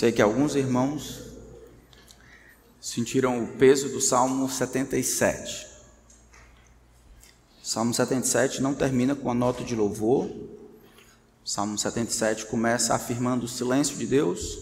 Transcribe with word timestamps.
Sei 0.00 0.10
que 0.10 0.22
alguns 0.22 0.56
irmãos 0.56 1.20
sentiram 2.80 3.44
o 3.44 3.48
peso 3.48 3.90
do 3.90 4.00
Salmo 4.00 4.48
77. 4.48 5.66
Salmo 7.62 7.92
77 7.92 8.62
não 8.62 8.72
termina 8.72 9.14
com 9.14 9.30
a 9.30 9.34
nota 9.34 9.62
de 9.62 9.76
louvor. 9.76 10.30
Salmo 11.44 11.76
77 11.76 12.46
começa 12.46 12.94
afirmando 12.94 13.44
o 13.44 13.48
silêncio 13.48 13.94
de 13.98 14.06
Deus, 14.06 14.58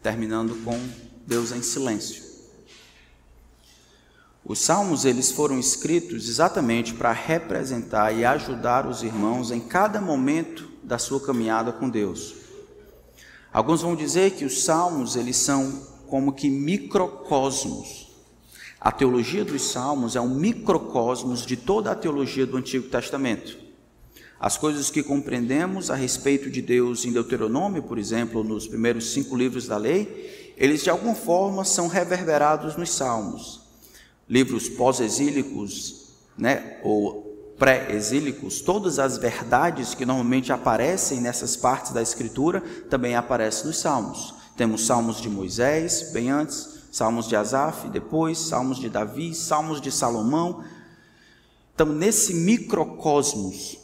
terminando 0.00 0.54
com 0.62 0.80
Deus 1.26 1.50
em 1.50 1.60
silêncio. 1.60 2.22
Os 4.44 4.60
salmos 4.60 5.04
eles 5.04 5.32
foram 5.32 5.58
escritos 5.58 6.28
exatamente 6.28 6.94
para 6.94 7.10
representar 7.10 8.12
e 8.12 8.24
ajudar 8.24 8.86
os 8.86 9.02
irmãos 9.02 9.50
em 9.50 9.58
cada 9.58 10.00
momento 10.00 10.70
da 10.84 10.98
sua 10.98 11.18
caminhada 11.18 11.72
com 11.72 11.90
Deus. 11.90 12.37
Alguns 13.52 13.82
vão 13.82 13.96
dizer 13.96 14.32
que 14.32 14.44
os 14.44 14.62
salmos 14.64 15.16
eles 15.16 15.36
são 15.36 15.86
como 16.06 16.32
que 16.32 16.48
microcosmos. 16.48 18.08
A 18.80 18.92
teologia 18.92 19.44
dos 19.44 19.62
salmos 19.62 20.14
é 20.16 20.20
um 20.20 20.34
microcosmos 20.34 21.44
de 21.44 21.56
toda 21.56 21.90
a 21.90 21.96
teologia 21.96 22.46
do 22.46 22.56
Antigo 22.56 22.88
Testamento. 22.88 23.58
As 24.38 24.56
coisas 24.56 24.88
que 24.88 25.02
compreendemos 25.02 25.90
a 25.90 25.96
respeito 25.96 26.48
de 26.48 26.62
Deus 26.62 27.04
em 27.04 27.12
Deuteronômio, 27.12 27.82
por 27.82 27.98
exemplo, 27.98 28.44
nos 28.44 28.68
primeiros 28.68 29.12
cinco 29.12 29.34
livros 29.34 29.66
da 29.66 29.76
lei, 29.76 30.54
eles 30.56 30.84
de 30.84 30.90
alguma 30.90 31.14
forma 31.14 31.64
são 31.64 31.88
reverberados 31.88 32.76
nos 32.76 32.90
salmos. 32.90 33.62
Livros 34.28 34.68
pós-exílicos, 34.68 36.12
né, 36.36 36.78
ou 36.84 37.27
pré-exílicos, 37.58 38.60
todas 38.60 38.98
as 38.98 39.18
verdades 39.18 39.94
que 39.94 40.06
normalmente 40.06 40.52
aparecem 40.52 41.20
nessas 41.20 41.56
partes 41.56 41.92
da 41.92 42.00
Escritura 42.00 42.60
também 42.88 43.16
aparecem 43.16 43.66
nos 43.66 43.78
Salmos. 43.78 44.34
Temos 44.56 44.86
Salmos 44.86 45.20
de 45.20 45.28
Moisés, 45.28 46.10
bem 46.12 46.30
antes, 46.30 46.78
Salmos 46.90 47.28
de 47.28 47.36
Asaf, 47.36 47.88
depois, 47.88 48.38
Salmos 48.38 48.78
de 48.78 48.88
Davi, 48.88 49.34
Salmos 49.34 49.80
de 49.80 49.90
Salomão. 49.90 50.64
Então, 51.74 51.86
nesse 51.86 52.34
microcosmos, 52.34 53.78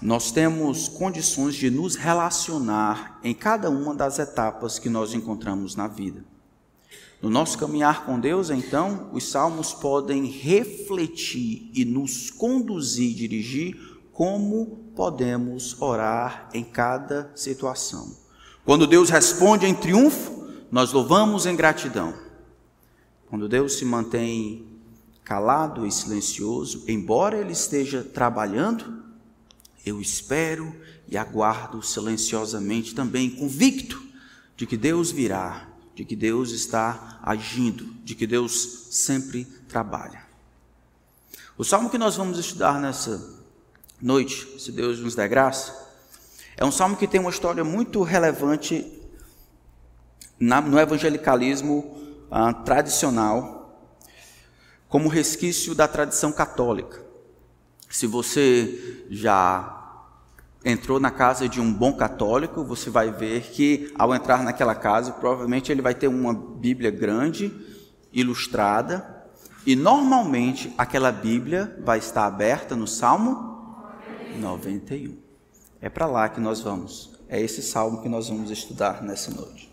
nós 0.00 0.30
temos 0.30 0.88
condições 0.88 1.54
de 1.54 1.70
nos 1.70 1.94
relacionar 1.94 3.18
em 3.22 3.34
cada 3.34 3.68
uma 3.68 3.94
das 3.94 4.18
etapas 4.18 4.78
que 4.78 4.88
nós 4.88 5.12
encontramos 5.12 5.76
na 5.76 5.86
vida. 5.86 6.24
No 7.22 7.28
nosso 7.28 7.58
caminhar 7.58 8.06
com 8.06 8.18
Deus, 8.18 8.48
então, 8.48 9.10
os 9.12 9.30
salmos 9.30 9.74
podem 9.74 10.24
refletir 10.24 11.70
e 11.74 11.84
nos 11.84 12.30
conduzir, 12.30 13.14
dirigir 13.14 13.98
como 14.10 14.90
podemos 14.96 15.80
orar 15.80 16.48
em 16.54 16.64
cada 16.64 17.30
situação. 17.34 18.16
Quando 18.64 18.86
Deus 18.86 19.10
responde 19.10 19.66
em 19.66 19.74
triunfo, 19.74 20.48
nós 20.70 20.92
louvamos 20.92 21.44
em 21.44 21.54
gratidão. 21.54 22.14
Quando 23.28 23.48
Deus 23.48 23.74
se 23.74 23.84
mantém 23.84 24.66
calado 25.22 25.86
e 25.86 25.92
silencioso, 25.92 26.84
embora 26.88 27.38
Ele 27.38 27.52
esteja 27.52 28.02
trabalhando, 28.02 29.04
eu 29.84 30.00
espero 30.00 30.74
e 31.08 31.16
aguardo 31.16 31.82
silenciosamente 31.82 32.94
também, 32.94 33.30
convicto 33.30 34.02
de 34.56 34.66
que 34.66 34.76
Deus 34.76 35.10
virá 35.10 35.69
de 35.94 36.04
que 36.04 36.16
Deus 36.16 36.50
está 36.52 37.20
agindo, 37.22 37.84
de 38.04 38.14
que 38.14 38.26
Deus 38.26 38.88
sempre 38.90 39.44
trabalha. 39.68 40.22
O 41.56 41.64
salmo 41.64 41.90
que 41.90 41.98
nós 41.98 42.16
vamos 42.16 42.38
estudar 42.38 42.80
nessa 42.80 43.38
noite, 44.00 44.58
se 44.58 44.72
Deus 44.72 44.98
nos 44.98 45.14
der 45.14 45.28
graça, 45.28 45.76
é 46.56 46.64
um 46.64 46.72
salmo 46.72 46.96
que 46.96 47.06
tem 47.06 47.20
uma 47.20 47.30
história 47.30 47.64
muito 47.64 48.02
relevante 48.02 48.98
no 50.38 50.78
evangelicalismo 50.78 51.98
ah, 52.30 52.52
tradicional, 52.52 53.60
como 54.88 55.08
resquício 55.08 55.74
da 55.74 55.86
tradição 55.86 56.32
católica. 56.32 57.04
Se 57.88 58.06
você 58.06 59.06
já 59.10 59.79
entrou 60.64 61.00
na 61.00 61.10
casa 61.10 61.48
de 61.48 61.60
um 61.60 61.72
bom 61.72 61.92
católico, 61.92 62.64
você 62.64 62.90
vai 62.90 63.10
ver 63.10 63.42
que 63.50 63.92
ao 63.98 64.14
entrar 64.14 64.42
naquela 64.42 64.74
casa, 64.74 65.12
provavelmente 65.12 65.72
ele 65.72 65.82
vai 65.82 65.94
ter 65.94 66.08
uma 66.08 66.34
Bíblia 66.34 66.90
grande, 66.90 67.52
ilustrada, 68.12 69.24
e 69.66 69.76
normalmente 69.76 70.72
aquela 70.76 71.12
Bíblia 71.12 71.78
vai 71.84 71.98
estar 71.98 72.26
aberta 72.26 72.74
no 72.74 72.86
Salmo 72.86 73.84
91. 74.36 75.16
É 75.80 75.88
para 75.88 76.06
lá 76.06 76.28
que 76.28 76.40
nós 76.40 76.60
vamos. 76.60 77.10
É 77.28 77.40
esse 77.40 77.62
salmo 77.62 78.02
que 78.02 78.08
nós 78.08 78.28
vamos 78.28 78.50
estudar 78.50 79.02
nessa 79.02 79.30
noite. 79.30 79.69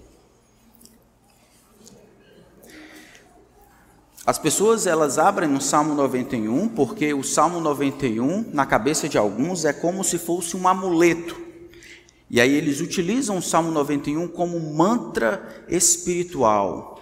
As 4.28 4.38
pessoas 4.38 4.86
elas 4.86 5.18
abrem 5.18 5.48
no 5.48 5.62
Salmo 5.62 5.94
91 5.94 6.68
porque 6.68 7.14
o 7.14 7.24
Salmo 7.24 7.62
91 7.62 8.50
na 8.52 8.66
cabeça 8.66 9.08
de 9.08 9.18
alguns 9.18 9.64
é 9.64 9.72
como 9.72 10.04
se 10.04 10.18
fosse 10.18 10.58
um 10.58 10.68
amuleto. 10.68 11.40
E 12.30 12.42
aí 12.42 12.54
eles 12.54 12.82
utilizam 12.82 13.38
o 13.38 13.42
Salmo 13.42 13.72
91 13.72 14.28
como 14.28 14.60
mantra 14.60 15.64
espiritual, 15.70 17.00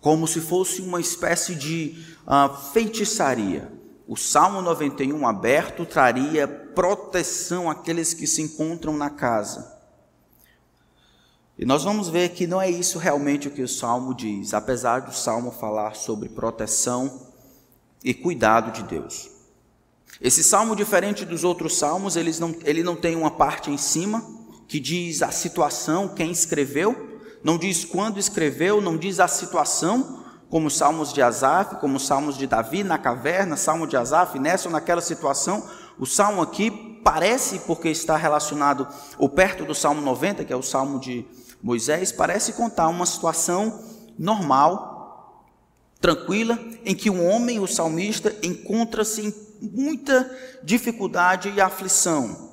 como 0.00 0.26
se 0.26 0.40
fosse 0.40 0.82
uma 0.82 1.00
espécie 1.00 1.54
de 1.54 2.04
uh, 2.26 2.52
feitiçaria. 2.72 3.70
O 4.08 4.16
Salmo 4.16 4.60
91 4.60 5.28
aberto 5.28 5.86
traria 5.86 6.48
proteção 6.48 7.70
àqueles 7.70 8.12
que 8.12 8.26
se 8.26 8.42
encontram 8.42 8.96
na 8.96 9.10
casa. 9.10 9.77
E 11.58 11.64
nós 11.64 11.82
vamos 11.82 12.08
ver 12.08 12.28
que 12.28 12.46
não 12.46 12.62
é 12.62 12.70
isso 12.70 12.98
realmente 12.98 13.48
o 13.48 13.50
que 13.50 13.62
o 13.62 13.68
salmo 13.68 14.14
diz, 14.14 14.54
apesar 14.54 15.00
do 15.00 15.12
salmo 15.12 15.50
falar 15.50 15.96
sobre 15.96 16.28
proteção 16.28 17.26
e 18.04 18.14
cuidado 18.14 18.70
de 18.70 18.84
Deus. 18.84 19.28
Esse 20.20 20.44
salmo, 20.44 20.76
diferente 20.76 21.24
dos 21.24 21.42
outros 21.42 21.76
salmos, 21.76 22.14
ele 22.14 22.32
não, 22.38 22.54
ele 22.64 22.84
não 22.84 22.94
tem 22.94 23.16
uma 23.16 23.32
parte 23.32 23.72
em 23.72 23.76
cima 23.76 24.24
que 24.68 24.78
diz 24.78 25.20
a 25.20 25.32
situação, 25.32 26.08
quem 26.08 26.30
escreveu, 26.30 27.20
não 27.42 27.58
diz 27.58 27.84
quando 27.84 28.18
escreveu, 28.18 28.80
não 28.80 28.96
diz 28.96 29.18
a 29.18 29.26
situação, 29.26 30.24
como 30.48 30.68
os 30.68 30.76
salmos 30.76 31.12
de 31.12 31.20
Asaf, 31.20 31.76
como 31.76 31.96
os 31.96 32.06
salmos 32.06 32.38
de 32.38 32.46
Davi 32.46 32.84
na 32.84 32.98
caverna, 32.98 33.56
salmo 33.56 33.86
de 33.86 33.96
Asaf, 33.96 34.38
nessa 34.38 34.68
ou 34.68 34.72
naquela 34.72 35.00
situação. 35.00 35.68
O 35.98 36.06
salmo 36.06 36.40
aqui 36.40 37.00
parece, 37.02 37.60
porque 37.60 37.88
está 37.88 38.16
relacionado 38.16 38.86
ou 39.18 39.28
perto 39.28 39.64
do 39.64 39.74
salmo 39.74 40.00
90, 40.00 40.44
que 40.44 40.52
é 40.52 40.56
o 40.56 40.62
salmo 40.62 41.00
de 41.00 41.26
Moisés 41.62 42.12
parece 42.12 42.52
contar 42.52 42.88
uma 42.88 43.06
situação 43.06 43.82
normal, 44.18 45.44
tranquila, 46.00 46.58
em 46.84 46.94
que 46.94 47.10
um 47.10 47.28
homem, 47.28 47.58
o 47.58 47.66
salmista, 47.66 48.34
encontra-se 48.42 49.22
em 49.22 49.34
muita 49.60 50.30
dificuldade 50.62 51.52
e 51.54 51.60
aflição. 51.60 52.50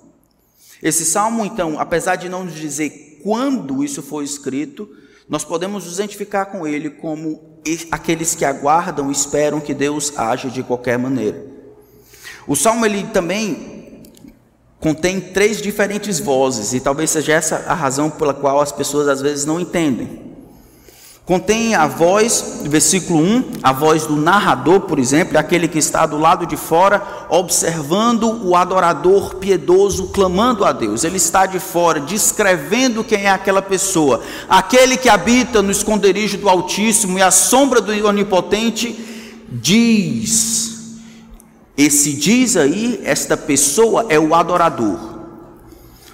Esse 0.82 1.06
salmo, 1.06 1.46
então, 1.46 1.80
apesar 1.80 2.16
de 2.16 2.30
não 2.30 2.44
nos 2.44 2.56
dizer 2.56 3.20
quando 3.24 3.84
isso 3.84 4.02
foi 4.02 4.24
escrito, 4.24 4.90
nós 5.28 5.44
podemos 5.44 5.86
nos 5.86 5.96
identificar 5.96 6.46
com 6.46 6.68
ele 6.68 6.90
como 6.90 7.60
aqueles 7.90 8.36
que 8.36 8.46
aguardam 8.46 9.10
e 9.10 9.12
esperam 9.12 9.60
que 9.60 9.74
Deus 9.74 10.18
age 10.18 10.52
de 10.52 10.62
qualquer 10.62 11.00
maneira. 11.00 11.44
O 12.48 12.56
salmo 12.56 12.86
ele 12.86 13.04
também 13.08 13.85
contém 14.80 15.20
três 15.20 15.62
diferentes 15.62 16.20
vozes, 16.20 16.74
e 16.74 16.80
talvez 16.80 17.10
seja 17.12 17.34
essa 17.34 17.66
a 17.68 17.74
razão 17.74 18.10
pela 18.10 18.34
qual 18.34 18.62
as 18.62 18.72
pessoas 18.72 19.08
às 19.08 19.22
vezes 19.22 19.46
não 19.46 19.60
entendem. 19.60 20.26
Contém 21.26 21.74
a 21.74 21.88
voz, 21.88 22.62
versículo 22.66 23.20
1, 23.20 23.54
a 23.64 23.74
voz 23.74 24.06
do 24.06 24.16
narrador, 24.16 24.82
por 24.82 25.00
exemplo, 25.00 25.40
aquele 25.40 25.68
que 25.68 25.80
está 25.80 26.06
do 26.06 26.20
lado 26.20 26.46
de 26.46 26.56
fora, 26.56 27.02
observando 27.30 28.46
o 28.46 28.56
adorador 28.56 29.38
piedoso 29.38 30.10
clamando 30.10 30.64
a 30.64 30.72
Deus. 30.72 31.04
Ele 31.04 31.18
está 31.18 31.48
de 31.48 31.60
fora, 31.60 32.00
descrevendo 32.00 33.04
quem 33.04 33.24
é 33.24 33.32
aquela 33.32 33.64
pessoa. 33.64 34.22
Aquele 34.48 34.98
que 34.98 35.10
habita 35.10 35.64
no 35.64 35.72
esconderijo 35.72 36.38
do 36.38 36.48
Altíssimo 36.48 37.18
e 37.18 37.24
a 37.24 37.32
sombra 37.32 37.82
do 37.82 37.92
Onipotente, 38.08 38.96
diz: 39.50 40.75
esse 41.78 42.14
diz 42.14 42.56
aí, 42.56 43.02
esta 43.04 43.36
pessoa 43.36 44.06
é 44.10 44.18
o 44.18 44.34
adorador. 44.34 45.16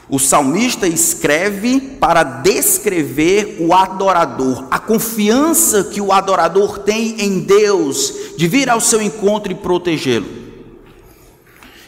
O 0.09 0.19
salmista 0.19 0.87
escreve 0.87 1.79
para 1.99 2.23
descrever 2.23 3.57
o 3.59 3.73
adorador, 3.73 4.65
a 4.69 4.77
confiança 4.77 5.85
que 5.85 6.01
o 6.01 6.11
adorador 6.11 6.79
tem 6.79 7.21
em 7.21 7.39
Deus 7.39 8.13
de 8.35 8.47
vir 8.47 8.69
ao 8.69 8.81
seu 8.81 9.01
encontro 9.01 9.51
e 9.51 9.55
protegê-lo. 9.55 10.27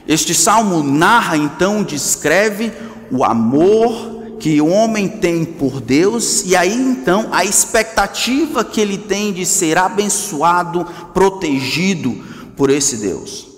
Este 0.07 0.33
salmo 0.33 0.83
narra, 0.83 1.35
então, 1.35 1.83
descreve 1.83 2.71
o 3.11 3.25
amor 3.25 4.13
que 4.39 4.61
o 4.61 4.67
homem 4.67 5.07
tem 5.07 5.43
por 5.43 5.81
Deus 5.81 6.43
e 6.45 6.55
aí 6.55 6.73
então 6.73 7.29
a 7.31 7.45
expectativa 7.45 8.63
que 8.63 8.79
ele 8.79 8.97
tem 8.97 9.31
de 9.31 9.45
ser 9.45 9.77
abençoado, 9.77 10.85
protegido 11.13 12.23
por 12.55 12.69
esse 12.69 12.97
Deus. 12.97 13.52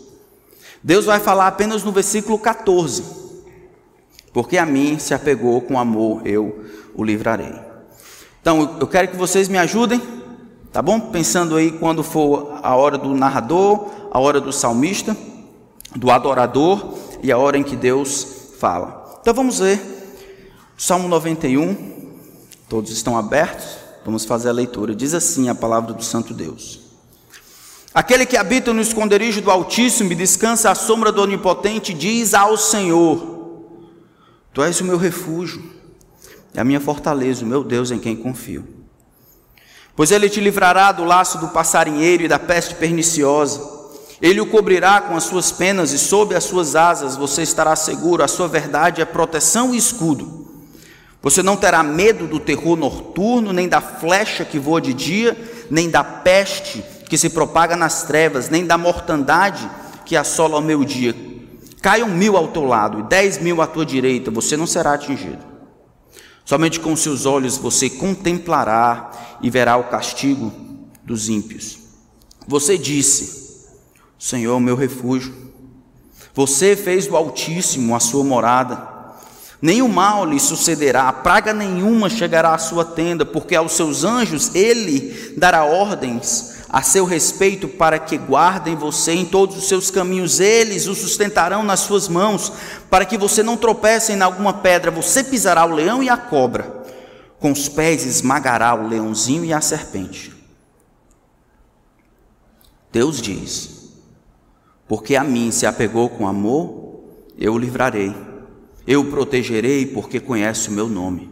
Deus 0.86 1.06
vai 1.06 1.20
falar 1.20 1.48
apenas 1.48 1.84
no 1.84 1.92
versículo 1.92 2.38
14: 2.38 3.04
Porque 4.32 4.56
a 4.56 4.68
mim 4.68 5.00
se 5.00 5.16
apegou 5.16 5.60
com 5.62 5.80
amor, 5.80 6.22
eu 6.28 6.64
o 6.94 7.04
livrarei. 7.04 7.56
Então, 8.40 8.78
eu 8.80 8.86
quero 8.86 9.08
que 9.08 9.18
vocês 9.18 9.48
me 9.48 9.58
ajudem, 9.58 10.00
tá 10.72 10.84
bom? 10.84 11.00
Pensando 11.00 11.56
aí 11.56 11.72
quando 11.72 12.04
for 12.04 12.60
a 12.62 12.76
hora 12.76 13.00
do 13.00 13.16
narrador, 13.16 13.88
a 14.12 14.20
hora 14.20 14.40
do 14.40 14.54
salmista, 14.54 15.18
do 15.96 16.12
adorador 16.12 16.94
e 17.24 17.32
a 17.32 17.38
hora 17.40 17.58
em 17.58 17.64
que 17.64 17.76
Deus 17.76 18.52
fala. 18.60 19.18
Então 19.22 19.34
vamos 19.34 19.58
ver 19.58 19.82
Salmo 20.78 21.08
91. 21.08 22.14
Todos 22.70 22.92
estão 22.92 23.18
abertos? 23.18 23.66
Vamos 24.06 24.24
fazer 24.24 24.50
a 24.50 24.54
leitura. 24.54 24.94
Diz 24.94 25.16
assim 25.16 25.50
a 25.50 25.56
palavra 25.56 25.94
do 25.94 26.04
Santo 26.04 26.32
Deus. 26.32 26.85
Aquele 27.96 28.26
que 28.26 28.36
habita 28.36 28.74
no 28.74 28.82
esconderijo 28.82 29.40
do 29.40 29.50
Altíssimo 29.50 30.12
e 30.12 30.16
descansa 30.16 30.70
à 30.70 30.76
sombra 30.76 31.14
do 31.14 31.22
Onipotente, 31.22 31.94
diz 31.94 32.34
ao 32.34 32.58
Senhor: 32.58 33.26
Tu 34.54 34.62
és 34.62 34.82
o 34.82 34.84
meu 34.84 34.98
refúgio 34.98 35.64
é 36.54 36.60
a 36.60 36.66
minha 36.66 36.82
fortaleza, 36.82 37.46
o 37.46 37.48
meu 37.48 37.64
Deus 37.64 37.92
em 37.92 38.00
quem 38.00 38.14
confio. 38.14 38.68
Pois 39.96 40.12
ele 40.12 40.30
te 40.30 40.42
livrará 40.42 40.92
do 40.92 41.06
laço 41.06 41.38
do 41.38 41.50
passarinheiro 41.50 42.24
e 42.24 42.28
da 42.28 42.38
peste 42.38 42.76
perniciosa. 42.76 43.62
Ele 44.22 44.42
o 44.42 44.46
cobrirá 44.46 45.00
com 45.00 45.16
as 45.16 45.24
suas 45.24 45.54
penas 45.54 45.94
e 45.94 45.98
sob 45.98 46.36
as 46.36 46.44
suas 46.44 46.76
asas 46.76 47.16
você 47.16 47.44
estará 47.44 47.78
seguro. 47.78 48.24
A 48.24 48.28
sua 48.28 48.48
verdade 48.48 49.02
é 49.02 49.06
proteção 49.06 49.74
e 49.74 49.78
escudo. 49.78 50.46
Você 51.22 51.42
não 51.42 51.56
terá 51.56 51.82
medo 51.82 52.28
do 52.28 52.42
terror 52.42 52.76
noturno, 52.76 53.54
nem 53.54 53.70
da 53.70 53.80
flecha 53.80 54.44
que 54.44 54.60
voa 54.60 54.82
de 54.82 54.94
dia, 54.94 55.38
nem 55.70 55.90
da 55.90 56.04
peste 56.04 56.84
que 57.08 57.18
se 57.18 57.30
propaga 57.30 57.76
nas 57.76 58.04
trevas, 58.04 58.50
nem 58.50 58.66
da 58.66 58.78
mortandade 58.78 59.70
que 60.06 60.16
assola 60.16 60.56
ao 60.56 60.62
meio-dia. 60.62 61.16
Caiam 61.82 62.10
mil 62.10 62.36
ao 62.36 62.48
teu 62.48 62.64
lado 62.64 63.00
e 63.00 63.04
dez 63.04 63.38
mil 63.38 63.62
à 63.62 63.68
tua 63.68 63.86
direita, 63.86 64.32
você 64.32 64.58
não 64.58 64.66
será 64.66 64.94
atingido. 64.94 65.44
Somente 66.44 66.80
com 66.80 66.96
seus 66.96 67.26
olhos 67.26 67.58
você 67.58 67.90
contemplará 67.90 69.12
e 69.42 69.50
verá 69.50 69.78
o 69.78 69.86
castigo 69.86 70.52
dos 71.04 71.30
ímpios. 71.30 71.78
Você 72.48 72.78
disse: 72.78 73.66
Senhor, 74.18 74.60
meu 74.60 74.76
refúgio. 74.76 75.34
Você 76.34 76.76
fez 76.76 77.08
do 77.08 77.16
Altíssimo 77.16 77.96
a 77.96 78.00
sua 78.00 78.24
morada. 78.24 78.94
Nenhum 79.62 79.88
mal 79.88 80.26
lhe 80.26 80.40
sucederá, 80.40 81.12
praga 81.12 81.54
nenhuma 81.54 82.10
chegará 82.10 82.54
à 82.54 82.58
sua 82.58 82.84
tenda, 82.84 83.26
porque 83.26 83.56
aos 83.56 83.72
seus 83.72 84.04
anjos 84.04 84.54
ele 84.54 85.34
dará 85.38 85.64
ordens 85.64 86.55
a 86.76 86.82
seu 86.82 87.06
respeito 87.06 87.70
para 87.70 87.98
que 87.98 88.18
guardem 88.18 88.76
você 88.76 89.14
em 89.14 89.24
todos 89.24 89.56
os 89.56 89.70
seus 89.70 89.90
caminhos, 89.90 90.42
eles 90.42 90.88
o 90.88 90.94
sustentarão 90.94 91.64
nas 91.64 91.80
suas 91.80 92.10
mãos, 92.10 92.52
para 92.90 93.06
que 93.06 93.18
você 93.18 93.42
não 93.42 93.56
tropece 93.56 94.12
em 94.12 94.22
alguma 94.22 94.52
pedra, 94.56 94.92
você 94.92 95.24
pisará 95.24 95.66
o 95.66 95.74
leão 95.74 96.04
e 96.04 96.10
a 96.10 96.18
cobra, 96.18 96.84
com 97.40 97.50
os 97.50 97.70
pés 97.70 98.04
esmagará 98.04 98.76
o 98.76 98.90
leãozinho 98.90 99.46
e 99.46 99.54
a 99.54 99.62
serpente. 99.62 100.34
Deus 102.92 103.22
diz: 103.22 103.94
Porque 104.86 105.16
a 105.16 105.24
mim 105.24 105.52
se 105.52 105.66
apegou 105.66 106.10
com 106.10 106.28
amor, 106.28 107.06
eu 107.40 107.54
o 107.54 107.58
livrarei, 107.58 108.14
eu 108.86 109.00
o 109.00 109.06
protegerei, 109.06 109.86
porque 109.86 110.20
conhece 110.20 110.68
o 110.68 110.74
meu 110.74 110.90
nome. 110.90 111.32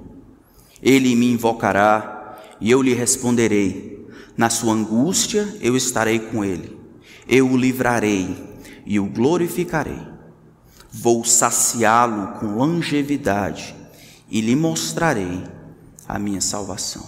Ele 0.81 1.13
me 1.18 1.34
invocará 1.34 2.39
e 2.62 2.72
eu 2.72 2.81
lhe 2.81 2.94
responderei. 2.94 3.93
Na 4.36 4.50
sua 4.50 4.74
angústia 4.74 5.58
eu 5.62 5.78
estarei 5.78 6.20
com 6.20 6.44
ele, 6.44 6.78
eu 7.28 7.50
o 7.50 7.58
livrarei 7.58 8.36
e 8.86 9.00
o 9.00 9.06
glorificarei. 9.06 10.02
Vou 10.92 11.24
saciá-lo 11.24 12.40
com 12.40 12.56
longevidade 12.56 13.76
e 14.30 14.42
lhe 14.42 14.56
mostrarei 14.56 15.44
a 16.08 16.20
minha 16.20 16.42
salvação. 16.42 17.08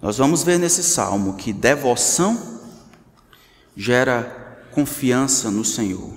Nós 0.00 0.16
vamos 0.16 0.42
ver 0.42 0.58
nesse 0.58 0.82
salmo 0.82 1.34
que 1.34 1.52
devoção 1.52 2.60
gera 3.76 4.66
confiança 4.70 5.50
no 5.50 5.64
Senhor. 5.64 6.14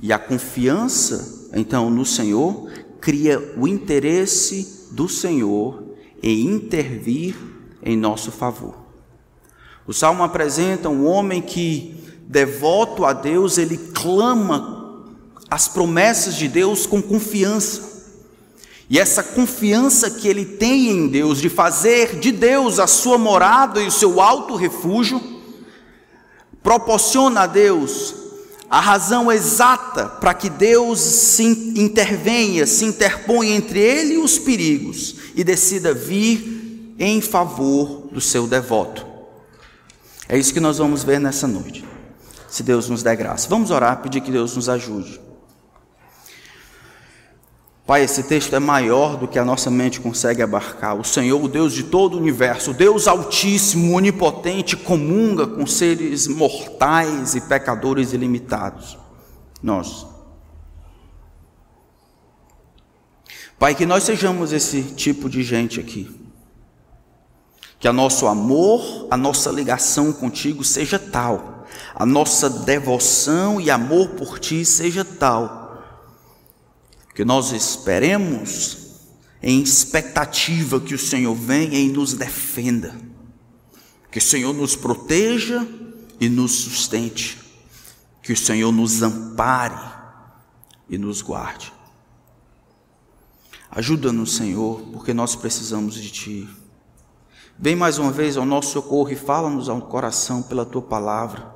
E 0.00 0.12
a 0.12 0.18
confiança, 0.18 1.48
então, 1.54 1.88
no 1.88 2.04
Senhor, 2.04 2.70
cria 3.00 3.54
o 3.56 3.66
interesse 3.66 4.88
do 4.92 5.08
Senhor 5.08 5.94
em 6.22 6.46
intervir 6.46 7.53
em 7.84 7.96
nosso 7.96 8.32
favor. 8.32 8.74
O 9.86 9.92
salmo 9.92 10.22
apresenta 10.22 10.88
um 10.88 11.06
homem 11.06 11.42
que, 11.42 11.94
devoto 12.26 13.04
a 13.04 13.12
Deus, 13.12 13.58
ele 13.58 13.76
clama 13.76 15.04
as 15.50 15.68
promessas 15.68 16.34
de 16.36 16.48
Deus 16.48 16.86
com 16.86 17.02
confiança. 17.02 17.92
E 18.88 18.98
essa 18.98 19.22
confiança 19.22 20.10
que 20.10 20.26
ele 20.26 20.44
tem 20.44 20.90
em 20.90 21.08
Deus, 21.08 21.40
de 21.40 21.48
fazer 21.48 22.18
de 22.18 22.32
Deus 22.32 22.78
a 22.78 22.86
sua 22.86 23.18
morada 23.18 23.82
e 23.82 23.86
o 23.86 23.92
seu 23.92 24.20
alto 24.20 24.56
refúgio, 24.56 25.20
proporciona 26.62 27.42
a 27.42 27.46
Deus 27.46 28.14
a 28.68 28.80
razão 28.80 29.30
exata 29.30 30.06
para 30.06 30.34
que 30.34 30.48
Deus 30.48 30.98
se 30.98 31.44
intervenha, 31.76 32.66
se 32.66 32.84
interponha 32.84 33.54
entre 33.54 33.78
ele 33.78 34.14
e 34.14 34.18
os 34.18 34.38
perigos 34.38 35.16
e 35.36 35.44
decida 35.44 35.92
vir 35.92 36.53
em 36.98 37.20
favor 37.20 38.08
do 38.12 38.20
seu 38.20 38.46
devoto. 38.46 39.06
É 40.28 40.38
isso 40.38 40.52
que 40.52 40.60
nós 40.60 40.78
vamos 40.78 41.04
ver 41.04 41.20
nessa 41.20 41.46
noite. 41.46 41.84
Se 42.48 42.62
Deus 42.62 42.88
nos 42.88 43.02
der 43.02 43.16
graça. 43.16 43.48
Vamos 43.48 43.70
orar, 43.70 44.00
pedir 44.00 44.20
que 44.20 44.30
Deus 44.30 44.54
nos 44.54 44.68
ajude. 44.68 45.20
Pai, 47.86 48.02
esse 48.02 48.22
texto 48.22 48.56
é 48.56 48.58
maior 48.58 49.16
do 49.16 49.28
que 49.28 49.38
a 49.38 49.44
nossa 49.44 49.70
mente 49.70 50.00
consegue 50.00 50.40
abarcar. 50.40 50.98
O 50.98 51.04
Senhor, 51.04 51.42
o 51.42 51.48
Deus 51.48 51.74
de 51.74 51.82
todo 51.82 52.14
o 52.14 52.18
universo, 52.18 52.70
o 52.70 52.74
Deus 52.74 53.06
Altíssimo, 53.06 53.94
Onipotente, 53.94 54.74
comunga 54.74 55.46
com 55.46 55.66
seres 55.66 56.26
mortais 56.26 57.34
e 57.34 57.42
pecadores 57.42 58.14
ilimitados. 58.14 58.96
Nós. 59.62 60.06
Pai, 63.58 63.74
que 63.74 63.84
nós 63.84 64.04
sejamos 64.04 64.52
esse 64.52 64.82
tipo 64.82 65.28
de 65.28 65.42
gente 65.42 65.78
aqui 65.78 66.23
que 67.84 67.88
a 67.88 67.92
nosso 67.92 68.26
amor, 68.26 69.08
a 69.10 69.16
nossa 69.18 69.50
ligação 69.50 70.10
contigo 70.10 70.64
seja 70.64 70.98
tal, 70.98 71.66
a 71.94 72.06
nossa 72.06 72.48
devoção 72.48 73.60
e 73.60 73.70
amor 73.70 74.08
por 74.12 74.38
ti 74.38 74.64
seja 74.64 75.04
tal, 75.04 75.84
que 77.14 77.26
nós 77.26 77.52
esperemos 77.52 78.78
em 79.42 79.60
expectativa 79.60 80.80
que 80.80 80.94
o 80.94 80.98
Senhor 80.98 81.34
venha 81.34 81.78
e 81.78 81.90
nos 81.90 82.14
defenda, 82.14 82.96
que 84.10 84.16
o 84.16 84.22
Senhor 84.22 84.54
nos 84.54 84.74
proteja 84.74 85.68
e 86.18 86.26
nos 86.30 86.52
sustente, 86.52 87.38
que 88.22 88.32
o 88.32 88.36
Senhor 88.36 88.72
nos 88.72 89.02
ampare 89.02 89.92
e 90.88 90.96
nos 90.96 91.20
guarde. 91.20 91.70
Ajuda-nos, 93.70 94.36
Senhor, 94.36 94.80
porque 94.90 95.12
nós 95.12 95.36
precisamos 95.36 95.96
de 95.96 96.10
Ti. 96.10 96.63
Vem 97.58 97.76
mais 97.76 97.98
uma 97.98 98.10
vez 98.10 98.36
ao 98.36 98.44
nosso 98.44 98.72
socorro 98.72 99.10
e 99.10 99.16
fala-nos 99.16 99.68
ao 99.68 99.80
coração 99.80 100.42
pela 100.42 100.66
tua 100.66 100.82
palavra. 100.82 101.54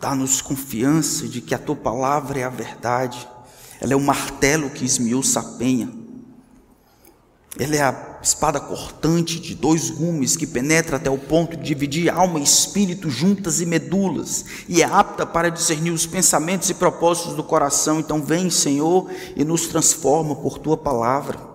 Dá-nos 0.00 0.40
confiança 0.40 1.26
de 1.26 1.40
que 1.40 1.54
a 1.54 1.58
tua 1.58 1.74
palavra 1.74 2.38
é 2.38 2.44
a 2.44 2.48
verdade. 2.48 3.28
Ela 3.80 3.92
é 3.92 3.96
o 3.96 4.00
martelo 4.00 4.70
que 4.70 4.84
esmiuça 4.84 5.40
a 5.40 5.42
penha. 5.42 5.92
Ela 7.58 7.74
é 7.74 7.82
a 7.82 8.18
espada 8.22 8.60
cortante 8.60 9.40
de 9.40 9.52
dois 9.52 9.90
gumes 9.90 10.36
que 10.36 10.46
penetra 10.46 10.96
até 10.96 11.10
o 11.10 11.18
ponto 11.18 11.56
de 11.56 11.64
dividir 11.64 12.08
alma 12.08 12.38
e 12.38 12.44
espírito 12.44 13.10
juntas 13.10 13.60
e 13.60 13.66
medulas, 13.66 14.44
e 14.68 14.80
é 14.80 14.84
apta 14.84 15.26
para 15.26 15.50
discernir 15.50 15.90
os 15.90 16.06
pensamentos 16.06 16.70
e 16.70 16.74
propósitos 16.74 17.34
do 17.34 17.42
coração. 17.42 17.98
Então, 17.98 18.22
vem, 18.22 18.48
Senhor, 18.48 19.10
e 19.34 19.44
nos 19.44 19.66
transforma 19.66 20.36
por 20.36 20.58
tua 20.58 20.76
palavra. 20.76 21.47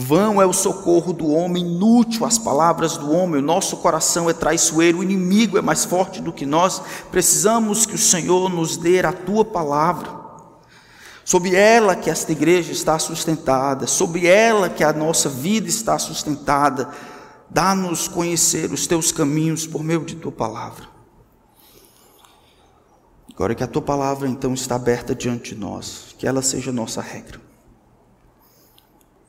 Vão 0.00 0.40
é 0.40 0.46
o 0.46 0.52
socorro 0.52 1.12
do 1.12 1.26
homem, 1.26 1.66
inútil 1.66 2.24
as 2.24 2.38
palavras 2.38 2.96
do 2.96 3.10
homem, 3.10 3.40
o 3.42 3.44
nosso 3.44 3.78
coração 3.78 4.30
é 4.30 4.32
traiçoeiro, 4.32 4.98
o 4.98 5.02
inimigo 5.02 5.58
é 5.58 5.60
mais 5.60 5.84
forte 5.84 6.22
do 6.22 6.32
que 6.32 6.46
nós. 6.46 6.80
Precisamos 7.10 7.84
que 7.84 7.96
o 7.96 7.98
Senhor 7.98 8.48
nos 8.48 8.76
dê 8.76 9.00
a 9.00 9.12
tua 9.12 9.44
palavra. 9.44 10.08
Sobre 11.24 11.56
ela 11.56 11.96
que 11.96 12.08
esta 12.08 12.30
igreja 12.30 12.70
está 12.70 12.96
sustentada, 13.00 13.88
sobre 13.88 14.28
ela 14.28 14.68
que 14.68 14.84
a 14.84 14.92
nossa 14.92 15.28
vida 15.28 15.68
está 15.68 15.98
sustentada. 15.98 16.90
Dá-nos 17.50 18.06
conhecer 18.06 18.72
os 18.72 18.86
teus 18.86 19.10
caminhos 19.10 19.66
por 19.66 19.82
meio 19.82 20.04
de 20.04 20.14
tua 20.14 20.30
palavra. 20.30 20.86
Agora 23.34 23.52
que 23.52 23.64
a 23.64 23.68
tua 23.68 23.82
palavra 23.82 24.28
então 24.28 24.54
está 24.54 24.76
aberta 24.76 25.12
diante 25.12 25.56
de 25.56 25.60
nós, 25.60 26.14
que 26.16 26.24
ela 26.24 26.40
seja 26.40 26.70
nossa 26.70 27.02
regra. 27.02 27.47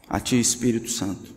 A 0.10 0.20
Ti, 0.20 0.40
Espírito 0.40 0.90
Santo, 0.90 1.34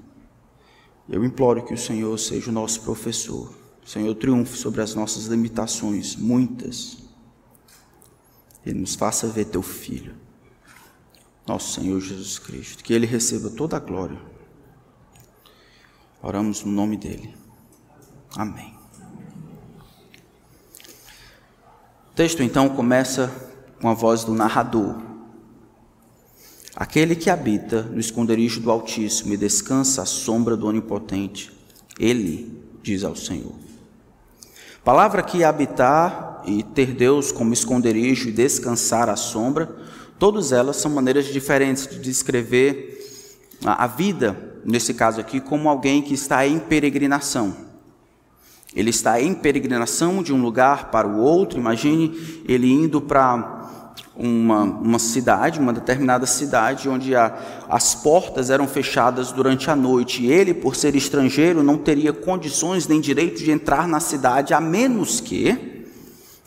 eu 1.08 1.24
imploro 1.24 1.64
que 1.64 1.74
o 1.74 1.78
Senhor 1.78 2.18
seja 2.18 2.50
o 2.50 2.54
nosso 2.54 2.80
professor. 2.80 3.52
O 3.84 3.88
Senhor 3.88 4.14
triunfe 4.14 4.56
sobre 4.56 4.80
as 4.80 4.94
nossas 4.94 5.26
limitações, 5.26 6.16
muitas, 6.16 6.98
e 8.64 8.72
nos 8.72 8.94
faça 8.94 9.26
ver 9.26 9.46
Teu 9.46 9.62
Filho, 9.62 10.14
nosso 11.46 11.80
Senhor 11.80 12.00
Jesus 12.00 12.38
Cristo. 12.38 12.82
Que 12.82 12.94
Ele 12.94 13.06
receba 13.06 13.50
toda 13.50 13.76
a 13.76 13.80
glória, 13.80 14.18
Oramos 16.22 16.62
no 16.62 16.70
nome 16.70 16.96
dele. 16.96 17.34
Amém. 18.36 18.72
O 22.10 22.14
texto 22.14 22.44
então 22.44 22.68
começa 22.68 23.28
com 23.80 23.88
a 23.88 23.94
voz 23.94 24.22
do 24.22 24.32
narrador. 24.32 25.11
Aquele 26.74 27.14
que 27.14 27.28
habita 27.28 27.82
no 27.82 28.00
esconderijo 28.00 28.60
do 28.60 28.70
Altíssimo 28.70 29.34
e 29.34 29.36
descansa 29.36 30.02
à 30.02 30.06
sombra 30.06 30.56
do 30.56 30.66
Onipotente, 30.66 31.52
ele 31.98 32.62
diz 32.82 33.04
ao 33.04 33.14
Senhor. 33.14 33.52
Palavra 34.82 35.22
que 35.22 35.44
habitar 35.44 36.42
e 36.46 36.62
ter 36.62 36.94
Deus 36.94 37.30
como 37.30 37.52
esconderijo 37.52 38.28
e 38.28 38.32
descansar 38.32 39.08
à 39.08 39.16
sombra, 39.16 39.76
todas 40.18 40.50
elas 40.50 40.76
são 40.76 40.90
maneiras 40.90 41.26
diferentes 41.26 41.86
de 41.86 42.00
descrever 42.00 42.98
a 43.64 43.86
vida, 43.86 44.36
nesse 44.64 44.94
caso 44.94 45.20
aqui, 45.20 45.40
como 45.40 45.68
alguém 45.68 46.02
que 46.02 46.14
está 46.14 46.46
em 46.46 46.58
peregrinação. 46.58 47.54
Ele 48.74 48.90
está 48.90 49.20
em 49.20 49.34
peregrinação 49.34 50.22
de 50.22 50.32
um 50.32 50.40
lugar 50.40 50.90
para 50.90 51.06
o 51.06 51.18
outro. 51.18 51.58
Imagine 51.58 52.42
ele 52.48 52.72
indo 52.72 53.00
para 53.00 53.61
uma, 54.14 54.62
uma 54.62 54.98
cidade, 54.98 55.58
uma 55.58 55.72
determinada 55.72 56.26
cidade, 56.26 56.88
onde 56.88 57.14
a, 57.16 57.36
as 57.68 57.94
portas 57.94 58.50
eram 58.50 58.68
fechadas 58.68 59.32
durante 59.32 59.70
a 59.70 59.76
noite. 59.76 60.22
E 60.22 60.32
ele, 60.32 60.52
por 60.52 60.76
ser 60.76 60.94
estrangeiro, 60.94 61.62
não 61.62 61.78
teria 61.78 62.12
condições 62.12 62.86
nem 62.86 63.00
direito 63.00 63.42
de 63.42 63.50
entrar 63.50 63.88
na 63.88 64.00
cidade, 64.00 64.54
a 64.54 64.60
menos 64.60 65.20
que 65.20 65.86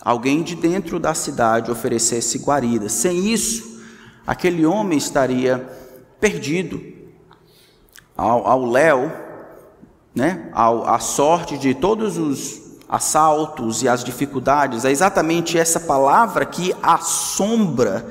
alguém 0.02 0.44
de 0.44 0.56
dentro 0.56 1.00
da 1.00 1.14
cidade 1.14 1.72
oferecesse 1.72 2.38
guarida. 2.38 2.88
Sem 2.88 3.32
isso, 3.32 3.82
aquele 4.26 4.66
homem 4.66 4.98
estaria 4.98 5.68
perdido 6.20 6.82
ao, 8.16 8.48
ao 8.48 8.70
léu 8.70 9.12
né, 10.14 10.50
a, 10.54 10.96
a 10.96 11.00
sorte 11.00 11.58
de 11.58 11.74
todos 11.74 12.18
os 12.18 12.65
assaltos 12.88 13.82
e 13.82 13.88
as 13.88 14.04
dificuldades, 14.04 14.86
é 14.86 14.92
exatamente 14.92 15.58
essa 15.58 15.80
palavra 15.80 16.46
que 16.46 16.74
assombra, 16.82 18.06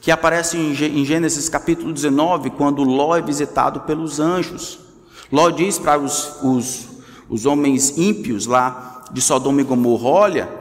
que 0.00 0.10
aparece 0.10 0.56
em 0.56 1.04
Gênesis 1.04 1.48
capítulo 1.48 1.92
19, 1.92 2.50
quando 2.50 2.82
Ló 2.82 3.16
é 3.16 3.20
visitado 3.20 3.80
pelos 3.80 4.18
anjos. 4.18 4.78
Ló 5.30 5.50
diz 5.50 5.78
para 5.78 5.98
os, 5.98 6.42
os, 6.42 6.88
os 7.28 7.46
homens 7.46 7.96
ímpios 7.96 8.46
lá 8.46 9.04
de 9.12 9.20
Sodoma 9.20 9.60
e 9.60 9.64
Gomorra: 9.64 10.08
Olha, 10.08 10.59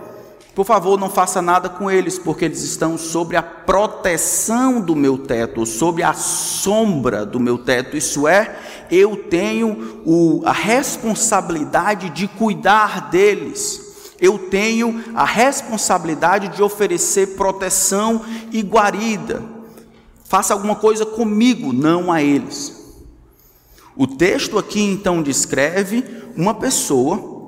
por 0.59 0.65
favor, 0.65 0.99
não 0.99 1.09
faça 1.09 1.41
nada 1.41 1.69
com 1.69 1.89
eles, 1.89 2.19
porque 2.19 2.43
eles 2.43 2.63
estão 2.63 2.97
sobre 2.97 3.37
a 3.37 3.41
proteção 3.41 4.81
do 4.81 4.93
meu 4.93 5.17
teto, 5.17 5.65
sobre 5.65 6.03
a 6.03 6.13
sombra 6.13 7.25
do 7.25 7.39
meu 7.39 7.57
teto. 7.57 7.95
Isso 7.95 8.27
é, 8.27 8.59
eu 8.91 9.15
tenho 9.15 10.01
o, 10.05 10.41
a 10.43 10.51
responsabilidade 10.51 12.09
de 12.09 12.27
cuidar 12.27 13.09
deles. 13.09 14.11
Eu 14.19 14.37
tenho 14.37 15.01
a 15.15 15.23
responsabilidade 15.23 16.49
de 16.49 16.61
oferecer 16.61 17.37
proteção 17.37 18.25
e 18.51 18.61
guarida. 18.61 19.41
Faça 20.25 20.53
alguma 20.53 20.75
coisa 20.75 21.05
comigo, 21.05 21.71
não 21.71 22.11
a 22.11 22.21
eles. 22.21 22.97
O 23.95 24.05
texto 24.05 24.59
aqui 24.59 24.81
então 24.81 25.23
descreve 25.23 26.03
uma 26.35 26.53
pessoa 26.53 27.38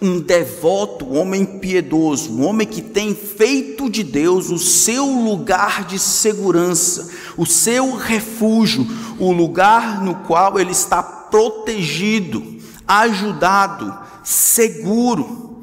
um 0.00 0.20
devoto, 0.20 1.04
um 1.04 1.18
homem 1.18 1.44
piedoso, 1.44 2.32
um 2.32 2.44
homem 2.44 2.66
que 2.66 2.82
tem 2.82 3.14
feito 3.14 3.88
de 3.88 4.02
Deus 4.02 4.50
o 4.50 4.58
seu 4.58 5.06
lugar 5.06 5.84
de 5.84 5.98
segurança, 5.98 7.10
o 7.36 7.46
seu 7.46 7.96
refúgio, 7.96 8.86
o 9.18 9.32
lugar 9.32 10.02
no 10.02 10.16
qual 10.16 10.58
ele 10.58 10.72
está 10.72 11.02
protegido, 11.02 12.44
ajudado, 12.86 13.96
seguro. 14.22 15.62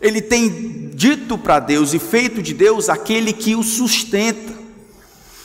Ele 0.00 0.22
tem 0.22 0.90
dito 0.94 1.36
para 1.36 1.58
Deus 1.58 1.92
e 1.92 1.98
feito 1.98 2.42
de 2.42 2.54
Deus 2.54 2.88
aquele 2.88 3.32
que 3.32 3.54
o 3.56 3.62
sustenta. 3.62 4.60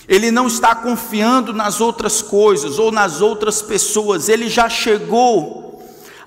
Ele 0.08 0.30
não 0.30 0.48
está 0.48 0.75
confiando 0.75 1.51
nas 1.51 1.82
outras 1.82 2.22
coisas 2.22 2.77
ou 2.77 2.92
nas 2.92 3.22
outras 3.22 3.62
pessoas, 3.62 4.30
ele 4.30 4.48
já 4.50 4.70
chegou 4.70 5.64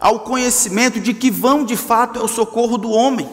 ao 0.00 0.20
conhecimento 0.20 1.00
de 1.00 1.12
que 1.12 1.30
vão 1.30 1.64
de 1.64 1.76
fato 1.76 2.18
é 2.18 2.22
o 2.22 2.28
socorro 2.28 2.78
do 2.78 2.90
homem. 2.90 3.28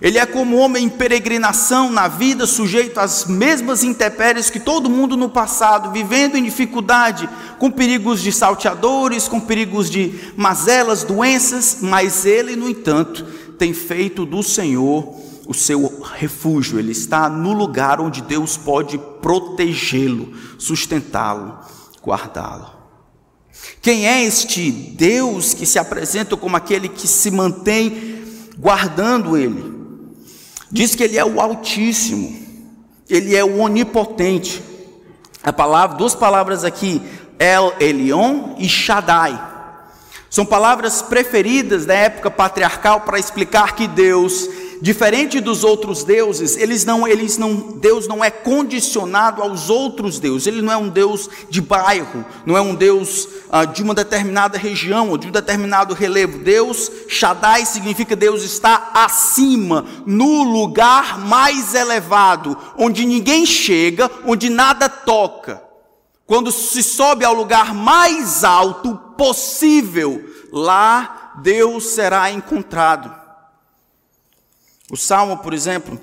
Ele 0.00 0.18
é 0.18 0.24
como 0.24 0.58
homem 0.58 0.84
em 0.84 0.88
peregrinação 0.88 1.90
na 1.90 2.06
vida, 2.06 2.46
sujeito 2.46 3.00
às 3.00 3.24
mesmas 3.24 3.82
intempéries 3.82 4.48
que 4.48 4.60
todo 4.60 4.88
mundo 4.88 5.16
no 5.16 5.28
passado, 5.28 5.90
vivendo 5.90 6.36
em 6.36 6.44
dificuldade, 6.44 7.28
com 7.58 7.68
perigos 7.70 8.20
de 8.20 8.30
salteadores, 8.30 9.26
com 9.26 9.40
perigos 9.40 9.90
de 9.90 10.32
mazelas, 10.36 11.02
doenças, 11.02 11.78
mas 11.80 12.24
ele, 12.24 12.54
no 12.54 12.68
entanto, 12.68 13.24
tem 13.58 13.74
feito 13.74 14.24
do 14.24 14.40
Senhor 14.42 15.16
o 15.48 15.54
seu 15.54 16.02
refúgio, 16.14 16.78
ele 16.78 16.92
está 16.92 17.28
no 17.30 17.54
lugar 17.54 18.02
onde 18.02 18.20
Deus 18.20 18.58
pode 18.58 18.98
protegê-lo, 18.98 20.34
sustentá-lo, 20.58 21.58
guardá-lo. 22.04 22.77
Quem 23.80 24.06
é 24.06 24.24
este 24.24 24.70
Deus 24.70 25.54
que 25.54 25.66
se 25.66 25.78
apresenta 25.78 26.36
como 26.36 26.56
aquele 26.56 26.88
que 26.88 27.06
se 27.06 27.30
mantém 27.30 28.24
guardando 28.58 29.36
ele? 29.36 29.76
Diz 30.70 30.94
que 30.94 31.02
ele 31.02 31.16
é 31.16 31.24
o 31.24 31.40
Altíssimo, 31.40 32.36
ele 33.08 33.34
é 33.34 33.44
o 33.44 33.58
Onipotente. 33.58 34.62
A 35.42 35.52
palavra, 35.52 35.96
duas 35.96 36.14
palavras 36.14 36.64
aqui, 36.64 37.00
El 37.38 37.72
Elion 37.80 38.56
e 38.58 38.68
Shaddai. 38.68 39.40
São 40.28 40.44
palavras 40.44 41.00
preferidas 41.00 41.86
da 41.86 41.94
época 41.94 42.30
patriarcal 42.30 43.00
para 43.00 43.18
explicar 43.18 43.74
que 43.74 43.86
Deus 43.86 44.46
Diferente 44.80 45.40
dos 45.40 45.64
outros 45.64 46.04
deuses, 46.04 46.56
eles 46.56 46.84
não, 46.84 47.06
eles 47.06 47.36
não, 47.36 47.54
Deus 47.56 48.06
não 48.06 48.24
é 48.24 48.30
condicionado 48.30 49.42
aos 49.42 49.68
outros 49.68 50.20
deuses. 50.20 50.46
Ele 50.46 50.62
não 50.62 50.72
é 50.72 50.76
um 50.76 50.88
Deus 50.88 51.28
de 51.50 51.60
bairro, 51.60 52.24
não 52.46 52.56
é 52.56 52.60
um 52.60 52.74
Deus 52.74 53.28
ah, 53.50 53.64
de 53.64 53.82
uma 53.82 53.94
determinada 53.94 54.56
região 54.56 55.10
ou 55.10 55.18
de 55.18 55.28
um 55.28 55.32
determinado 55.32 55.94
relevo. 55.94 56.38
Deus, 56.38 56.90
Shaddai 57.08 57.66
significa 57.66 58.14
Deus 58.14 58.44
está 58.44 58.90
acima, 58.94 59.84
no 60.06 60.44
lugar 60.44 61.18
mais 61.18 61.74
elevado, 61.74 62.56
onde 62.76 63.04
ninguém 63.04 63.44
chega, 63.44 64.08
onde 64.24 64.48
nada 64.48 64.88
toca. 64.88 65.62
Quando 66.24 66.52
se 66.52 66.82
sobe 66.82 67.24
ao 67.24 67.34
lugar 67.34 67.74
mais 67.74 68.44
alto 68.44 68.94
possível, 69.16 70.22
lá 70.52 71.32
Deus 71.42 71.86
será 71.86 72.30
encontrado. 72.30 73.17
O 74.90 74.96
Salmo, 74.96 75.38
por 75.38 75.52
exemplo, 75.52 76.00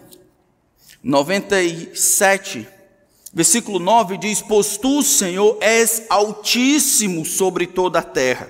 97, 1.03 2.67
versículo 3.33 3.79
9 3.79 4.17
diz: 4.17 4.41
Pois 4.41 4.77
tu, 4.77 5.01
Senhor, 5.01 5.57
és 5.59 6.03
altíssimo 6.07 7.25
sobre 7.25 7.65
toda 7.65 7.99
a 7.99 8.03
terra, 8.03 8.47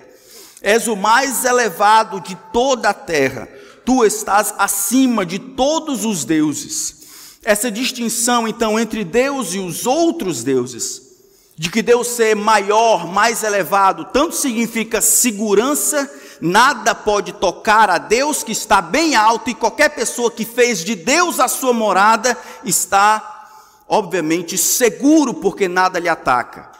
és 0.62 0.88
o 0.88 0.96
mais 0.96 1.46
elevado 1.46 2.20
de 2.20 2.36
toda 2.52 2.90
a 2.90 2.94
terra, 2.94 3.48
tu 3.86 4.04
estás 4.04 4.54
acima 4.58 5.26
de 5.26 5.40
todos 5.40 6.04
os 6.04 6.26
deuses. 6.26 7.06
Essa 7.44 7.72
distinção, 7.72 8.48
então, 8.48 8.78
entre 8.80 9.06
Deus 9.06 9.54
e 9.54 9.60
os 9.60 9.86
outros 9.86 10.44
deuses, 10.44 11.02
de 11.56 11.70
que 11.70 11.82
Deus 11.82 12.08
ser 12.08 12.36
maior, 12.36 13.08
mais 13.08 13.44
elevado, 13.44 14.06
tanto 14.12 14.36
significa 14.36 15.00
segurança 15.00 16.12
Nada 16.42 16.94
pode 16.94 17.34
tocar 17.34 17.90
a 17.90 17.98
Deus 17.98 18.44
que 18.44 18.52
está 18.52 18.82
bem 18.82 19.16
alto, 19.16 19.50
e 19.50 19.56
qualquer 19.56 19.90
pessoa 19.90 20.32
que 20.32 20.46
fez 20.46 20.80
de 20.80 20.96
Deus 20.96 21.40
a 21.40 21.48
sua 21.48 21.74
morada 21.74 22.38
está, 22.64 23.48
obviamente, 23.88 24.58
seguro, 24.58 25.34
porque 25.34 25.68
nada 25.68 26.00
lhe 26.00 26.10
ataca. 26.10 26.72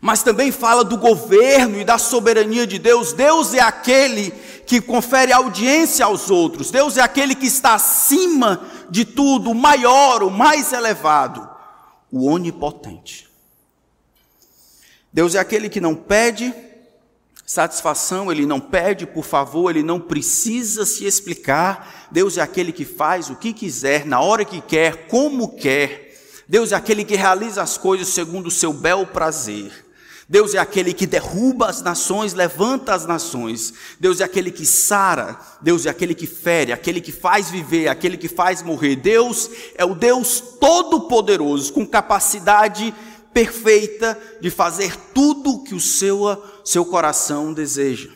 Mas 0.00 0.22
também 0.22 0.52
fala 0.52 0.84
do 0.84 0.96
governo 0.96 1.80
e 1.80 1.84
da 1.84 1.98
soberania 1.98 2.66
de 2.66 2.78
Deus. 2.78 3.12
Deus 3.12 3.54
é 3.54 3.60
aquele 3.60 4.30
que 4.66 4.80
confere 4.80 5.32
audiência 5.32 6.04
aos 6.04 6.28
outros, 6.28 6.70
Deus 6.70 6.96
é 6.96 7.00
aquele 7.00 7.34
que 7.34 7.46
está 7.46 7.74
acima 7.74 8.60
de 8.90 9.04
tudo, 9.04 9.50
o 9.50 9.54
maior, 9.54 10.22
o 10.22 10.30
mais 10.30 10.72
elevado, 10.72 11.48
o 12.10 12.28
onipotente. 12.28 13.28
Deus 15.12 15.34
é 15.34 15.38
aquele 15.38 15.68
que 15.68 15.80
não 15.80 15.94
pede, 15.94 16.52
Satisfação, 17.46 18.32
ele 18.32 18.44
não 18.44 18.58
pede 18.58 19.06
por 19.06 19.24
favor, 19.24 19.70
ele 19.70 19.84
não 19.84 20.00
precisa 20.00 20.84
se 20.84 21.04
explicar. 21.04 22.08
Deus 22.10 22.36
é 22.36 22.40
aquele 22.40 22.72
que 22.72 22.84
faz 22.84 23.30
o 23.30 23.36
que 23.36 23.52
quiser, 23.52 24.04
na 24.04 24.20
hora 24.20 24.44
que 24.44 24.60
quer, 24.60 25.06
como 25.06 25.56
quer. 25.56 26.12
Deus 26.48 26.72
é 26.72 26.74
aquele 26.74 27.04
que 27.04 27.14
realiza 27.14 27.62
as 27.62 27.78
coisas 27.78 28.08
segundo 28.08 28.48
o 28.48 28.50
seu 28.50 28.72
bel 28.72 29.06
prazer. 29.06 29.86
Deus 30.28 30.54
é 30.54 30.58
aquele 30.58 30.92
que 30.92 31.06
derruba 31.06 31.68
as 31.68 31.82
nações, 31.82 32.34
levanta 32.34 32.92
as 32.92 33.06
nações. 33.06 33.72
Deus 34.00 34.20
é 34.20 34.24
aquele 34.24 34.50
que 34.50 34.66
sara. 34.66 35.38
Deus 35.60 35.86
é 35.86 35.90
aquele 35.90 36.16
que 36.16 36.26
fere, 36.26 36.72
aquele 36.72 37.00
que 37.00 37.12
faz 37.12 37.48
viver, 37.48 37.86
aquele 37.86 38.16
que 38.16 38.26
faz 38.26 38.60
morrer. 38.60 38.96
Deus 38.96 39.48
é 39.76 39.84
o 39.84 39.94
Deus 39.94 40.40
todo-poderoso, 40.58 41.72
com 41.72 41.86
capacidade 41.86 42.92
perfeita 43.36 44.18
de 44.40 44.48
fazer 44.48 44.96
tudo 45.12 45.50
o 45.50 45.62
que 45.62 45.74
o 45.74 45.80
seu, 45.80 46.20
seu 46.64 46.86
coração 46.86 47.52
deseja. 47.52 48.10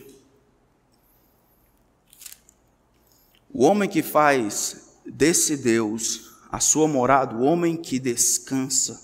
O 3.53 3.63
homem 3.63 3.87
que 3.87 4.01
faz 4.01 4.97
desse 5.05 5.55
Deus 5.55 6.31
a 6.51 6.59
sua 6.59 6.87
morada, 6.87 7.35
o 7.35 7.43
homem 7.43 7.77
que 7.77 7.99
descansa 7.99 8.99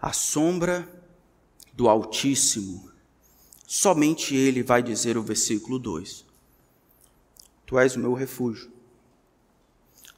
à 0.00 0.14
sombra 0.14 0.90
do 1.74 1.90
Altíssimo, 1.90 2.90
somente 3.66 4.34
ele 4.34 4.62
vai 4.62 4.82
dizer 4.82 5.18
o 5.18 5.22
versículo 5.22 5.78
2: 5.78 6.24
Tu 7.66 7.78
és 7.78 7.96
o 7.96 7.98
meu 7.98 8.14
refúgio, 8.14 8.72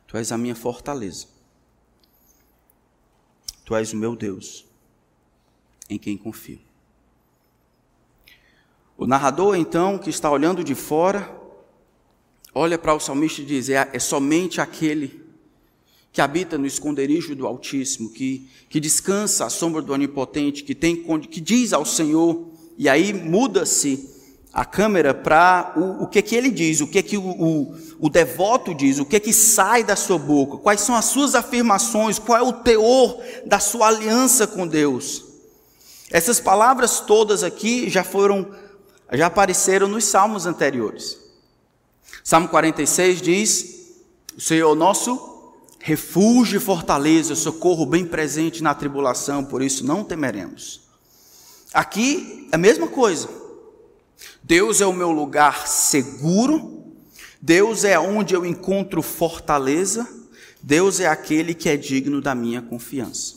tu 0.06 0.16
és 0.16 0.30
a 0.30 0.38
minha 0.38 0.54
fortaleza, 0.54 1.26
tu 3.64 3.74
és 3.74 3.92
o 3.92 3.96
meu 3.96 4.14
Deus, 4.14 4.67
em 5.88 5.98
quem 5.98 6.16
confio. 6.16 6.60
O 8.96 9.06
narrador, 9.06 9.56
então, 9.56 9.96
que 9.96 10.10
está 10.10 10.30
olhando 10.30 10.64
de 10.64 10.74
fora, 10.74 11.30
olha 12.54 12.76
para 12.76 12.94
o 12.94 13.00
salmista 13.00 13.40
e 13.40 13.44
diz: 13.44 13.68
é, 13.68 13.88
é 13.92 13.98
somente 13.98 14.60
aquele 14.60 15.22
que 16.12 16.20
habita 16.20 16.58
no 16.58 16.66
esconderijo 16.66 17.36
do 17.36 17.46
Altíssimo, 17.46 18.10
que, 18.10 18.48
que 18.68 18.80
descansa 18.80 19.44
à 19.44 19.50
sombra 19.50 19.80
do 19.80 19.92
Onipotente, 19.92 20.64
que, 20.64 20.74
tem, 20.74 20.96
que 21.30 21.40
diz 21.40 21.72
ao 21.72 21.84
Senhor, 21.84 22.48
e 22.76 22.88
aí 22.88 23.12
muda-se 23.12 24.18
a 24.52 24.64
câmera 24.64 25.14
para 25.14 25.74
o, 25.76 26.02
o 26.02 26.06
que 26.08 26.20
que 26.20 26.34
ele 26.34 26.50
diz, 26.50 26.80
o 26.80 26.88
que 26.88 27.02
que 27.04 27.16
o, 27.16 27.22
o, 27.22 27.76
o, 28.00 28.08
devoto 28.08 28.74
diz, 28.74 28.98
o 28.98 29.04
que 29.04 29.20
que 29.20 29.32
sai 29.32 29.84
da 29.84 29.94
sua 29.94 30.18
boca, 30.18 30.56
quais 30.56 30.80
são 30.80 30.96
as 30.96 31.04
suas 31.04 31.36
afirmações, 31.36 32.18
qual 32.18 32.38
é 32.38 32.42
o 32.42 32.52
teor 32.52 33.22
da 33.46 33.60
sua 33.60 33.86
aliança 33.86 34.46
com 34.46 34.66
Deus. 34.66 35.27
Essas 36.10 36.40
palavras 36.40 37.00
todas 37.00 37.42
aqui 37.42 37.90
já 37.90 38.02
foram, 38.02 38.50
já 39.12 39.26
apareceram 39.26 39.86
nos 39.86 40.04
salmos 40.04 40.46
anteriores. 40.46 41.18
Salmo 42.24 42.48
46 42.48 43.20
diz: 43.20 43.94
O 44.36 44.40
Senhor 44.40 44.74
nosso 44.74 45.28
refúgio 45.78 46.56
e 46.56 46.60
fortaleza, 46.60 47.34
socorro 47.34 47.86
bem 47.86 48.04
presente 48.04 48.62
na 48.62 48.74
tribulação, 48.74 49.44
por 49.44 49.62
isso 49.62 49.86
não 49.86 50.02
temeremos. 50.02 50.80
Aqui 51.72 52.48
é 52.50 52.56
a 52.56 52.58
mesma 52.58 52.88
coisa. 52.88 53.28
Deus 54.42 54.80
é 54.80 54.86
o 54.86 54.92
meu 54.92 55.10
lugar 55.10 55.68
seguro, 55.68 56.92
Deus 57.40 57.84
é 57.84 57.98
onde 57.98 58.34
eu 58.34 58.44
encontro 58.44 59.02
fortaleza, 59.02 60.08
Deus 60.62 61.00
é 61.00 61.06
aquele 61.06 61.54
que 61.54 61.68
é 61.68 61.76
digno 61.76 62.20
da 62.20 62.34
minha 62.34 62.60
confiança. 62.60 63.36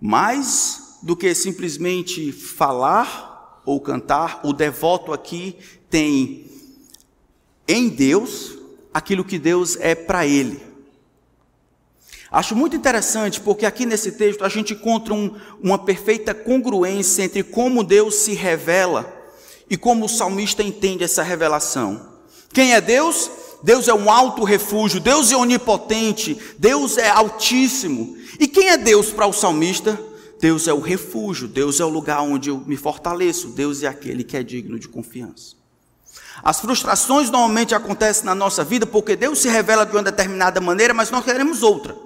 Mais 0.00 0.81
do 1.02 1.16
que 1.16 1.34
simplesmente 1.34 2.30
falar 2.30 3.60
ou 3.64 3.80
cantar, 3.80 4.40
o 4.44 4.52
devoto 4.52 5.12
aqui 5.12 5.56
tem 5.90 6.46
em 7.66 7.88
Deus 7.88 8.56
aquilo 8.94 9.24
que 9.24 9.38
Deus 9.38 9.76
é 9.80 9.94
para 9.94 10.26
ele. 10.26 10.62
Acho 12.30 12.56
muito 12.56 12.74
interessante 12.76 13.40
porque 13.40 13.66
aqui 13.66 13.84
nesse 13.84 14.12
texto 14.12 14.42
a 14.42 14.48
gente 14.48 14.72
encontra 14.72 15.12
um, 15.12 15.36
uma 15.62 15.78
perfeita 15.78 16.32
congruência 16.32 17.22
entre 17.22 17.42
como 17.42 17.84
Deus 17.84 18.14
se 18.14 18.32
revela 18.32 19.12
e 19.68 19.76
como 19.76 20.06
o 20.06 20.08
salmista 20.08 20.62
entende 20.62 21.04
essa 21.04 21.22
revelação. 21.22 22.10
Quem 22.52 22.74
é 22.74 22.80
Deus? 22.80 23.30
Deus 23.62 23.86
é 23.86 23.94
um 23.94 24.10
alto 24.10 24.44
refúgio, 24.44 24.98
Deus 24.98 25.30
é 25.30 25.36
onipotente, 25.36 26.38
Deus 26.58 26.98
é 26.98 27.08
altíssimo. 27.08 28.16
E 28.40 28.48
quem 28.48 28.70
é 28.70 28.76
Deus 28.76 29.10
para 29.10 29.26
o 29.26 29.32
salmista? 29.32 30.11
Deus 30.42 30.66
é 30.66 30.72
o 30.72 30.80
refúgio, 30.80 31.46
Deus 31.46 31.78
é 31.78 31.84
o 31.84 31.88
lugar 31.88 32.20
onde 32.20 32.50
eu 32.50 32.58
me 32.58 32.76
fortaleço, 32.76 33.50
Deus 33.50 33.84
é 33.84 33.86
aquele 33.86 34.24
que 34.24 34.36
é 34.36 34.42
digno 34.42 34.76
de 34.76 34.88
confiança. 34.88 35.54
As 36.42 36.58
frustrações 36.58 37.30
normalmente 37.30 37.76
acontecem 37.76 38.24
na 38.24 38.34
nossa 38.34 38.64
vida 38.64 38.84
porque 38.84 39.14
Deus 39.14 39.38
se 39.38 39.48
revela 39.48 39.86
de 39.86 39.92
uma 39.92 40.02
determinada 40.02 40.60
maneira, 40.60 40.92
mas 40.92 41.12
nós 41.12 41.24
queremos 41.24 41.62
outra. 41.62 41.96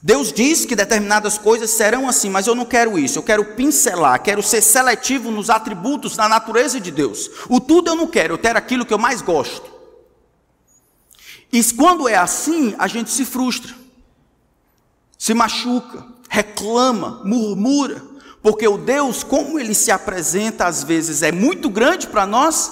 Deus 0.00 0.32
diz 0.32 0.64
que 0.64 0.76
determinadas 0.76 1.36
coisas 1.36 1.68
serão 1.70 2.08
assim, 2.08 2.30
mas 2.30 2.46
eu 2.46 2.54
não 2.54 2.64
quero 2.64 2.96
isso. 2.96 3.18
Eu 3.18 3.24
quero 3.24 3.56
pincelar, 3.56 4.22
quero 4.22 4.40
ser 4.40 4.62
seletivo 4.62 5.32
nos 5.32 5.50
atributos, 5.50 6.16
na 6.16 6.28
natureza 6.28 6.78
de 6.78 6.92
Deus. 6.92 7.28
O 7.48 7.58
tudo 7.58 7.90
eu 7.90 7.96
não 7.96 8.06
quero, 8.06 8.34
eu 8.34 8.38
quero 8.38 8.56
aquilo 8.56 8.86
que 8.86 8.94
eu 8.94 8.98
mais 8.98 9.20
gosto. 9.20 9.68
E 11.52 11.60
quando 11.74 12.08
é 12.08 12.14
assim, 12.14 12.76
a 12.78 12.86
gente 12.86 13.10
se 13.10 13.24
frustra, 13.24 13.74
se 15.18 15.34
machuca, 15.34 16.19
reclama, 16.30 17.20
murmura, 17.24 18.00
porque 18.40 18.66
o 18.66 18.78
Deus, 18.78 19.24
como 19.24 19.58
ele 19.58 19.74
se 19.74 19.90
apresenta 19.90 20.64
às 20.64 20.84
vezes, 20.84 21.22
é 21.22 21.32
muito 21.32 21.68
grande 21.68 22.06
para 22.06 22.24
nós, 22.24 22.70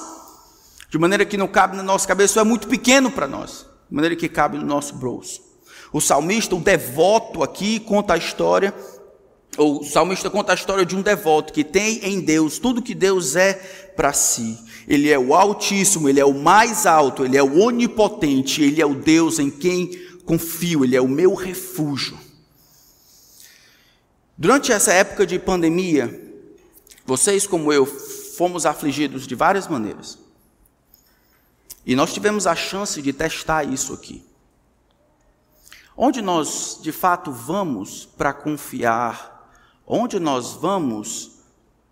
de 0.88 0.96
maneira 0.96 1.26
que 1.26 1.36
não 1.36 1.48
cabe 1.48 1.76
na 1.76 1.82
nossa 1.82 2.06
cabeça, 2.06 2.38
ou 2.38 2.46
é 2.46 2.48
muito 2.48 2.68
pequeno 2.68 3.10
para 3.10 3.26
nós, 3.26 3.66
de 3.90 3.94
maneira 3.94 4.14
que 4.14 4.28
cabe 4.28 4.56
no 4.56 4.64
nosso 4.64 4.94
bolso. 4.94 5.42
O 5.92 6.00
salmista, 6.00 6.54
o 6.54 6.60
devoto 6.60 7.42
aqui, 7.42 7.80
conta 7.80 8.14
a 8.14 8.16
história, 8.16 8.72
o 9.56 9.82
salmista 9.82 10.30
conta 10.30 10.52
a 10.52 10.54
história 10.54 10.86
de 10.86 10.94
um 10.94 11.02
devoto 11.02 11.52
que 11.52 11.64
tem 11.64 11.98
em 12.04 12.20
Deus 12.20 12.60
tudo 12.60 12.80
que 12.80 12.94
Deus 12.94 13.34
é 13.34 13.54
para 13.96 14.12
si. 14.12 14.56
Ele 14.86 15.10
é 15.10 15.18
o 15.18 15.34
Altíssimo, 15.34 16.08
ele 16.08 16.20
é 16.20 16.24
o 16.24 16.32
mais 16.32 16.86
alto, 16.86 17.24
ele 17.24 17.36
é 17.36 17.42
o 17.42 17.58
onipotente, 17.58 18.62
ele 18.62 18.80
é 18.80 18.86
o 18.86 18.94
Deus 18.94 19.40
em 19.40 19.50
quem 19.50 19.90
confio, 20.24 20.84
ele 20.84 20.94
é 20.94 21.00
o 21.00 21.08
meu 21.08 21.34
refúgio. 21.34 22.27
Durante 24.40 24.70
essa 24.70 24.92
época 24.92 25.26
de 25.26 25.36
pandemia, 25.36 26.32
vocês, 27.04 27.44
como 27.44 27.72
eu, 27.72 27.84
fomos 27.84 28.64
afligidos 28.64 29.26
de 29.26 29.34
várias 29.34 29.66
maneiras. 29.66 30.16
E 31.84 31.96
nós 31.96 32.14
tivemos 32.14 32.46
a 32.46 32.54
chance 32.54 33.02
de 33.02 33.12
testar 33.12 33.64
isso 33.64 33.92
aqui. 33.92 34.24
Onde 35.96 36.22
nós 36.22 36.78
de 36.80 36.92
fato 36.92 37.32
vamos 37.32 38.06
para 38.16 38.32
confiar? 38.32 39.50
Onde 39.84 40.20
nós 40.20 40.52
vamos 40.52 41.40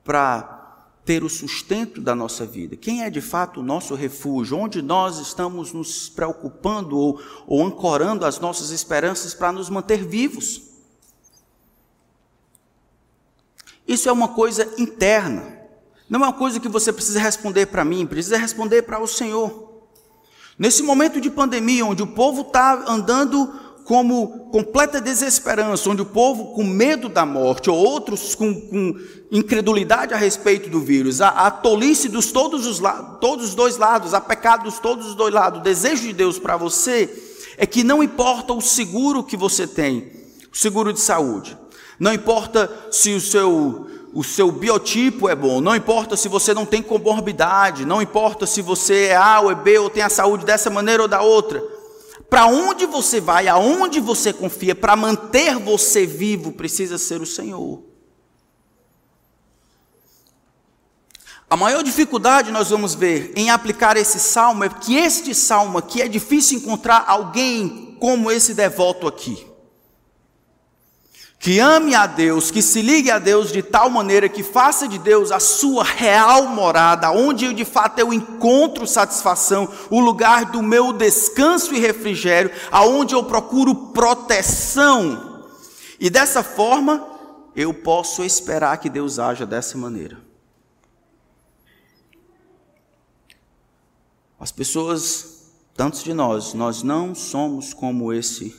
para 0.05 0.85
ter 1.05 1.25
o 1.25 1.29
sustento 1.29 2.01
da 2.01 2.15
nossa 2.15 2.47
vida? 2.47 2.77
Quem 2.77 3.03
é 3.03 3.11
de 3.11 3.21
fato 3.21 3.59
o 3.59 3.65
nosso 3.65 3.97
refúgio? 3.97 4.57
Onde 4.57 4.81
nós 4.81 5.19
estamos 5.19 5.73
nos 5.73 6.09
preocupando 6.09 6.97
ou, 6.97 7.21
ou 7.45 7.67
ancorando 7.67 8.25
as 8.25 8.39
nossas 8.39 8.71
esperanças 8.71 9.35
para 9.35 9.51
nos 9.51 9.69
manter 9.69 10.05
vivos? 10.07 10.66
Isso 13.87 14.09
é 14.09 14.12
uma 14.12 14.29
coisa 14.29 14.68
interna. 14.79 15.57
Não 16.09 16.20
é 16.20 16.25
uma 16.25 16.33
coisa 16.33 16.61
que 16.61 16.68
você 16.68 16.92
precisa 16.92 17.20
responder 17.20 17.66
para 17.66 17.85
mim, 17.85 18.07
precisa 18.07 18.38
responder 18.38 18.83
para 18.83 19.01
o 19.01 19.07
Senhor. 19.07 19.66
Nesse 20.59 20.83
momento 20.83 21.20
de 21.20 21.31
pandemia, 21.31 21.85
onde 21.85 22.03
o 22.03 22.07
povo 22.07 22.42
está 22.42 22.85
andando 22.88 23.53
como 23.85 24.49
completa 24.51 25.01
desesperança, 25.01 25.88
onde 25.88 26.03
o 26.03 26.07
povo 26.07 26.55
com 26.55 26.64
medo 26.64 27.09
da 27.09 27.25
morte, 27.25 27.70
ou 27.70 27.77
outros 27.77 28.35
com, 28.35 28.53
com 28.53 28.99
incredulidade 29.31 30.12
a 30.12 30.16
respeito 30.16 30.68
do 30.68 30.81
vírus, 30.81 31.20
a, 31.20 31.29
a 31.29 31.51
tolice 31.53 32.09
dos 32.09 32.33
todos 32.33 32.66
os, 32.66 32.81
todos 33.20 33.51
os 33.51 33.55
dois 33.55 33.77
lados, 33.77 34.12
a 34.12 34.20
pecado 34.20 34.64
dos 34.64 34.81
todos 34.81 35.07
os 35.07 35.14
dois 35.14 35.33
lados, 35.33 35.61
o 35.61 35.62
desejo 35.62 36.03
de 36.03 36.12
Deus 36.12 36.37
para 36.37 36.57
você 36.57 37.09
é 37.57 37.64
que 37.64 37.85
não 37.85 38.03
importa 38.03 38.53
o 38.53 38.61
seguro 38.61 39.22
que 39.22 39.37
você 39.37 39.68
tem, 39.68 40.11
o 40.53 40.57
seguro 40.57 40.92
de 40.92 41.01
saúde, 41.01 41.57
não 41.99 42.13
importa 42.13 42.71
se 42.91 43.15
o 43.15 43.21
seu 43.21 43.87
o 44.17 44.25
seu 44.25 44.51
biotipo 44.51 45.29
é 45.29 45.35
bom, 45.35 45.61
não 45.61 45.77
importa 45.77 46.17
se 46.17 46.27
você 46.27 46.55
não 46.55 46.65
tem 46.65 46.83
comorbidade, 46.83 47.85
não 47.85 48.01
importa 48.01 48.47
se 48.47 48.63
você 48.63 49.09
é 49.09 49.17
A 49.17 49.41
ou 49.41 49.51
é 49.51 49.55
B 49.55 49.79
ou 49.79 49.91
tem 49.91 50.03
a 50.03 50.09
saúde 50.09 50.47
dessa 50.47 50.71
maneira 50.71 51.03
ou 51.03 51.09
da 51.09 51.21
outra. 51.21 51.63
Para 52.31 52.47
onde 52.47 52.87
você 52.87 53.21
vai, 53.21 53.47
aonde 53.47 54.01
você 54.01 54.33
confia, 54.33 54.75
para 54.75 54.97
manter 54.97 55.59
você 55.59 56.07
vivo, 56.07 56.53
precisa 56.53 56.97
ser 56.97 57.21
o 57.21 57.27
Senhor. 57.27 57.83
A 61.51 61.57
maior 61.57 61.83
dificuldade 61.83 62.51
nós 62.51 62.71
vamos 62.71 62.95
ver 62.95 63.35
em 63.37 63.51
aplicar 63.51 63.99
esse 63.99 64.19
salmo 64.19 64.65
é 64.65 64.71
que 64.71 64.97
este 64.97 65.35
salmo 65.35 65.77
aqui 65.77 66.01
é 66.01 66.09
difícil 66.09 66.57
encontrar 66.57 67.05
alguém 67.07 67.99
como 68.01 68.31
esse 68.31 68.55
devoto 68.55 69.07
aqui 69.07 69.56
que 71.38 71.61
ame 71.61 71.94
a 71.94 72.07
Deus, 72.07 72.51
que 72.51 72.62
se 72.62 72.81
ligue 72.83 73.11
a 73.11 73.18
Deus 73.18 73.53
de 73.53 73.62
tal 73.62 73.90
maneira 73.90 74.29
que 74.29 74.42
faça 74.42 74.88
de 74.88 74.99
Deus 74.99 75.31
a 75.31 75.38
sua 75.38 75.85
real 75.85 76.49
morada, 76.49 77.11
onde 77.11 77.53
de 77.53 77.64
fato 77.64 77.99
eu 77.99 78.12
encontro 78.12 78.87
satisfação, 78.87 79.68
o 79.90 80.01
lugar 80.01 80.46
do 80.46 80.62
meu 80.62 80.92
descanso 80.92 81.75
e 81.75 81.79
refrigério, 81.79 82.51
aonde 82.70 83.14
eu 83.14 83.22
procuro 83.25 83.92
proteção. 83.92 85.44
E 86.01 86.11
dessa 86.11 86.42
forma, 86.42 87.07
eu 87.55 87.72
posso 87.72 88.25
esperar 88.25 88.79
que 88.79 88.90
Deus 88.90 89.18
haja 89.18 89.46
dessa 89.46 89.79
maneira. 89.79 90.18
As 94.38 94.53
pessoas, 94.53 95.51
tantos 95.75 96.03
de 96.03 96.12
nós, 96.12 96.53
nós 96.53 96.83
não 96.83 97.14
somos 97.14 97.72
como 97.72 98.12
esse 98.12 98.55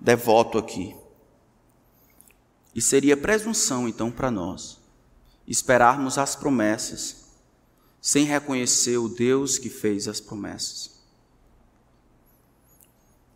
devoto 0.00 0.58
aqui. 0.58 0.94
E 2.78 2.80
seria 2.80 3.16
presunção, 3.16 3.88
então, 3.88 4.08
para 4.08 4.30
nós 4.30 4.78
esperarmos 5.48 6.16
as 6.16 6.36
promessas 6.36 7.24
sem 8.00 8.24
reconhecer 8.24 8.98
o 8.98 9.08
Deus 9.08 9.58
que 9.58 9.68
fez 9.68 10.06
as 10.06 10.20
promessas. 10.20 10.92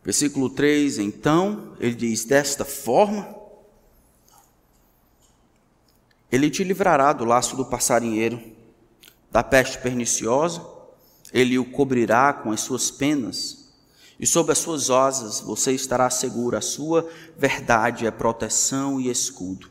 Versículo 0.04 0.48
3, 0.48 0.98
então, 0.98 1.76
ele 1.80 1.96
diz: 1.96 2.24
Desta 2.24 2.64
forma, 2.64 3.34
ele 6.30 6.48
te 6.48 6.62
livrará 6.62 7.12
do 7.12 7.24
laço 7.24 7.56
do 7.56 7.64
passarinheiro, 7.64 8.40
da 9.28 9.42
peste 9.42 9.76
perniciosa, 9.78 10.64
ele 11.32 11.58
o 11.58 11.68
cobrirá 11.68 12.32
com 12.32 12.52
as 12.52 12.60
suas 12.60 12.92
penas, 12.92 13.61
e 14.22 14.26
sob 14.26 14.52
as 14.52 14.58
suas 14.58 14.88
asas 14.88 15.40
você 15.40 15.72
estará 15.72 16.08
seguro, 16.08 16.56
a 16.56 16.60
sua 16.60 17.10
verdade 17.36 18.06
é 18.06 18.10
proteção 18.12 19.00
e 19.00 19.10
escudo. 19.10 19.68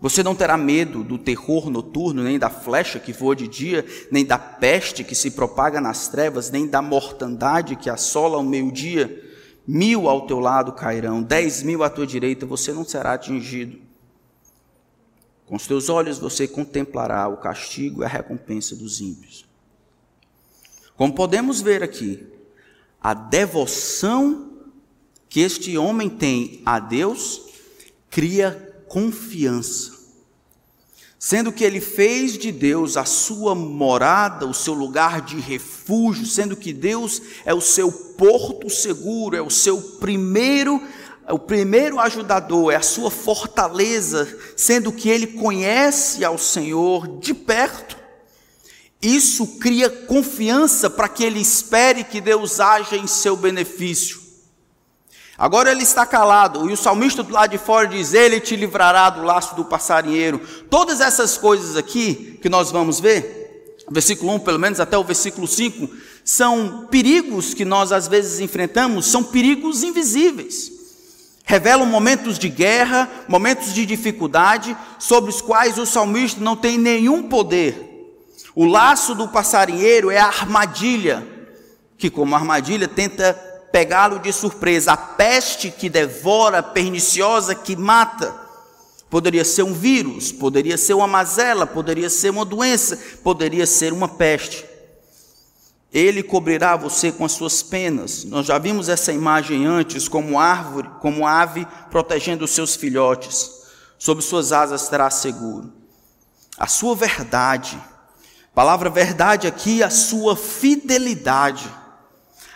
Você 0.00 0.24
não 0.24 0.34
terá 0.34 0.56
medo 0.56 1.04
do 1.04 1.16
terror 1.16 1.70
noturno, 1.70 2.24
nem 2.24 2.36
da 2.36 2.50
flecha 2.50 2.98
que 2.98 3.12
voa 3.12 3.36
de 3.36 3.46
dia, 3.46 3.86
nem 4.10 4.26
da 4.26 4.36
peste 4.36 5.04
que 5.04 5.14
se 5.14 5.30
propaga 5.30 5.80
nas 5.80 6.08
trevas, 6.08 6.50
nem 6.50 6.66
da 6.66 6.82
mortandade 6.82 7.76
que 7.76 7.88
assola 7.88 8.38
ao 8.38 8.42
meio-dia. 8.42 9.24
Mil 9.64 10.08
ao 10.08 10.26
teu 10.26 10.40
lado 10.40 10.72
cairão, 10.72 11.22
dez 11.22 11.62
mil 11.62 11.84
à 11.84 11.90
tua 11.90 12.06
direita, 12.06 12.44
você 12.44 12.72
não 12.72 12.84
será 12.84 13.12
atingido. 13.12 13.78
Com 15.46 15.54
os 15.54 15.68
teus 15.68 15.88
olhos 15.88 16.18
você 16.18 16.48
contemplará 16.48 17.28
o 17.28 17.36
castigo 17.36 18.02
e 18.02 18.04
a 18.04 18.08
recompensa 18.08 18.74
dos 18.74 19.00
ímpios. 19.00 19.46
Como 20.96 21.14
podemos 21.14 21.60
ver 21.60 21.84
aqui, 21.84 22.39
a 23.00 23.14
devoção 23.14 24.50
que 25.28 25.40
este 25.40 25.78
homem 25.78 26.08
tem 26.08 26.60
a 26.66 26.78
Deus 26.78 27.42
cria 28.10 28.82
confiança. 28.88 30.00
Sendo 31.18 31.52
que 31.52 31.62
ele 31.62 31.80
fez 31.80 32.36
de 32.36 32.50
Deus 32.50 32.96
a 32.96 33.04
sua 33.04 33.54
morada, 33.54 34.46
o 34.46 34.54
seu 34.54 34.72
lugar 34.72 35.20
de 35.20 35.38
refúgio, 35.38 36.26
sendo 36.26 36.56
que 36.56 36.72
Deus 36.72 37.20
é 37.44 37.52
o 37.52 37.60
seu 37.60 37.92
porto 37.92 38.70
seguro, 38.70 39.36
é 39.36 39.42
o 39.42 39.50
seu 39.50 39.80
primeiro, 40.00 40.82
é 41.26 41.32
o 41.32 41.38
primeiro 41.38 42.00
ajudador, 42.00 42.72
é 42.72 42.76
a 42.76 42.82
sua 42.82 43.10
fortaleza, 43.10 44.34
sendo 44.56 44.90
que 44.90 45.10
ele 45.10 45.26
conhece 45.26 46.24
ao 46.24 46.38
Senhor 46.38 47.18
de 47.18 47.34
perto. 47.34 47.99
Isso 49.02 49.46
cria 49.58 49.88
confiança 49.88 50.90
para 50.90 51.08
que 51.08 51.24
ele 51.24 51.40
espere 51.40 52.04
que 52.04 52.20
Deus 52.20 52.60
haja 52.60 52.96
em 52.96 53.06
seu 53.06 53.34
benefício. 53.36 54.20
Agora 55.38 55.72
ele 55.72 55.82
está 55.82 56.04
calado, 56.04 56.68
e 56.68 56.72
o 56.74 56.76
salmista 56.76 57.22
do 57.22 57.32
lado 57.32 57.50
de 57.50 57.56
fora 57.56 57.88
diz: 57.88 58.12
Ele 58.12 58.38
te 58.40 58.54
livrará 58.54 59.08
do 59.08 59.22
laço 59.22 59.56
do 59.56 59.64
passarinheiro. 59.64 60.38
Todas 60.68 61.00
essas 61.00 61.38
coisas 61.38 61.78
aqui 61.78 62.38
que 62.42 62.50
nós 62.50 62.70
vamos 62.70 63.00
ver, 63.00 63.78
versículo 63.90 64.34
1 64.34 64.40
pelo 64.40 64.58
menos 64.58 64.80
até 64.80 64.98
o 64.98 65.04
versículo 65.04 65.48
5, 65.48 65.88
são 66.22 66.86
perigos 66.90 67.54
que 67.54 67.64
nós 67.64 67.90
às 67.90 68.06
vezes 68.06 68.38
enfrentamos, 68.38 69.06
são 69.06 69.24
perigos 69.24 69.82
invisíveis. 69.82 70.70
Revelam 71.42 71.86
momentos 71.86 72.38
de 72.38 72.50
guerra, 72.50 73.10
momentos 73.26 73.72
de 73.72 73.86
dificuldade, 73.86 74.76
sobre 74.98 75.30
os 75.30 75.40
quais 75.40 75.78
o 75.78 75.86
salmista 75.86 76.38
não 76.38 76.54
tem 76.54 76.76
nenhum 76.76 77.22
poder. 77.22 77.89
O 78.54 78.64
laço 78.64 79.14
do 79.14 79.28
passarinheiro 79.28 80.10
é 80.10 80.18
a 80.18 80.26
armadilha, 80.26 81.26
que, 81.96 82.10
como 82.10 82.34
armadilha, 82.34 82.88
tenta 82.88 83.34
pegá-lo 83.70 84.18
de 84.18 84.32
surpresa. 84.32 84.92
A 84.92 84.96
peste 84.96 85.70
que 85.70 85.88
devora, 85.88 86.62
perniciosa, 86.62 87.54
que 87.54 87.76
mata. 87.76 88.34
Poderia 89.08 89.44
ser 89.44 89.64
um 89.64 89.72
vírus, 89.72 90.30
poderia 90.30 90.78
ser 90.78 90.94
uma 90.94 91.06
mazela, 91.06 91.66
poderia 91.66 92.08
ser 92.08 92.30
uma 92.30 92.44
doença, 92.44 92.96
poderia 93.22 93.66
ser 93.66 93.92
uma 93.92 94.08
peste. 94.08 94.64
Ele 95.92 96.22
cobrirá 96.22 96.76
você 96.76 97.10
com 97.10 97.24
as 97.24 97.32
suas 97.32 97.62
penas. 97.62 98.24
Nós 98.24 98.46
já 98.46 98.56
vimos 98.58 98.88
essa 98.88 99.12
imagem 99.12 99.66
antes, 99.66 100.06
como 100.06 100.38
árvore, 100.38 100.88
como 101.00 101.26
ave 101.26 101.66
protegendo 101.90 102.44
os 102.44 102.52
seus 102.52 102.76
filhotes. 102.76 103.50
Sob 103.98 104.22
suas 104.22 104.52
asas 104.52 104.88
terá 104.88 105.10
seguro. 105.10 105.72
A 106.56 106.68
sua 106.68 106.94
verdade, 106.94 107.76
palavra 108.60 108.90
verdade 108.90 109.46
aqui, 109.46 109.82
a 109.82 109.88
sua 109.88 110.36
fidelidade 110.36 111.66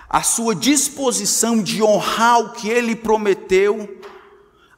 a 0.07 0.23
sua 0.23 0.55
disposição 0.55 1.63
de 1.63 1.83
honrar 1.83 2.41
o 2.41 2.53
que 2.53 2.69
ele 2.69 2.95
prometeu, 2.95 4.03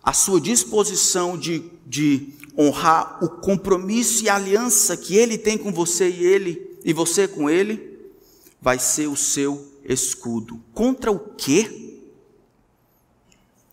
a 0.00 0.12
sua 0.12 0.40
disposição 0.40 1.36
de, 1.36 1.68
de 1.84 2.32
honrar 2.56 3.18
o 3.24 3.28
compromisso 3.28 4.22
e 4.22 4.28
aliança 4.28 4.96
que 4.96 5.16
ele 5.16 5.36
tem 5.36 5.58
com 5.58 5.72
você 5.72 6.08
e 6.08 6.24
ele 6.24 6.78
e 6.84 6.92
você 6.92 7.26
com 7.26 7.50
ele, 7.50 7.98
vai 8.62 8.78
ser 8.78 9.08
o 9.08 9.16
seu 9.16 9.66
escudo. 9.84 10.62
Contra 10.72 11.10
o 11.10 11.18
quê? 11.18 11.98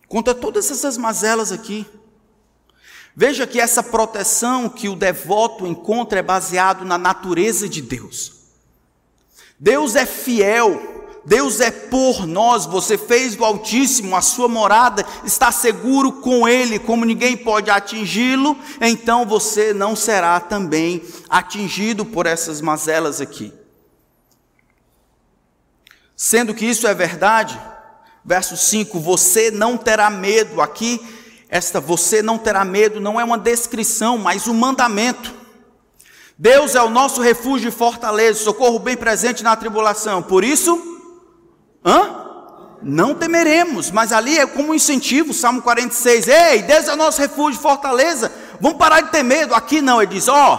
Contra 0.08 0.34
todas 0.34 0.72
essas 0.72 0.98
mazelas 0.98 1.52
aqui. 1.52 1.86
Veja 3.16 3.46
que 3.46 3.60
essa 3.60 3.82
proteção 3.82 4.68
que 4.68 4.88
o 4.88 4.96
devoto 4.96 5.66
encontra 5.66 6.18
é 6.18 6.22
baseado 6.22 6.84
na 6.84 6.98
natureza 6.98 7.68
de 7.68 7.80
Deus. 7.80 8.32
Deus 9.58 9.94
é 9.94 10.04
fiel 10.04 10.94
Deus 11.26 11.60
é 11.60 11.70
por 11.70 12.26
nós, 12.26 12.66
você 12.66 12.98
fez 12.98 13.34
do 13.34 13.44
Altíssimo 13.44 14.14
a 14.14 14.20
sua 14.20 14.46
morada, 14.46 15.06
está 15.24 15.50
seguro 15.50 16.12
com 16.12 16.46
Ele, 16.46 16.78
como 16.78 17.04
ninguém 17.04 17.36
pode 17.36 17.70
atingi-lo, 17.70 18.58
então 18.80 19.24
você 19.24 19.72
não 19.72 19.96
será 19.96 20.38
também 20.38 21.02
atingido 21.28 22.04
por 22.04 22.26
essas 22.26 22.60
mazelas 22.60 23.22
aqui. 23.22 23.52
Sendo 26.14 26.54
que 26.54 26.66
isso 26.66 26.86
é 26.86 26.94
verdade, 26.94 27.58
verso 28.22 28.56
5: 28.56 29.00
você 29.00 29.50
não 29.50 29.78
terá 29.78 30.10
medo, 30.10 30.60
aqui, 30.60 31.00
esta 31.54 31.80
você 31.80 32.20
não 32.20 32.36
terá 32.36 32.64
medo 32.64 32.98
não 32.98 33.20
é 33.20 33.22
uma 33.22 33.38
descrição, 33.38 34.18
mas 34.18 34.48
um 34.48 34.54
mandamento. 34.54 35.32
Deus 36.36 36.74
é 36.74 36.82
o 36.82 36.90
nosso 36.90 37.22
refúgio 37.22 37.68
e 37.68 37.70
fortaleza, 37.70 38.42
socorro 38.42 38.80
bem 38.80 38.96
presente 38.96 39.44
na 39.44 39.54
tribulação, 39.54 40.20
por 40.20 40.42
isso, 40.42 40.76
Hã? 41.84 42.24
Não 42.82 43.14
temeremos, 43.14 43.92
mas 43.92 44.10
ali 44.10 44.36
é 44.36 44.44
como 44.48 44.72
um 44.72 44.74
incentivo, 44.74 45.32
Salmo 45.32 45.62
46. 45.62 46.26
Ei, 46.26 46.62
Deus 46.62 46.88
é 46.88 46.96
nosso 46.96 47.20
refúgio, 47.20 47.60
fortaleza. 47.60 48.32
Vamos 48.60 48.76
parar 48.76 49.02
de 49.02 49.12
ter 49.12 49.22
medo. 49.22 49.54
Aqui 49.54 49.80
não, 49.80 50.02
ele 50.02 50.12
diz: 50.12 50.26
Ó, 50.26 50.54
oh, 50.54 50.58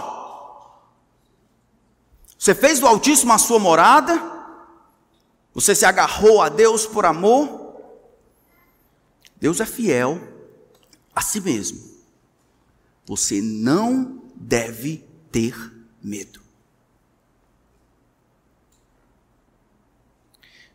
você 2.38 2.54
fez 2.54 2.80
do 2.80 2.86
Altíssimo 2.86 3.34
a 3.34 3.38
sua 3.38 3.58
morada, 3.58 4.18
você 5.52 5.74
se 5.74 5.84
agarrou 5.84 6.40
a 6.40 6.48
Deus 6.48 6.86
por 6.86 7.04
amor. 7.04 7.82
Deus 9.38 9.60
é 9.60 9.66
fiel 9.66 10.35
a 11.16 11.22
si 11.22 11.40
mesmo. 11.40 11.82
Você 13.06 13.40
não 13.40 14.22
deve 14.34 15.02
ter 15.32 15.56
medo. 16.02 16.42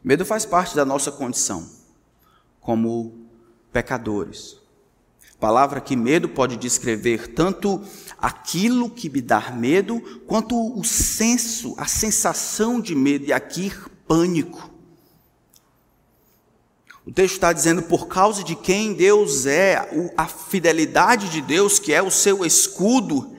Medo 0.04 0.26
faz 0.26 0.44
parte 0.44 0.76
da 0.76 0.84
nossa 0.84 1.12
condição 1.12 1.70
como 2.60 3.28
pecadores. 3.72 4.58
Palavra 5.40 5.80
que 5.80 5.96
medo 5.96 6.28
pode 6.28 6.58
descrever 6.58 7.36
tanto 7.36 7.84
aquilo 8.18 8.90
que 8.90 9.10
me 9.10 9.22
dá 9.22 9.52
medo, 9.52 10.02
quanto 10.26 10.56
o 10.78 10.84
senso, 10.84 11.76
a 11.78 11.86
sensação 11.86 12.82
de 12.82 12.96
medo, 12.96 13.26
e 13.26 13.34
aqui 13.34 13.72
pânico. 14.08 14.71
O 17.06 17.12
texto 17.12 17.34
está 17.34 17.52
dizendo 17.52 17.82
por 17.82 18.08
causa 18.08 18.44
de 18.44 18.56
quem 18.56 18.94
Deus 18.94 19.48
é, 19.48 19.90
a 20.16 20.28
fidelidade 20.28 21.30
de 21.30 21.42
Deus, 21.42 21.80
que 21.80 21.92
é 21.92 22.02
o 22.02 22.12
seu 22.12 22.46
escudo, 22.46 23.36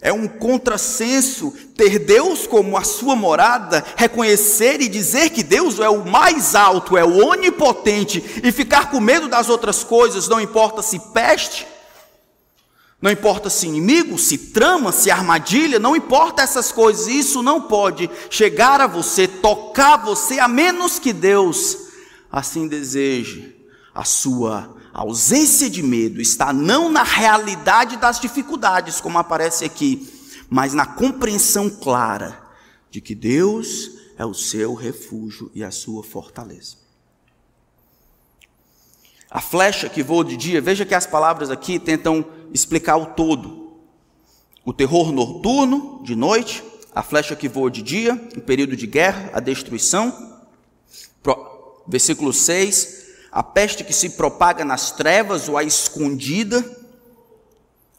é 0.00 0.10
um 0.10 0.26
contrassenso 0.26 1.52
ter 1.76 1.98
Deus 1.98 2.46
como 2.46 2.76
a 2.76 2.82
sua 2.82 3.14
morada, 3.14 3.84
reconhecer 3.96 4.80
e 4.80 4.88
dizer 4.88 5.30
que 5.30 5.42
Deus 5.42 5.78
é 5.78 5.90
o 5.90 6.06
mais 6.06 6.54
alto, 6.54 6.96
é 6.96 7.04
o 7.04 7.26
onipotente, 7.26 8.40
e 8.42 8.50
ficar 8.50 8.90
com 8.90 8.98
medo 8.98 9.28
das 9.28 9.50
outras 9.50 9.84
coisas, 9.84 10.26
não 10.26 10.40
importa 10.40 10.80
se 10.80 10.98
peste, 11.12 11.66
não 13.00 13.10
importa 13.10 13.50
se 13.50 13.66
inimigo, 13.66 14.18
se 14.18 14.38
trama, 14.38 14.90
se 14.90 15.10
armadilha, 15.10 15.78
não 15.78 15.94
importa 15.94 16.42
essas 16.42 16.72
coisas, 16.72 17.08
isso 17.08 17.42
não 17.42 17.60
pode 17.60 18.08
chegar 18.30 18.80
a 18.80 18.86
você, 18.86 19.28
tocar 19.28 19.98
você, 19.98 20.38
a 20.38 20.48
menos 20.48 20.98
que 20.98 21.12
Deus 21.12 21.81
assim 22.32 22.66
deseje 22.66 23.54
a 23.94 24.04
sua 24.04 24.74
ausência 24.92 25.68
de 25.68 25.82
medo 25.82 26.20
está 26.20 26.52
não 26.52 26.90
na 26.90 27.02
realidade 27.02 27.98
das 27.98 28.18
dificuldades, 28.18 29.00
como 29.00 29.18
aparece 29.18 29.64
aqui, 29.64 30.10
mas 30.48 30.72
na 30.72 30.86
compreensão 30.86 31.68
clara 31.68 32.40
de 32.90 33.00
que 33.00 33.14
Deus 33.14 33.90
é 34.16 34.24
o 34.24 34.34
seu 34.34 34.74
refúgio 34.74 35.50
e 35.54 35.62
a 35.62 35.70
sua 35.70 36.02
fortaleza. 36.02 36.76
A 39.30 39.40
flecha 39.40 39.88
que 39.88 40.02
voa 40.02 40.24
de 40.24 40.36
dia, 40.36 40.60
veja 40.60 40.84
que 40.84 40.94
as 40.94 41.06
palavras 41.06 41.50
aqui 41.50 41.78
tentam 41.78 42.24
explicar 42.52 42.96
o 42.96 43.06
todo. 43.06 43.78
O 44.64 44.72
terror 44.74 45.10
noturno, 45.10 46.02
de 46.04 46.14
noite, 46.14 46.62
a 46.94 47.02
flecha 47.02 47.34
que 47.34 47.48
voa 47.48 47.70
de 47.70 47.82
dia, 47.82 48.12
em 48.36 48.40
período 48.40 48.76
de 48.76 48.86
guerra, 48.86 49.30
a 49.32 49.40
destruição. 49.40 50.31
Versículo 51.86 52.32
6, 52.32 53.02
a 53.30 53.42
peste 53.42 53.82
que 53.82 53.92
se 53.92 54.10
propaga 54.10 54.64
nas 54.64 54.90
trevas 54.90 55.48
ou 55.48 55.56
a 55.56 55.64
escondida, 55.64 56.64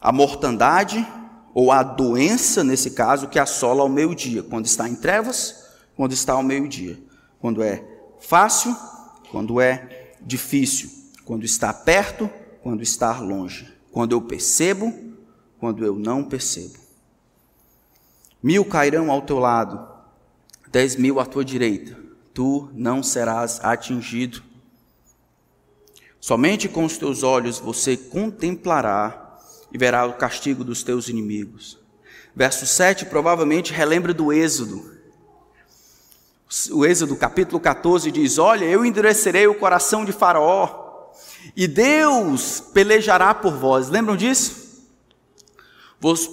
a 0.00 0.12
mortandade 0.12 1.06
ou 1.52 1.72
a 1.72 1.82
doença, 1.82 2.62
nesse 2.64 2.90
caso, 2.90 3.28
que 3.28 3.38
assola 3.38 3.82
ao 3.82 3.88
meio-dia, 3.88 4.42
quando 4.42 4.66
está 4.66 4.88
em 4.88 4.94
trevas, 4.94 5.64
quando 5.96 6.12
está 6.12 6.34
ao 6.34 6.42
meio-dia, 6.42 6.98
quando 7.40 7.62
é 7.62 7.84
fácil, 8.20 8.76
quando 9.30 9.60
é 9.60 10.12
difícil, 10.20 10.90
quando 11.24 11.44
está 11.44 11.72
perto, 11.72 12.28
quando 12.62 12.82
está 12.82 13.18
longe, 13.18 13.72
quando 13.92 14.12
eu 14.12 14.22
percebo, 14.22 14.92
quando 15.58 15.84
eu 15.84 15.96
não 15.96 16.24
percebo. 16.24 16.78
Mil 18.42 18.64
cairão 18.64 19.10
ao 19.10 19.22
teu 19.22 19.38
lado, 19.38 19.88
dez 20.70 20.96
mil 20.96 21.18
à 21.18 21.24
tua 21.24 21.44
direita, 21.44 22.03
tu 22.34 22.68
não 22.74 23.02
serás 23.02 23.60
atingido. 23.62 24.42
Somente 26.20 26.68
com 26.68 26.84
os 26.84 26.98
teus 26.98 27.22
olhos 27.22 27.60
você 27.60 27.96
contemplará 27.96 29.38
e 29.72 29.78
verá 29.78 30.04
o 30.04 30.14
castigo 30.14 30.64
dos 30.64 30.82
teus 30.82 31.08
inimigos. 31.08 31.78
Verso 32.34 32.66
7 32.66 33.06
provavelmente 33.06 33.72
relembra 33.72 34.12
do 34.12 34.32
Êxodo. 34.32 34.92
O 36.72 36.84
Êxodo 36.84 37.16
capítulo 37.16 37.60
14 37.60 38.10
diz: 38.10 38.38
Olha, 38.38 38.64
eu 38.64 38.84
endurecerei 38.84 39.46
o 39.46 39.54
coração 39.54 40.04
de 40.04 40.12
Faraó, 40.12 41.12
e 41.56 41.66
Deus 41.66 42.60
pelejará 42.72 43.34
por 43.34 43.54
vós. 43.54 43.88
Lembram 43.88 44.16
disso? 44.16 44.63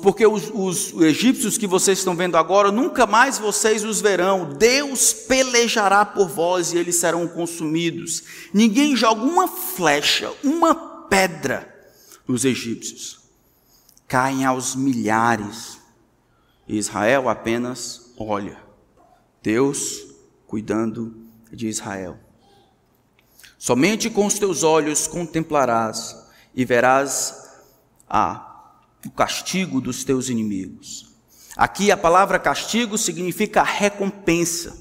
Porque 0.02 0.28
os, 0.28 0.52
os, 0.54 1.02
egípcios 1.02 1.58
que 1.58 1.66
vocês 1.66 2.00
estão 2.00 2.16
vendo 2.16 2.36
agora, 2.36 2.72
nunca 2.72 3.06
mais 3.06 3.40
vocês 3.40 3.86
os 3.86 4.02
verão. 4.02 4.54
Deus 4.58 5.14
pelejará 5.14 6.04
por 6.04 6.28
vós 6.28 6.74
e 6.74 6.78
eles 6.78 6.98
serão 6.98 7.28
consumidos. 7.28 8.24
Ninguém 8.54 8.96
joga 8.96 9.22
uma 9.22 9.48
flecha, 9.48 10.32
uma 10.44 10.76
pedra 11.08 11.74
nos 12.28 12.44
egípcios 12.44 13.22
caem 14.12 14.44
aos 14.44 14.76
milhares. 14.76 15.80
Israel 16.68 17.30
apenas 17.30 18.14
olha. 18.18 18.62
Deus 19.42 20.06
cuidando 20.46 21.16
de 21.50 21.70
Israel. 21.70 22.20
Somente 23.58 24.10
com 24.10 24.26
os 24.26 24.34
teus 24.34 24.64
olhos 24.64 25.08
contemplarás 25.08 26.14
e 26.54 26.66
verás 26.66 27.54
ah, 28.10 28.51
o 29.08 29.12
castigo 29.12 29.82
dos 29.82 30.04
teus 30.04 30.30
inimigos. 30.30 31.08
Aqui 31.56 31.92
a 31.92 31.98
palavra 31.98 32.40
castigo 32.40 32.98
significa 32.98 33.64
recompensa. 33.64 34.80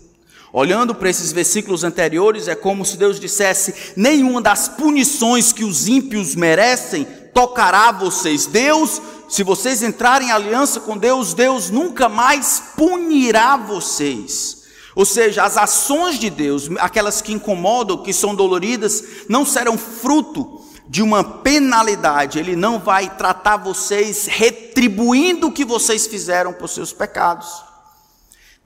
Olhando 0.52 0.94
para 0.94 1.08
esses 1.08 1.30
versículos 1.30 1.84
anteriores, 1.84 2.48
é 2.48 2.54
como 2.54 2.84
se 2.84 2.96
Deus 2.96 3.20
dissesse: 3.20 3.92
nenhuma 3.96 4.40
das 4.40 4.68
punições 4.68 5.52
que 5.52 5.64
os 5.64 5.86
ímpios 5.86 6.34
merecem 6.34 7.06
tocará 7.32 7.92
vocês. 7.92 8.46
Deus 8.46 9.00
se 9.30 9.44
vocês 9.44 9.80
entrarem 9.80 10.28
em 10.28 10.32
aliança 10.32 10.80
com 10.80 10.98
Deus, 10.98 11.34
Deus 11.34 11.70
nunca 11.70 12.08
mais 12.08 12.60
punirá 12.76 13.56
vocês. 13.56 14.64
Ou 14.92 15.04
seja, 15.04 15.44
as 15.44 15.56
ações 15.56 16.18
de 16.18 16.28
Deus, 16.28 16.68
aquelas 16.80 17.22
que 17.22 17.32
incomodam, 17.32 18.02
que 18.02 18.12
são 18.12 18.34
doloridas, 18.34 19.04
não 19.28 19.46
serão 19.46 19.78
fruto 19.78 20.59
de 20.90 21.02
uma 21.02 21.22
penalidade. 21.22 22.40
Ele 22.40 22.56
não 22.56 22.80
vai 22.80 23.08
tratar 23.16 23.56
vocês 23.58 24.26
retribuindo 24.26 25.46
o 25.46 25.52
que 25.52 25.64
vocês 25.64 26.08
fizeram 26.08 26.52
por 26.52 26.68
seus 26.68 26.92
pecados. 26.92 27.62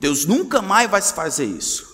Deus 0.00 0.24
nunca 0.24 0.62
mais 0.62 0.90
vai 0.90 1.02
fazer 1.02 1.44
isso. 1.44 1.86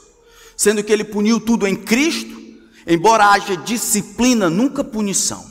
Sendo 0.57 0.85
que 0.85 0.93
ele 0.93 1.03
puniu 1.03 1.41
tudo 1.41 1.67
em 1.67 1.75
Cristo, 1.75 2.41
embora 2.87 3.27
haja 3.27 3.57
disciplina, 3.57 4.49
nunca 4.49 4.85
punição 4.85 5.51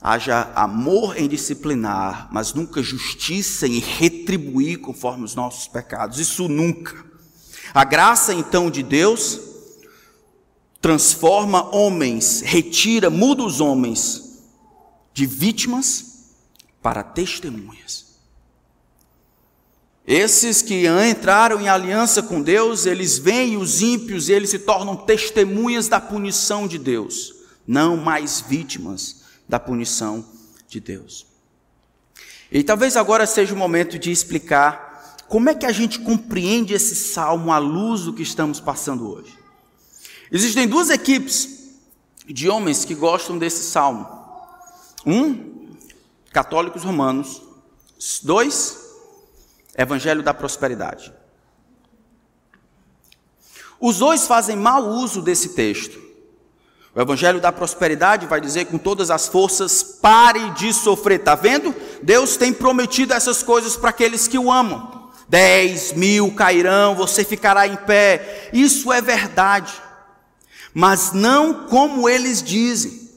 haja 0.00 0.52
amor 0.54 1.18
em 1.18 1.26
disciplinar, 1.26 2.28
mas 2.30 2.54
nunca 2.54 2.80
justiça 2.80 3.66
em 3.66 3.80
retribuir 3.80 4.78
conforme 4.78 5.24
os 5.24 5.34
nossos 5.34 5.66
pecados. 5.66 6.20
Isso 6.20 6.46
nunca. 6.46 7.04
A 7.74 7.82
graça 7.82 8.32
então 8.32 8.70
de 8.70 8.84
Deus 8.84 9.40
transforma 10.86 11.74
homens, 11.74 12.42
retira, 12.42 13.10
muda 13.10 13.42
os 13.42 13.60
homens 13.60 14.38
de 15.12 15.26
vítimas 15.26 16.28
para 16.80 17.02
testemunhas. 17.02 18.20
Esses 20.06 20.62
que 20.62 20.84
entraram 20.86 21.60
em 21.60 21.68
aliança 21.68 22.22
com 22.22 22.40
Deus, 22.40 22.86
eles 22.86 23.18
veem 23.18 23.56
os 23.56 23.82
ímpios 23.82 24.28
e 24.28 24.32
eles 24.32 24.50
se 24.50 24.60
tornam 24.60 24.94
testemunhas 24.94 25.88
da 25.88 26.00
punição 26.00 26.68
de 26.68 26.78
Deus, 26.78 27.34
não 27.66 27.96
mais 27.96 28.40
vítimas 28.40 29.22
da 29.48 29.58
punição 29.58 30.24
de 30.68 30.78
Deus. 30.78 31.26
E 32.48 32.62
talvez 32.62 32.96
agora 32.96 33.26
seja 33.26 33.52
o 33.52 33.58
momento 33.58 33.98
de 33.98 34.12
explicar 34.12 35.16
como 35.26 35.50
é 35.50 35.54
que 35.56 35.66
a 35.66 35.72
gente 35.72 35.98
compreende 35.98 36.74
esse 36.74 36.94
salmo 36.94 37.50
à 37.50 37.58
luz 37.58 38.02
do 38.02 38.12
que 38.12 38.22
estamos 38.22 38.60
passando 38.60 39.10
hoje. 39.10 39.45
Existem 40.30 40.66
duas 40.66 40.90
equipes 40.90 41.76
de 42.26 42.48
homens 42.48 42.84
que 42.84 42.94
gostam 42.94 43.38
desse 43.38 43.70
salmo. 43.70 44.06
Um, 45.04 45.74
católicos 46.32 46.82
romanos. 46.82 47.42
Dois, 48.22 48.78
Evangelho 49.76 50.22
da 50.22 50.34
Prosperidade. 50.34 51.12
Os 53.80 53.98
dois 53.98 54.26
fazem 54.26 54.56
mau 54.56 54.84
uso 54.88 55.20
desse 55.20 55.50
texto. 55.50 56.06
O 56.94 57.00
evangelho 57.00 57.42
da 57.42 57.52
prosperidade 57.52 58.24
vai 58.26 58.40
dizer 58.40 58.64
com 58.64 58.78
todas 58.78 59.10
as 59.10 59.28
forças: 59.28 59.82
pare 59.82 60.50
de 60.52 60.72
sofrer. 60.72 61.20
Está 61.20 61.34
vendo? 61.34 61.74
Deus 62.02 62.38
tem 62.38 62.54
prometido 62.54 63.12
essas 63.12 63.42
coisas 63.42 63.76
para 63.76 63.90
aqueles 63.90 64.26
que 64.26 64.38
o 64.38 64.50
amam. 64.50 65.10
Dez 65.28 65.92
mil 65.92 66.34
cairão, 66.34 66.94
você 66.94 67.22
ficará 67.22 67.66
em 67.66 67.76
pé. 67.76 68.48
Isso 68.50 68.90
é 68.90 69.02
verdade, 69.02 69.72
mas 70.78 71.12
não 71.14 71.66
como 71.68 72.06
eles 72.06 72.42
dizem. 72.42 73.08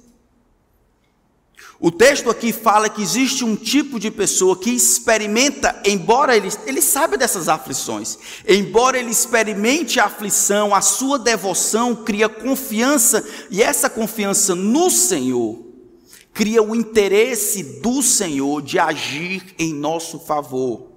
O 1.77 1.91
texto 1.91 2.29
aqui 2.29 2.53
fala 2.53 2.87
que 2.87 3.01
existe 3.01 3.43
um 3.43 3.53
tipo 3.53 3.99
de 3.99 4.09
pessoa 4.09 4.55
que 4.55 4.69
experimenta, 4.69 5.77
embora 5.83 6.37
ele, 6.37 6.47
ele 6.65 6.81
saiba 6.81 7.17
dessas 7.17 7.49
aflições, 7.49 8.17
embora 8.47 8.97
ele 8.97 9.11
experimente 9.11 9.99
a 9.99 10.05
aflição, 10.05 10.73
a 10.73 10.79
sua 10.79 11.19
devoção 11.19 11.93
cria 11.93 12.29
confiança, 12.29 13.27
e 13.51 13.61
essa 13.61 13.89
confiança 13.89 14.55
no 14.55 14.89
Senhor 14.89 15.59
cria 16.33 16.63
o 16.63 16.73
interesse 16.73 17.81
do 17.81 18.01
Senhor 18.01 18.61
de 18.61 18.79
agir 18.79 19.53
em 19.59 19.73
nosso 19.73 20.17
favor. 20.17 20.93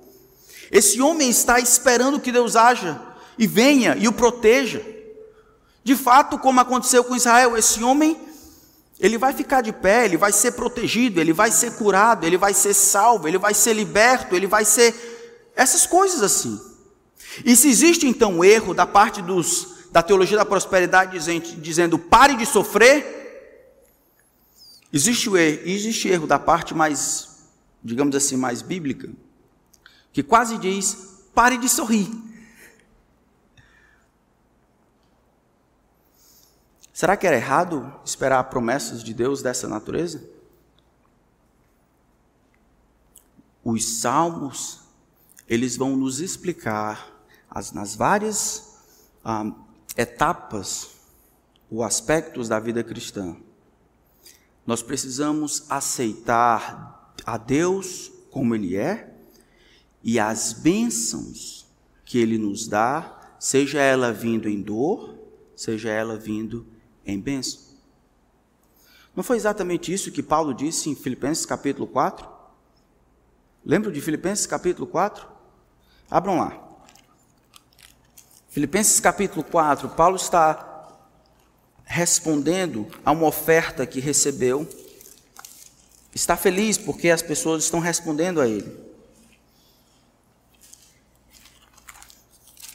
Esse 0.70 1.00
homem 1.02 1.28
está 1.28 1.58
esperando 1.58 2.20
que 2.20 2.30
Deus 2.30 2.54
haja 2.54 3.02
e 3.36 3.48
venha 3.48 3.96
e 3.98 4.06
o 4.06 4.12
proteja. 4.12 5.01
De 5.84 5.96
fato, 5.96 6.38
como 6.38 6.60
aconteceu 6.60 7.02
com 7.02 7.16
Israel, 7.16 7.56
esse 7.56 7.82
homem 7.82 8.16
ele 9.02 9.18
vai 9.18 9.32
ficar 9.32 9.62
de 9.62 9.72
pé, 9.72 10.04
ele 10.04 10.16
vai 10.16 10.30
ser 10.30 10.52
protegido, 10.52 11.20
ele 11.20 11.32
vai 11.32 11.50
ser 11.50 11.72
curado, 11.72 12.24
ele 12.24 12.36
vai 12.38 12.54
ser 12.54 12.72
salvo, 12.72 13.26
ele 13.26 13.36
vai 13.36 13.52
ser 13.52 13.72
liberto, 13.72 14.36
ele 14.36 14.46
vai 14.46 14.64
ser. 14.64 14.94
Essas 15.56 15.86
coisas 15.86 16.22
assim. 16.22 16.60
E 17.44 17.56
se 17.56 17.68
existe 17.68 18.06
então 18.06 18.34
um 18.34 18.44
erro 18.44 18.72
da 18.72 18.86
parte 18.86 19.20
dos, 19.20 19.88
da 19.90 20.02
teologia 20.02 20.36
da 20.36 20.44
prosperidade 20.44 21.12
dizendo, 21.12 21.60
dizendo 21.60 21.98
pare 21.98 22.36
de 22.36 22.46
sofrer, 22.46 23.58
existe, 24.92 25.28
o 25.28 25.36
erro, 25.36 25.62
existe 25.64 26.08
erro 26.08 26.26
da 26.28 26.38
parte 26.38 26.72
mais, 26.72 27.28
digamos 27.82 28.14
assim, 28.14 28.36
mais 28.36 28.62
bíblica, 28.62 29.10
que 30.12 30.22
quase 30.22 30.58
diz 30.58 30.96
pare 31.34 31.56
de 31.56 31.68
sorrir. 31.68 32.08
Será 37.02 37.16
que 37.16 37.26
era 37.26 37.34
errado 37.34 37.92
esperar 38.04 38.44
promessas 38.44 39.02
de 39.02 39.12
Deus 39.12 39.42
dessa 39.42 39.66
natureza? 39.66 40.22
Os 43.64 43.84
salmos, 43.84 44.82
eles 45.48 45.76
vão 45.76 45.96
nos 45.96 46.20
explicar 46.20 47.10
as, 47.50 47.72
nas 47.72 47.96
várias 47.96 48.76
ah, 49.24 49.52
etapas 49.96 50.90
ou 51.68 51.82
aspectos 51.82 52.48
da 52.48 52.60
vida 52.60 52.84
cristã. 52.84 53.36
Nós 54.64 54.80
precisamos 54.80 55.66
aceitar 55.68 57.12
a 57.26 57.36
Deus 57.36 58.12
como 58.30 58.54
Ele 58.54 58.76
é 58.76 59.12
e 60.04 60.20
as 60.20 60.52
bênçãos 60.52 61.66
que 62.04 62.18
Ele 62.18 62.38
nos 62.38 62.68
dá, 62.68 63.34
seja 63.40 63.80
ela 63.80 64.12
vindo 64.12 64.48
em 64.48 64.62
dor, 64.62 65.18
seja 65.56 65.90
ela 65.90 66.16
vindo 66.16 66.70
em 67.06 67.18
bênção. 67.18 67.60
Não 69.14 69.22
foi 69.22 69.36
exatamente 69.36 69.92
isso 69.92 70.10
que 70.10 70.22
Paulo 70.22 70.54
disse 70.54 70.88
em 70.88 70.94
Filipenses 70.94 71.44
capítulo 71.44 71.86
4? 71.86 72.26
Lembra 73.64 73.92
de 73.92 74.00
Filipenses 74.00 74.46
capítulo 74.46 74.86
4? 74.86 75.26
Abram 76.10 76.38
lá. 76.38 76.58
Filipenses 78.48 79.00
capítulo 79.00 79.42
4, 79.44 79.88
Paulo 79.90 80.16
está 80.16 80.68
respondendo 81.84 82.86
a 83.04 83.12
uma 83.12 83.26
oferta 83.26 83.86
que 83.86 84.00
recebeu. 84.00 84.68
Está 86.14 86.36
feliz 86.36 86.76
porque 86.76 87.08
as 87.10 87.22
pessoas 87.22 87.64
estão 87.64 87.80
respondendo 87.80 88.40
a 88.40 88.48
ele. 88.48 88.78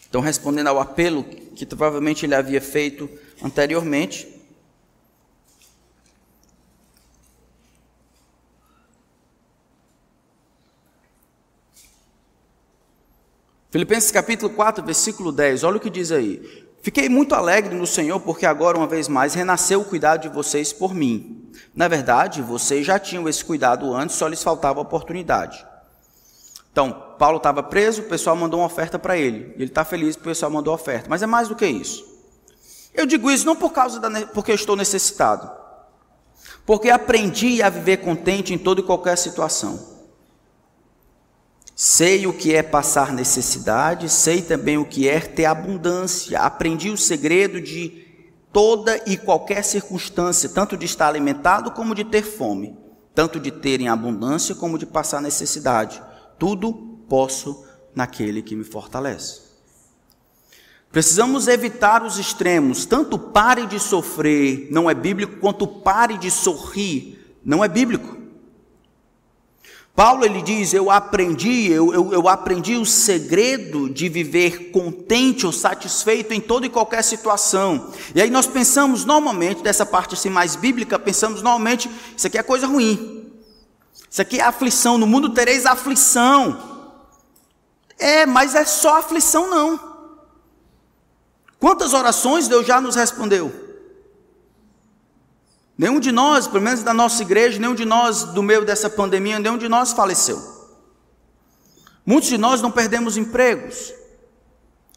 Estão 0.02 0.22
respondendo 0.22 0.68
ao 0.68 0.80
apelo 0.80 1.24
que 1.24 1.66
provavelmente 1.66 2.26
ele 2.26 2.34
havia 2.34 2.62
feito 2.62 3.10
anteriormente. 3.44 4.38
Filipenses 13.70 14.10
capítulo 14.12 14.54
4, 14.54 14.84
versículo 14.84 15.32
10, 15.32 15.64
olha 15.64 15.78
o 15.78 15.80
que 15.80 15.90
diz 15.90 16.12
aí. 16.12 16.66
Fiquei 16.82 17.10
muito 17.10 17.36
alegre 17.36 17.76
no 17.76 17.86
Senhor, 17.86 18.20
porque 18.20 18.46
agora, 18.46 18.78
uma 18.78 18.88
vez 18.88 19.08
mais, 19.08 19.34
renasceu 19.34 19.82
o 19.82 19.86
cuidado 19.86 20.22
de 20.22 20.30
vocês 20.30 20.72
por 20.72 20.94
mim. 20.94 21.52
Na 21.76 21.88
verdade, 21.88 22.42
vocês 22.42 22.86
já 22.86 22.98
tinham 22.98 23.28
esse 23.28 23.44
cuidado 23.44 23.94
antes, 23.94 24.16
só 24.16 24.28
lhes 24.28 24.42
faltava 24.42 24.80
oportunidade. 24.80 25.66
Então, 26.72 26.92
Paulo 27.20 27.38
estava 27.38 27.62
preso, 27.62 28.04
o 28.04 28.06
pessoal 28.06 28.36
mandou 28.36 28.62
uma 28.62 28.68
oferta 28.68 28.98
para 28.98 29.18
ele. 29.18 29.54
Ele 29.56 29.66
está 29.66 29.84
feliz 29.84 30.16
porque 30.16 30.30
o 30.30 30.32
pessoal 30.32 30.52
mandou 30.52 30.74
oferta. 30.74 31.10
Mas 31.10 31.22
é 31.22 31.26
mais 31.26 31.48
do 31.48 31.56
que 31.56 31.68
isso. 31.68 32.17
Eu 32.98 33.06
digo 33.06 33.30
isso 33.30 33.46
não 33.46 33.56
por 33.56 33.72
causa 33.72 34.00
da, 34.00 34.26
porque 34.26 34.52
eu 34.52 34.56
estou 34.56 34.76
necessitado, 34.76 35.52
porque 36.66 36.90
aprendi 36.90 37.62
a 37.62 37.70
viver 37.70 37.98
contente 37.98 38.56
em 38.56 38.58
toda 38.58 38.82
e 38.82 38.84
qualquer 38.84 39.16
situação. 39.16 39.96
Sei 41.76 42.26
o 42.26 42.34
que 42.34 42.56
é 42.56 42.64
passar 42.64 43.14
necessidade, 43.14 44.10
sei 44.10 44.42
também 44.42 44.80
o 44.80 44.86
que 44.86 45.08
é 45.08 45.20
ter 45.20 45.46
abundância. 45.46 46.40
Aprendi 46.40 46.90
o 46.90 46.98
segredo 46.98 47.62
de 47.62 48.04
toda 48.52 49.00
e 49.06 49.16
qualquer 49.16 49.64
circunstância, 49.64 50.50
tanto 50.50 50.76
de 50.76 50.86
estar 50.86 51.08
alimentado 51.08 51.70
como 51.70 51.94
de 51.94 52.04
ter 52.04 52.24
fome, 52.24 52.76
tanto 53.14 53.40
de 53.40 53.52
ter 53.52 53.80
em 53.80 53.90
abundância 53.90 54.56
como 54.56 54.80
de 54.80 54.88
passar 54.88 55.22
necessidade. 55.22 56.02
Tudo 56.40 56.74
posso 57.08 57.64
naquele 57.94 58.42
que 58.42 58.56
me 58.56 58.64
fortalece. 58.64 59.47
Precisamos 60.98 61.48
evitar 61.48 62.02
os 62.02 62.18
extremos, 62.18 62.84
tanto 62.84 63.20
pare 63.20 63.68
de 63.68 63.80
sofrer, 63.80 64.68
não 64.72 64.90
é 64.90 64.96
bíblico, 64.96 65.38
quanto 65.40 65.68
pare 65.68 66.18
de 66.18 66.32
sorrir, 66.32 67.20
não 67.46 67.64
é 67.64 67.68
bíblico. 67.68 68.18
Paulo 69.96 70.26
ele 70.26 70.42
diz: 70.42 70.74
Eu 70.74 70.90
aprendi, 70.90 71.72
eu, 71.72 71.94
eu, 71.94 72.14
eu, 72.14 72.28
aprendi 72.28 72.78
o 72.78 72.84
segredo 72.84 73.88
de 73.88 74.10
viver 74.10 74.72
contente 74.72 75.46
ou 75.46 75.52
satisfeito 75.52 76.34
em 76.34 76.42
toda 76.42 76.66
e 76.66 76.70
qualquer 76.70 77.04
situação. 77.04 77.94
E 78.16 78.20
aí 78.20 78.32
nós 78.32 78.48
pensamos 78.48 79.06
normalmente, 79.06 79.62
dessa 79.62 79.86
parte 79.86 80.16
assim 80.16 80.32
mais 80.32 80.56
bíblica, 80.56 80.98
pensamos 80.98 81.44
normalmente, 81.44 81.88
isso 82.18 82.26
aqui 82.26 82.40
é 82.40 82.42
coisa 82.42 82.66
ruim. 82.66 83.32
Isso 84.10 84.24
aqui 84.24 84.40
é 84.40 84.44
aflição, 84.44 84.98
no 84.98 85.06
mundo 85.06 85.30
tereis 85.30 85.68
aflição. 85.68 86.90
É, 88.00 88.26
mas 88.26 88.56
é 88.56 88.66
só 88.66 88.98
aflição 88.98 89.48
não. 89.48 89.87
Quantas 91.60 91.94
orações 91.94 92.48
Deus 92.48 92.66
já 92.66 92.80
nos 92.80 92.96
respondeu? 92.96 93.52
Nenhum 95.78 96.00
de 96.00 96.12
nós, 96.12 96.48
pelo 96.48 96.64
menos 96.64 96.82
da 96.82 96.94
nossa 96.94 97.22
igreja, 97.22 97.60
nenhum 97.60 97.76
de 97.76 97.86
nós 97.86 98.24
do 98.24 98.42
meio 98.42 98.66
dessa 98.66 98.90
pandemia, 98.90 99.40
nenhum 99.40 99.58
de 99.58 99.70
nós 99.70 99.94
faleceu. 99.94 100.42
Muitos 102.06 102.30
de 102.30 102.38
nós 102.38 102.62
não 102.62 102.72
perdemos 102.72 103.18
empregos. 103.18 103.94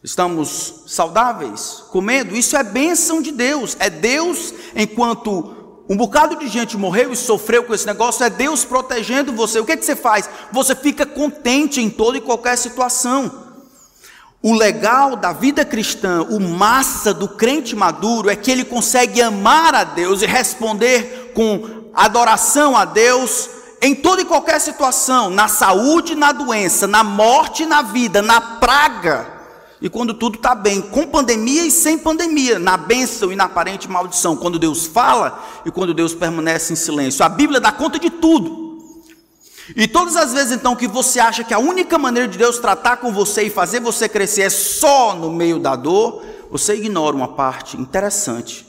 Estamos 0.03 0.83
saudáveis, 0.87 1.83
comendo. 1.91 2.35
Isso 2.35 2.57
é 2.57 2.63
bênção 2.63 3.21
de 3.21 3.31
Deus. 3.31 3.77
É 3.79 3.89
Deus, 3.89 4.53
enquanto 4.75 5.55
um 5.87 5.95
bocado 5.95 6.37
de 6.37 6.47
gente 6.47 6.77
morreu 6.77 7.11
e 7.11 7.17
sofreu 7.17 7.63
com 7.63 7.73
esse 7.73 7.85
negócio, 7.85 8.23
é 8.23 8.29
Deus 8.29 8.65
protegendo 8.65 9.33
você. 9.33 9.59
O 9.59 9.65
que, 9.65 9.73
é 9.73 9.77
que 9.77 9.85
você 9.85 9.95
faz? 9.95 10.27
Você 10.51 10.73
fica 10.73 11.05
contente 11.05 11.79
em 11.79 11.89
toda 11.89 12.17
e 12.17 12.21
qualquer 12.21 12.57
situação. 12.57 13.50
O 14.43 14.53
legal 14.53 15.15
da 15.15 15.31
vida 15.33 15.63
cristã, 15.63 16.23
o 16.23 16.39
massa 16.39 17.13
do 17.13 17.27
crente 17.27 17.75
maduro, 17.75 18.29
é 18.29 18.35
que 18.35 18.49
ele 18.49 18.65
consegue 18.65 19.21
amar 19.21 19.75
a 19.75 19.83
Deus 19.83 20.21
e 20.21 20.25
responder 20.25 21.31
com 21.35 21.89
adoração 21.93 22.75
a 22.75 22.83
Deus 22.83 23.49
em 23.81 23.93
toda 23.93 24.21
e 24.21 24.25
qualquer 24.25 24.59
situação, 24.59 25.29
na 25.29 25.47
saúde, 25.47 26.15
na 26.15 26.31
doença, 26.31 26.87
na 26.87 27.03
morte, 27.03 27.65
na 27.65 27.81
vida, 27.81 28.21
na 28.21 28.39
praga, 28.39 29.41
e 29.81 29.89
quando 29.89 30.13
tudo 30.13 30.35
está 30.35 30.53
bem, 30.53 30.79
com 30.79 31.07
pandemia 31.07 31.65
e 31.65 31.71
sem 31.71 31.97
pandemia, 31.97 32.59
na 32.59 32.77
bênção 32.77 33.31
e 33.31 33.35
na 33.35 33.45
aparente 33.45 33.89
maldição, 33.89 34.37
quando 34.37 34.59
Deus 34.59 34.85
fala 34.85 35.43
e 35.65 35.71
quando 35.71 35.91
Deus 35.91 36.13
permanece 36.13 36.71
em 36.71 36.75
silêncio. 36.75 37.25
A 37.25 37.29
Bíblia 37.29 37.59
dá 37.59 37.71
conta 37.71 37.97
de 37.97 38.11
tudo. 38.11 38.60
E 39.75 39.87
todas 39.87 40.15
as 40.15 40.33
vezes 40.33 40.51
então 40.51 40.75
que 40.75 40.87
você 40.87 41.19
acha 41.19 41.43
que 41.43 41.53
a 41.53 41.59
única 41.59 41.97
maneira 41.97 42.27
de 42.27 42.37
Deus 42.37 42.59
tratar 42.59 42.97
com 42.97 43.13
você 43.13 43.43
e 43.43 43.49
fazer 43.49 43.79
você 43.79 44.09
crescer 44.09 44.43
é 44.43 44.49
só 44.49 45.15
no 45.15 45.31
meio 45.31 45.59
da 45.59 45.75
dor, 45.75 46.23
você 46.49 46.75
ignora 46.75 47.15
uma 47.15 47.29
parte 47.29 47.77
interessante, 47.77 48.65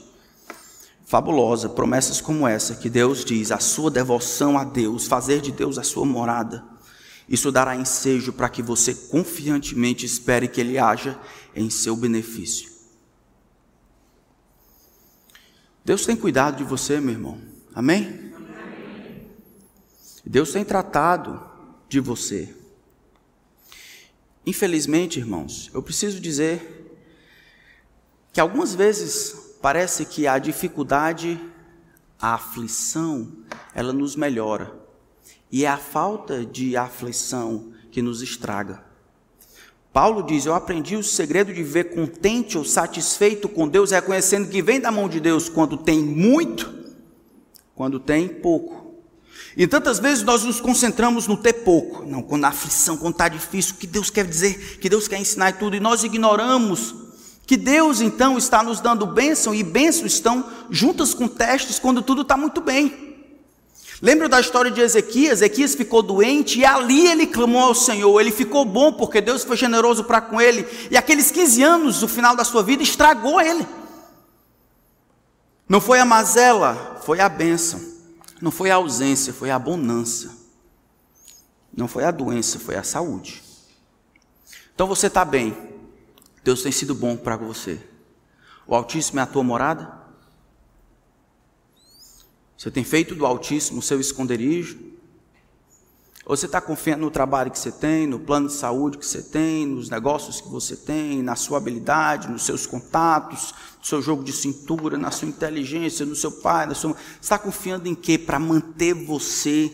fabulosa, 1.05 1.67
promessas 1.67 2.21
como 2.21 2.47
essa 2.47 2.75
que 2.75 2.89
Deus 2.89 3.25
diz, 3.25 3.51
a 3.51 3.59
sua 3.59 3.91
devoção 3.91 4.57
a 4.57 4.63
Deus, 4.63 5.07
fazer 5.07 5.41
de 5.41 5.51
Deus 5.51 5.77
a 5.77 5.83
sua 5.83 6.05
morada. 6.05 6.63
Isso 7.27 7.51
dará 7.51 7.75
ensejo 7.75 8.33
para 8.33 8.49
que 8.49 8.61
você 8.61 8.93
confiantemente 8.93 10.05
espere 10.05 10.47
que 10.47 10.61
ele 10.61 10.77
haja 10.77 11.19
em 11.55 11.69
seu 11.69 11.95
benefício. 11.95 12.71
Deus 15.85 16.05
tem 16.05 16.15
cuidado 16.15 16.57
de 16.57 16.63
você, 16.63 16.99
meu 16.99 17.13
irmão. 17.13 17.37
Amém? 17.75 18.22
Deus 20.25 20.51
tem 20.51 20.63
tratado 20.63 21.41
de 21.89 21.99
você. 21.99 22.55
Infelizmente, 24.45 25.19
irmãos, 25.19 25.69
eu 25.73 25.81
preciso 25.81 26.19
dizer 26.19 26.99
que 28.31 28.39
algumas 28.39 28.73
vezes 28.73 29.57
parece 29.61 30.05
que 30.05 30.27
a 30.27 30.37
dificuldade, 30.37 31.39
a 32.19 32.33
aflição, 32.35 33.31
ela 33.73 33.93
nos 33.93 34.15
melhora. 34.15 34.73
E 35.51 35.65
é 35.65 35.67
a 35.67 35.77
falta 35.77 36.45
de 36.45 36.75
aflição 36.75 37.71
que 37.91 38.01
nos 38.01 38.21
estraga. 38.21 38.83
Paulo 39.93 40.23
diz: 40.23 40.45
Eu 40.45 40.55
aprendi 40.55 40.95
o 40.95 41.03
segredo 41.03 41.53
de 41.53 41.63
viver 41.63 41.93
contente 41.93 42.57
ou 42.57 42.65
satisfeito 42.65 43.47
com 43.47 43.67
Deus, 43.67 43.91
reconhecendo 43.91 44.49
que 44.49 44.61
vem 44.61 44.79
da 44.79 44.91
mão 44.91 45.07
de 45.07 45.19
Deus 45.19 45.47
quando 45.47 45.77
tem 45.77 46.01
muito, 46.01 46.73
quando 47.75 47.99
tem 47.99 48.27
pouco. 48.27 48.82
E 49.55 49.67
tantas 49.67 49.99
vezes 49.99 50.23
nós 50.23 50.43
nos 50.43 50.59
concentramos 50.59 51.27
no 51.27 51.37
ter 51.37 51.53
pouco, 51.53 52.03
não, 52.05 52.23
quando 52.23 52.45
a 52.45 52.49
aflição, 52.49 52.97
quando 52.97 53.13
está 53.13 53.27
difícil, 53.27 53.75
que 53.75 53.85
Deus 53.85 54.09
quer 54.09 54.25
dizer, 54.25 54.79
que 54.79 54.89
Deus 54.89 55.07
quer 55.07 55.19
ensinar 55.19 55.51
e 55.51 55.53
tudo, 55.53 55.75
e 55.75 55.79
nós 55.79 56.03
ignoramos 56.03 56.95
que 57.45 57.57
Deus 57.57 58.01
então 58.01 58.37
está 58.37 58.63
nos 58.63 58.79
dando 58.79 59.05
bênção, 59.05 59.53
e 59.53 59.63
bênçãos 59.63 60.13
estão 60.13 60.49
juntas 60.69 61.13
com 61.13 61.27
testes 61.27 61.77
quando 61.77 62.01
tudo 62.01 62.23
está 62.23 62.35
muito 62.35 62.61
bem. 62.61 63.13
Lembra 64.01 64.27
da 64.27 64.39
história 64.39 64.71
de 64.71 64.81
Ezequias? 64.81 65.41
Ezequias 65.41 65.75
ficou 65.75 66.01
doente 66.01 66.59
e 66.59 66.65
ali 66.65 67.07
ele 67.07 67.25
clamou 67.25 67.61
ao 67.61 67.75
Senhor. 67.75 68.19
Ele 68.19 68.31
ficou 68.31 68.65
bom 68.65 68.91
porque 68.91 69.21
Deus 69.21 69.45
foi 69.45 69.55
generoso 69.55 70.03
para 70.03 70.19
com 70.19 70.41
ele. 70.41 70.67
E 70.91 70.97
aqueles 70.97 71.31
15 71.31 71.63
anos, 71.63 72.03
o 72.03 72.07
final 72.07 72.35
da 72.35 72.43
sua 72.43 72.61
vida, 72.61 72.83
estragou 72.83 73.39
ele. 73.39 73.65
Não 75.69 75.79
foi 75.79 75.99
a 75.99 76.05
mazela, 76.05 76.99
foi 77.05 77.21
a 77.21 77.29
bênção. 77.29 77.92
Não 78.43 78.51
foi 78.51 78.69
a 78.69 78.75
ausência, 78.75 79.31
foi 79.31 79.49
a 79.51 79.57
bonança. 79.57 80.37
Não 81.73 81.87
foi 81.87 82.03
a 82.03 82.11
doença, 82.11 82.59
foi 82.59 82.75
a 82.75 82.83
saúde. 82.83 83.41
Então 84.75 84.85
você 84.85 85.07
está 85.07 85.23
bem. 85.23 85.55
Deus 86.43 86.61
tem 86.61 86.69
sido 86.69 86.93
bom 86.93 87.15
para 87.15 87.37
você. 87.37 87.81
O 88.67 88.75
Altíssimo 88.75 89.21
é 89.21 89.23
a 89.23 89.25
tua 89.25 89.45
morada? 89.45 89.97
Você 92.57 92.69
tem 92.69 92.83
feito 92.83 93.15
do 93.15 93.25
Altíssimo 93.25 93.79
o 93.79 93.81
seu 93.81 94.01
esconderijo? 94.01 94.77
Você 96.25 96.45
está 96.45 96.61
confiando 96.61 97.01
no 97.01 97.11
trabalho 97.11 97.51
que 97.51 97.59
você 97.59 97.71
tem, 97.71 98.07
no 98.07 98.17
plano 98.17 98.47
de 98.47 98.53
saúde 98.53 98.97
que 98.97 99.05
você 99.05 99.21
tem, 99.21 99.65
nos 99.65 99.89
negócios 99.89 100.39
que 100.39 100.47
você 100.47 100.75
tem, 100.75 101.21
na 101.21 101.35
sua 101.35 101.57
habilidade, 101.57 102.31
nos 102.31 102.43
seus 102.43 102.65
contatos, 102.65 103.53
no 103.77 103.85
seu 103.85 104.01
jogo 104.01 104.23
de 104.23 104.31
cintura, 104.31 104.97
na 104.97 105.11
sua 105.11 105.27
inteligência, 105.27 106.05
no 106.05 106.15
seu 106.15 106.31
pai, 106.31 106.65
na 106.65 106.73
sua... 106.73 106.93
Você 106.93 107.19
está 107.19 107.37
confiando 107.37 107.89
em 107.89 107.95
quê? 107.95 108.17
Para 108.17 108.39
manter 108.39 108.93
você 108.93 109.69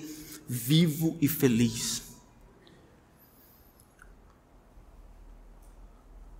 vivo 0.47 1.15
e 1.21 1.27
feliz. 1.27 2.01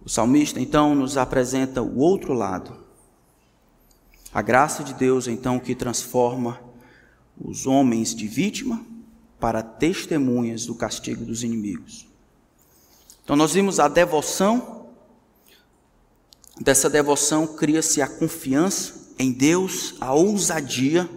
O 0.03 0.09
salmista 0.09 0.59
então 0.59 0.95
nos 0.95 1.17
apresenta 1.17 1.83
o 1.83 1.99
outro 1.99 2.33
lado. 2.33 2.75
A 4.33 4.41
graça 4.41 4.83
de 4.83 4.95
Deus, 4.95 5.27
então, 5.27 5.59
que 5.59 5.75
transforma 5.75 6.59
os 7.39 7.67
homens 7.67 8.15
de 8.15 8.27
vítima 8.27 8.88
para 9.39 9.63
testemunhas 9.63 10.65
do 10.65 10.75
castigo 10.75 11.23
dos 11.23 11.43
inimigos. 11.43 12.07
Então, 13.23 13.35
nós 13.35 13.53
vimos 13.53 13.79
a 13.79 13.87
devoção, 13.87 14.87
dessa 16.59 16.89
devoção 16.89 17.47
cria-se 17.47 18.01
a 18.01 18.07
confiança 18.07 19.13
em 19.17 19.31
Deus, 19.31 19.95
a 19.99 20.13
ousadia, 20.13 21.09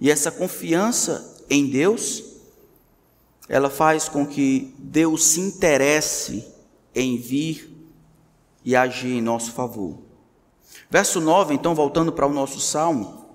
e 0.00 0.10
essa 0.10 0.30
confiança 0.30 1.36
em 1.48 1.68
Deus, 1.68 2.24
ela 3.48 3.68
faz 3.68 4.08
com 4.08 4.26
que 4.26 4.74
Deus 4.78 5.24
se 5.24 5.40
interesse 5.40 6.44
em 6.94 7.18
vir 7.18 7.70
e 8.64 8.74
agir 8.74 9.12
em 9.12 9.20
nosso 9.20 9.52
favor. 9.52 9.98
Verso 10.90 11.20
9, 11.20 11.54
então, 11.54 11.74
voltando 11.74 12.12
para 12.12 12.26
o 12.26 12.32
nosso 12.32 12.60
salmo. 12.60 13.26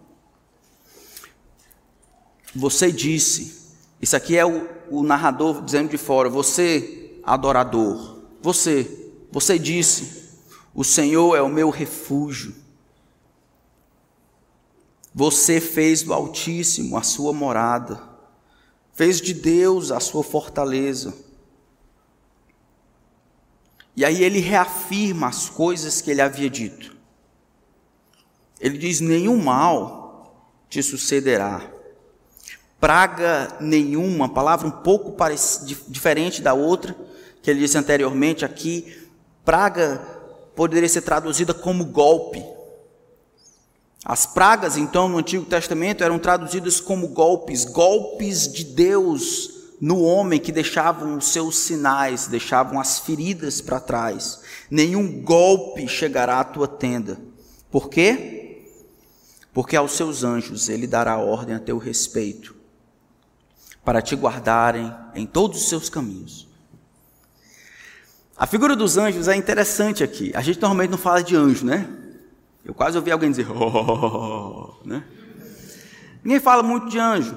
Você 2.55 2.91
disse, 2.91 3.56
isso 4.01 4.15
aqui 4.15 4.37
é 4.37 4.45
o, 4.45 4.67
o 4.89 5.03
narrador 5.03 5.61
dizendo 5.61 5.89
de 5.89 5.97
fora, 5.97 6.29
você, 6.29 7.19
adorador, 7.23 8.19
você, 8.41 9.11
você 9.31 9.57
disse, 9.57 10.27
o 10.73 10.83
Senhor 10.83 11.35
é 11.35 11.41
o 11.41 11.49
meu 11.49 11.69
refúgio. 11.69 12.55
Você 15.13 15.59
fez 15.59 16.03
do 16.03 16.13
Altíssimo 16.13 16.95
a 16.95 17.01
sua 17.01 17.33
morada, 17.33 17.99
fez 18.93 19.19
de 19.19 19.33
Deus 19.33 19.91
a 19.91 19.99
sua 19.99 20.23
fortaleza. 20.23 21.15
E 23.95 24.05
aí 24.05 24.23
ele 24.23 24.39
reafirma 24.39 25.27
as 25.27 25.49
coisas 25.49 26.01
que 26.01 26.11
ele 26.11 26.21
havia 26.21 26.47
dito. 26.47 26.95
Ele 28.59 28.77
diz: 28.77 28.99
nenhum 28.99 29.43
mal 29.43 30.53
te 30.69 30.83
sucederá, 30.83 31.67
praga 32.79 33.55
nenhuma, 33.59 34.29
palavra 34.29 34.67
um 34.67 34.71
pouco 34.71 35.15
diferente 35.87 36.41
da 36.41 36.53
outra 36.53 36.95
que 37.41 37.49
ele 37.49 37.61
disse 37.61 37.77
anteriormente 37.77 38.43
aqui. 38.43 39.07
Praga 39.45 40.01
poderia 40.55 40.89
ser 40.89 41.01
traduzida 41.01 41.53
como 41.53 41.85
golpe. 41.85 42.43
As 44.03 44.25
pragas, 44.25 44.77
então, 44.77 45.07
no 45.07 45.17
Antigo 45.17 45.45
Testamento 45.45 46.03
eram 46.03 46.19
traduzidas 46.19 46.79
como 46.79 47.09
golpes, 47.09 47.65
golpes 47.65 48.51
de 48.51 48.63
Deus 48.63 49.57
no 49.79 50.01
homem 50.01 50.39
que 50.39 50.51
deixavam 50.51 51.17
os 51.17 51.27
seus 51.27 51.59
sinais, 51.59 52.27
deixavam 52.27 52.79
as 52.79 52.99
feridas 52.99 53.61
para 53.61 53.79
trás. 53.79 54.41
Nenhum 54.69 55.21
golpe 55.21 55.87
chegará 55.87 56.39
à 56.39 56.43
tua 56.43 56.67
tenda. 56.67 57.17
Por 57.69 57.89
quê? 57.89 58.65
Porque 59.53 59.75
aos 59.75 59.93
seus 59.93 60.23
anjos 60.23 60.67
ele 60.67 60.87
dará 60.87 61.17
ordem 61.17 61.55
a 61.55 61.59
teu 61.59 61.77
respeito, 61.77 62.56
para 63.87 64.01
te 64.01 64.17
guardarem 64.17 64.93
em 65.15 65.25
todos 65.25 65.61
os 65.61 65.69
seus 65.69 65.89
caminhos. 65.89 66.45
A 68.37 68.45
figura 68.45 68.75
dos 68.75 68.97
anjos 68.97 69.29
é 69.29 69.35
interessante 69.37 70.03
aqui. 70.03 70.29
A 70.35 70.41
gente 70.41 70.59
normalmente 70.59 70.89
não 70.89 70.97
fala 70.97 71.23
de 71.23 71.37
anjo, 71.37 71.65
né? 71.65 71.87
Eu 72.65 72.73
quase 72.73 72.97
ouvi 72.97 73.13
alguém 73.13 73.29
dizer, 73.31 73.47
oh, 73.49 74.73
né? 74.83 75.05
Ninguém 76.21 76.41
fala 76.41 76.61
muito 76.61 76.89
de 76.89 76.99
anjo. 76.99 77.33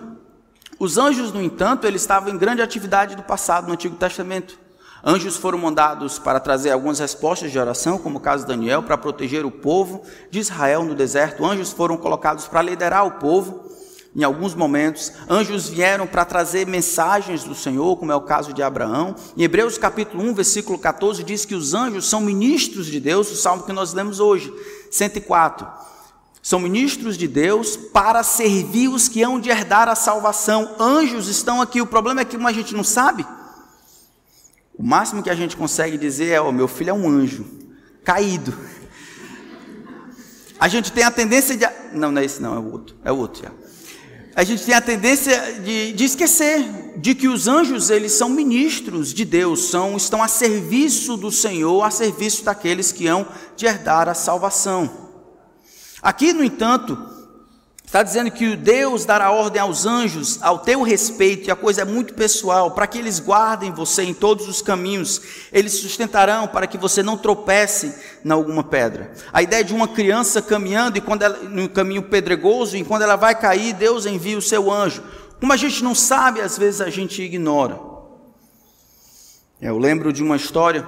Os 0.76 0.98
anjos, 0.98 1.32
no 1.32 1.40
entanto, 1.40 1.86
eles 1.86 2.03
estavam 2.03 2.34
em 2.34 2.36
grande 2.36 2.62
atividade 2.62 3.14
do 3.14 3.22
passado 3.22 3.68
no 3.68 3.74
Antigo 3.74 3.94
Testamento. 3.94 4.59
Anjos 5.05 5.36
foram 5.36 5.57
mandados 5.57 6.18
para 6.18 6.40
trazer 6.40 6.72
algumas 6.72 6.98
respostas 6.98 7.53
de 7.53 7.61
oração, 7.61 7.96
como 7.96 8.18
o 8.18 8.20
caso 8.20 8.42
de 8.42 8.48
Daniel, 8.48 8.82
para 8.82 8.98
proteger 8.98 9.46
o 9.46 9.53
povo 9.53 10.03
de 10.32 10.40
Israel 10.40 10.84
no 10.84 10.96
deserto. 10.96 11.46
Anjos 11.46 11.70
foram 11.70 11.96
colocados 11.96 12.48
para 12.48 12.61
liderar 12.61 13.07
o 13.07 13.12
povo 13.20 13.70
em 14.14 14.24
alguns 14.24 14.54
momentos. 14.54 15.12
Anjos 15.28 15.68
vieram 15.68 16.06
para 16.06 16.24
trazer 16.24 16.66
mensagens 16.66 17.44
do 17.44 17.54
Senhor, 17.54 17.96
como 17.96 18.12
é 18.12 18.16
o 18.16 18.22
caso 18.22 18.52
de 18.52 18.62
Abraão. 18.62 19.14
Em 19.36 19.42
Hebreus 19.42 19.78
capítulo 19.78 20.22
1, 20.24 20.34
versículo 20.34 20.78
14, 20.78 21.22
diz 21.22 21.44
que 21.44 21.54
os 21.54 21.74
anjos 21.74 22.08
são 22.08 22.20
ministros 22.20 22.86
de 22.86 23.00
Deus, 23.00 23.30
o 23.30 23.36
salmo 23.36 23.64
que 23.64 23.72
nós 23.72 23.92
lemos 23.92 24.20
hoje, 24.20 24.52
104. 24.90 25.66
São 26.42 26.58
ministros 26.58 27.18
de 27.18 27.28
Deus 27.28 27.76
para 27.76 28.22
servir 28.22 28.88
os 28.88 29.08
que 29.08 29.22
hão 29.22 29.38
de 29.38 29.50
herdar 29.50 29.88
a 29.88 29.94
salvação. 29.94 30.74
Anjos 30.78 31.28
estão 31.28 31.61
aqui. 31.61 31.82
O 31.82 31.86
problema 31.86 32.22
é 32.22 32.24
que 32.24 32.36
a 32.36 32.52
gente 32.52 32.74
não 32.74 32.82
sabe, 32.82 33.26
o 34.80 34.82
máximo 34.82 35.22
que 35.22 35.28
a 35.28 35.34
gente 35.34 35.58
consegue 35.58 35.98
dizer 35.98 36.30
é: 36.30 36.40
oh, 36.40 36.50
meu 36.50 36.66
filho 36.66 36.88
é 36.88 36.94
um 36.94 37.06
anjo 37.06 37.44
caído. 38.02 38.56
A 40.58 40.68
gente 40.68 40.90
tem 40.90 41.04
a 41.04 41.11
tendência 41.11 41.54
de. 41.54 41.66
Não, 41.92 42.11
não 42.11 42.22
é 42.22 42.24
esse, 42.24 42.40
não, 42.40 42.54
é 42.54 42.58
o 42.58 42.72
outro. 42.72 42.96
É 43.04 43.12
o 43.12 43.16
outro 43.18 43.42
já. 43.42 43.50
A 44.41 44.43
gente 44.43 44.64
tem 44.64 44.74
a 44.74 44.80
tendência 44.80 45.61
de, 45.62 45.93
de 45.93 46.03
esquecer 46.03 46.64
de 46.97 47.14
que 47.14 47.28
os 47.28 47.47
anjos 47.47 47.91
eles 47.91 48.12
são 48.12 48.30
ministros 48.30 49.12
de 49.12 49.22
Deus, 49.22 49.64
são, 49.64 49.99
estão 49.99 50.22
a 50.22 50.28
serviço 50.28 51.18
do 51.18 51.30
Senhor, 51.30 51.82
a 51.82 51.91
serviço 51.91 52.43
daqueles 52.43 52.91
que 52.91 53.07
hão 53.07 53.28
de 53.55 53.66
herdar 53.66 54.09
a 54.09 54.14
salvação. 54.14 55.11
Aqui, 56.01 56.32
no 56.32 56.43
entanto, 56.43 56.97
está 57.91 58.05
dizendo 58.05 58.30
que 58.30 58.55
Deus 58.55 59.05
dará 59.05 59.32
ordem 59.32 59.61
aos 59.61 59.84
anjos 59.84 60.41
ao 60.43 60.61
teu 60.61 60.80
respeito, 60.80 61.49
e 61.49 61.51
a 61.51 61.57
coisa 61.57 61.82
é 61.82 61.84
muito 61.84 62.14
pessoal, 62.14 62.70
para 62.70 62.86
que 62.86 62.97
eles 62.97 63.18
guardem 63.18 63.72
você 63.72 64.05
em 64.05 64.14
todos 64.14 64.47
os 64.47 64.62
caminhos, 64.62 65.20
eles 65.53 65.72
sustentarão 65.72 66.47
para 66.47 66.68
que 66.68 66.78
você 66.78 67.03
não 67.03 67.18
tropece 67.18 67.93
em 68.24 68.30
alguma 68.30 68.62
pedra. 68.62 69.12
A 69.32 69.43
ideia 69.43 69.64
de 69.64 69.74
uma 69.74 69.88
criança 69.88 70.41
caminhando 70.41 70.99
e 70.99 71.01
quando 71.01 71.22
ela, 71.22 71.36
no 71.38 71.68
caminho 71.68 72.05
pedregoso, 72.05 72.76
e 72.76 72.84
quando 72.84 73.03
ela 73.03 73.16
vai 73.16 73.34
cair, 73.34 73.72
Deus 73.72 74.07
envia 74.07 74.38
o 74.38 74.43
seu 74.43 74.70
anjo. 74.70 75.03
Como 75.41 75.53
a 75.53 75.57
gente 75.57 75.82
não 75.82 75.93
sabe, 75.93 76.41
às 76.41 76.57
vezes 76.57 76.80
a 76.80 76.91
gente 76.91 77.20
ignora. 77.20 77.76
Eu 79.61 79.76
lembro 79.78 80.12
de 80.12 80.22
uma 80.22 80.36
história, 80.36 80.86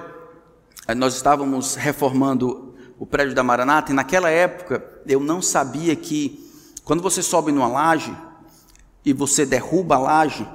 nós 0.95 1.15
estávamos 1.15 1.75
reformando 1.75 2.73
o 2.97 3.05
prédio 3.05 3.35
da 3.35 3.43
Maranata, 3.43 3.91
e 3.91 3.93
naquela 3.93 4.29
época 4.29 4.81
eu 5.05 5.19
não 5.19 5.41
sabia 5.41 5.93
que 5.97 6.42
quando 6.83 7.01
você 7.01 7.23
sobe 7.23 7.51
numa 7.51 7.67
laje 7.67 8.15
e 9.05 9.13
você 9.13 9.45
derruba 9.45 9.95
a 9.95 9.99
laje, 9.99 10.47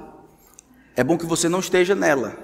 é 0.95 1.03
bom 1.03 1.17
que 1.17 1.25
você 1.25 1.49
não 1.49 1.59
esteja 1.59 1.95
nela. 1.95 2.37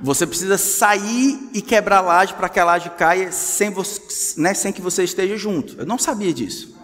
Você 0.00 0.26
precisa 0.26 0.58
sair 0.58 1.50
e 1.54 1.62
quebrar 1.62 1.98
a 1.98 2.02
laje 2.02 2.34
para 2.34 2.48
que 2.48 2.60
a 2.60 2.64
laje 2.64 2.90
caia 2.90 3.32
sem, 3.32 3.70
você, 3.70 4.40
né, 4.40 4.52
sem 4.52 4.72
que 4.72 4.82
você 4.82 5.02
esteja 5.02 5.36
junto. 5.36 5.76
Eu 5.78 5.86
não 5.86 5.98
sabia 5.98 6.32
disso. 6.32 6.74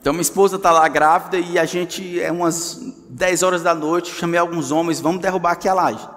Então 0.00 0.12
minha 0.12 0.22
esposa 0.22 0.56
está 0.56 0.70
lá 0.70 0.86
grávida 0.86 1.38
e 1.38 1.58
a 1.58 1.64
gente, 1.64 2.20
é 2.20 2.30
umas 2.30 2.78
10 3.08 3.42
horas 3.42 3.62
da 3.62 3.74
noite, 3.74 4.14
chamei 4.14 4.38
alguns 4.38 4.70
homens, 4.70 5.00
vamos 5.00 5.20
derrubar 5.20 5.52
aqui 5.52 5.68
a 5.68 5.74
laje. 5.74 6.08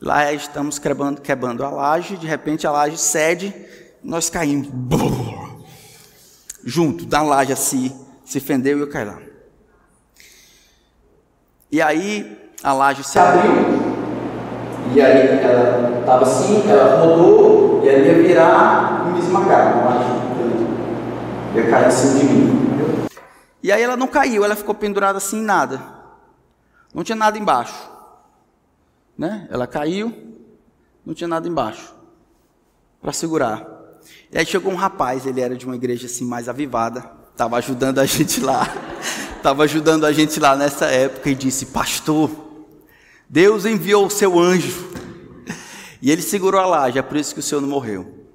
Lá 0.00 0.30
estamos 0.32 0.78
quebrando, 0.78 1.20
quebrando 1.20 1.64
a 1.64 1.70
laje, 1.70 2.16
de 2.16 2.26
repente 2.26 2.66
a 2.66 2.70
laje 2.70 2.98
cede, 2.98 3.54
nós 4.02 4.28
caímos. 4.28 4.68
Junto, 6.68 7.06
da 7.06 7.22
laje 7.22 7.52
assim, 7.52 7.92
se 8.24 8.40
fendeu 8.40 8.78
e 8.78 8.80
eu 8.82 8.88
caí 8.88 9.04
lá. 9.04 9.18
E 11.70 11.80
aí 11.80 12.50
a 12.62 12.72
laje 12.72 13.02
se 13.04 13.18
abriu. 13.18 13.52
E 14.94 15.00
aí 15.00 15.28
ela 15.42 16.00
estava 16.00 16.22
assim, 16.22 16.68
ela 16.68 17.00
rodou, 17.00 17.82
e 17.84 17.88
ela 17.88 17.98
ia 17.98 18.22
virar 18.22 19.06
e 19.06 19.12
me 19.12 19.18
esmagar. 19.20 19.74
Ia 21.54 21.70
cair 21.70 21.88
em 21.88 21.90
cima 21.90 22.18
de 22.18 22.24
mim. 22.24 23.08
E 23.62 23.72
aí 23.72 23.82
ela 23.82 23.96
não 23.96 24.06
caiu, 24.06 24.44
ela 24.44 24.54
ficou 24.54 24.74
pendurada 24.74 25.18
assim, 25.18 25.40
nada. 25.40 25.80
Não 26.94 27.02
tinha 27.02 27.16
nada 27.16 27.38
embaixo 27.38 27.98
né? 29.18 29.48
Ela 29.50 29.66
caiu, 29.66 30.14
não 31.04 31.12
tinha 31.12 31.26
nada 31.26 31.48
embaixo 31.48 31.92
para 33.02 33.12
segurar. 33.12 33.66
E 34.30 34.38
aí 34.38 34.44
chegou 34.44 34.72
um 34.72 34.76
rapaz, 34.76 35.26
ele 35.26 35.40
era 35.40 35.56
de 35.56 35.64
uma 35.64 35.74
igreja 35.74 36.06
assim 36.06 36.24
mais 36.24 36.48
avivada, 36.48 37.10
estava 37.30 37.56
ajudando 37.56 37.98
a 37.98 38.04
gente 38.06 38.40
lá, 38.40 38.66
estava 39.36 39.64
ajudando 39.64 40.04
a 40.04 40.12
gente 40.12 40.38
lá 40.38 40.54
nessa 40.54 40.86
época 40.86 41.30
e 41.30 41.34
disse: 41.34 41.66
Pastor, 41.66 42.30
Deus 43.28 43.64
enviou 43.64 44.06
o 44.06 44.10
seu 44.10 44.38
anjo. 44.38 44.88
E 46.00 46.10
ele 46.10 46.22
segurou 46.22 46.60
a 46.60 46.66
laje, 46.66 46.98
é 46.98 47.02
por 47.02 47.16
isso 47.16 47.34
que 47.34 47.40
o 47.40 47.42
senhor 47.42 47.60
não 47.60 47.68
morreu. 47.68 48.26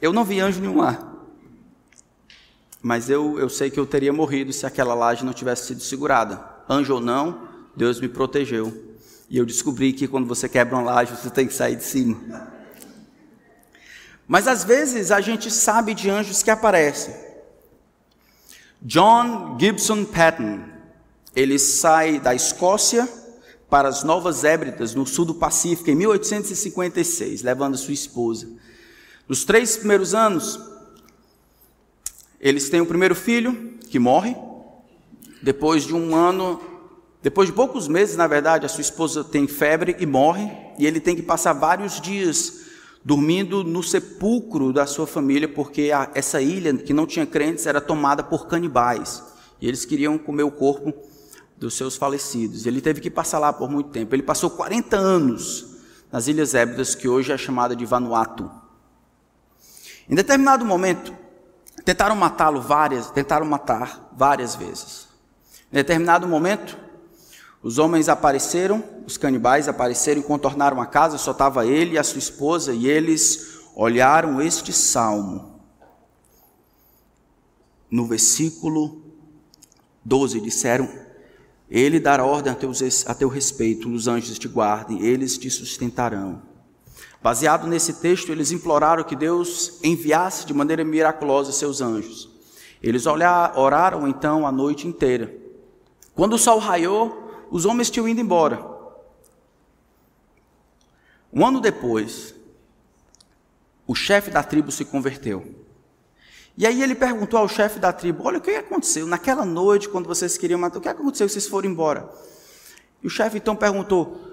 Eu 0.00 0.12
não 0.12 0.24
vi 0.24 0.40
anjo 0.40 0.60
nenhum 0.60 0.78
lá. 0.78 1.16
Mas 2.80 3.10
eu, 3.10 3.38
eu 3.38 3.48
sei 3.48 3.68
que 3.70 3.80
eu 3.80 3.86
teria 3.86 4.12
morrido 4.12 4.52
se 4.52 4.64
aquela 4.64 4.94
laje 4.94 5.24
não 5.24 5.32
tivesse 5.32 5.66
sido 5.66 5.80
segurada. 5.80 6.40
Anjo 6.68 6.94
ou 6.94 7.00
não, 7.00 7.48
Deus 7.74 8.00
me 8.00 8.08
protegeu. 8.08 8.96
E 9.28 9.36
eu 9.36 9.44
descobri 9.44 9.92
que 9.92 10.06
quando 10.06 10.26
você 10.26 10.48
quebra 10.48 10.76
uma 10.76 10.84
laje, 10.84 11.16
você 11.16 11.28
tem 11.28 11.46
que 11.46 11.52
sair 11.52 11.74
de 11.74 11.82
cima. 11.82 12.16
Mas 14.28 14.46
às 14.46 14.62
vezes 14.62 15.10
a 15.10 15.22
gente 15.22 15.50
sabe 15.50 15.94
de 15.94 16.10
anjos 16.10 16.42
que 16.42 16.50
aparecem. 16.50 17.14
John 18.82 19.56
Gibson 19.58 20.04
Patton, 20.04 20.60
ele 21.34 21.58
sai 21.58 22.20
da 22.20 22.34
Escócia 22.34 23.08
para 23.70 23.88
as 23.88 24.04
Novas 24.04 24.44
Hébridas, 24.44 24.94
no 24.94 25.06
sul 25.06 25.24
do 25.24 25.34
Pacífico, 25.34 25.90
em 25.90 25.94
1856, 25.94 27.42
levando 27.42 27.78
sua 27.78 27.94
esposa. 27.94 28.48
Os 29.26 29.44
três 29.44 29.78
primeiros 29.78 30.14
anos, 30.14 30.60
eles 32.38 32.68
têm 32.68 32.82
o 32.82 32.86
primeiro 32.86 33.14
filho, 33.14 33.78
que 33.88 33.98
morre. 33.98 34.36
Depois 35.42 35.84
de 35.84 35.94
um 35.94 36.14
ano, 36.14 36.60
depois 37.22 37.48
de 37.48 37.54
poucos 37.54 37.88
meses, 37.88 38.16
na 38.16 38.26
verdade, 38.26 38.66
a 38.66 38.68
sua 38.68 38.82
esposa 38.82 39.24
tem 39.24 39.46
febre 39.46 39.96
e 39.98 40.06
morre. 40.06 40.50
E 40.78 40.86
ele 40.86 41.00
tem 41.00 41.16
que 41.16 41.22
passar 41.22 41.54
vários 41.54 42.00
dias 42.00 42.67
dormindo 43.08 43.64
no 43.64 43.82
sepulcro 43.82 44.70
da 44.70 44.86
sua 44.86 45.06
família, 45.06 45.48
porque 45.48 45.90
a, 45.90 46.10
essa 46.14 46.42
ilha, 46.42 46.76
que 46.76 46.92
não 46.92 47.06
tinha 47.06 47.24
crentes, 47.24 47.64
era 47.64 47.80
tomada 47.80 48.22
por 48.22 48.46
canibais. 48.46 49.24
E 49.58 49.66
eles 49.66 49.86
queriam 49.86 50.18
comer 50.18 50.42
o 50.42 50.50
corpo 50.50 50.92
dos 51.56 51.72
seus 51.72 51.96
falecidos. 51.96 52.66
Ele 52.66 52.82
teve 52.82 53.00
que 53.00 53.10
passar 53.10 53.38
lá 53.38 53.50
por 53.50 53.70
muito 53.70 53.88
tempo. 53.88 54.14
Ele 54.14 54.22
passou 54.22 54.50
40 54.50 54.94
anos 54.94 55.78
nas 56.12 56.28
Ilhas 56.28 56.54
Hébridas, 56.54 56.94
que 56.94 57.08
hoje 57.08 57.32
é 57.32 57.38
chamada 57.38 57.74
de 57.74 57.86
Vanuatu. 57.86 58.50
Em 60.06 60.14
determinado 60.14 60.66
momento, 60.66 61.16
tentaram 61.86 62.14
matá-lo 62.14 62.60
várias, 62.60 63.10
tentaram 63.10 63.46
matar 63.46 64.12
várias 64.18 64.54
vezes. 64.54 65.08
Em 65.72 65.76
determinado 65.76 66.28
momento, 66.28 66.76
os 67.62 67.78
homens 67.78 68.08
apareceram, 68.08 68.84
os 69.06 69.16
canibais 69.16 69.68
apareceram 69.68 70.20
e 70.20 70.24
contornaram 70.24 70.80
a 70.80 70.86
casa, 70.86 71.18
só 71.18 71.32
estava 71.32 71.66
ele 71.66 71.94
e 71.94 71.98
a 71.98 72.04
sua 72.04 72.18
esposa, 72.18 72.72
e 72.72 72.86
eles 72.86 73.58
olharam 73.74 74.40
este 74.40 74.72
salmo. 74.72 75.60
No 77.90 78.06
versículo 78.06 79.02
12, 80.04 80.40
disseram: 80.40 80.88
Ele 81.68 81.98
dará 81.98 82.24
ordem 82.24 82.52
a, 82.52 83.10
a 83.10 83.14
teu 83.14 83.28
respeito, 83.28 83.90
os 83.90 84.06
anjos 84.06 84.38
te 84.38 84.46
guardem, 84.46 85.02
eles 85.02 85.36
te 85.36 85.50
sustentarão. 85.50 86.42
Baseado 87.20 87.66
nesse 87.66 87.94
texto, 87.94 88.30
eles 88.30 88.52
imploraram 88.52 89.02
que 89.02 89.16
Deus 89.16 89.80
enviasse 89.82 90.46
de 90.46 90.54
maneira 90.54 90.84
miraculosa 90.84 91.50
seus 91.50 91.80
anjos. 91.80 92.28
Eles 92.80 93.06
oraram 93.06 94.06
então 94.06 94.46
a 94.46 94.52
noite 94.52 94.86
inteira. 94.86 95.34
Quando 96.14 96.34
o 96.34 96.38
sol 96.38 96.58
raiou, 96.58 97.27
os 97.50 97.64
homens 97.64 97.90
tinham 97.90 98.08
ido 98.08 98.20
embora. 98.20 98.64
Um 101.32 101.46
ano 101.46 101.60
depois, 101.60 102.34
o 103.86 103.94
chefe 103.94 104.30
da 104.30 104.42
tribo 104.42 104.70
se 104.70 104.84
converteu. 104.84 105.54
E 106.56 106.66
aí 106.66 106.82
ele 106.82 106.94
perguntou 106.94 107.38
ao 107.38 107.48
chefe 107.48 107.78
da 107.78 107.92
tribo: 107.92 108.24
Olha, 108.24 108.38
o 108.38 108.40
que 108.40 108.50
aconteceu 108.50 109.06
naquela 109.06 109.44
noite, 109.44 109.88
quando 109.88 110.06
vocês 110.06 110.36
queriam 110.36 110.58
matar? 110.58 110.78
O 110.78 110.82
que 110.82 110.88
aconteceu 110.88 111.28
vocês 111.28 111.46
foram 111.46 111.70
embora? 111.70 112.10
E 113.02 113.06
o 113.06 113.10
chefe 113.10 113.38
então 113.38 113.54
perguntou: 113.54 114.28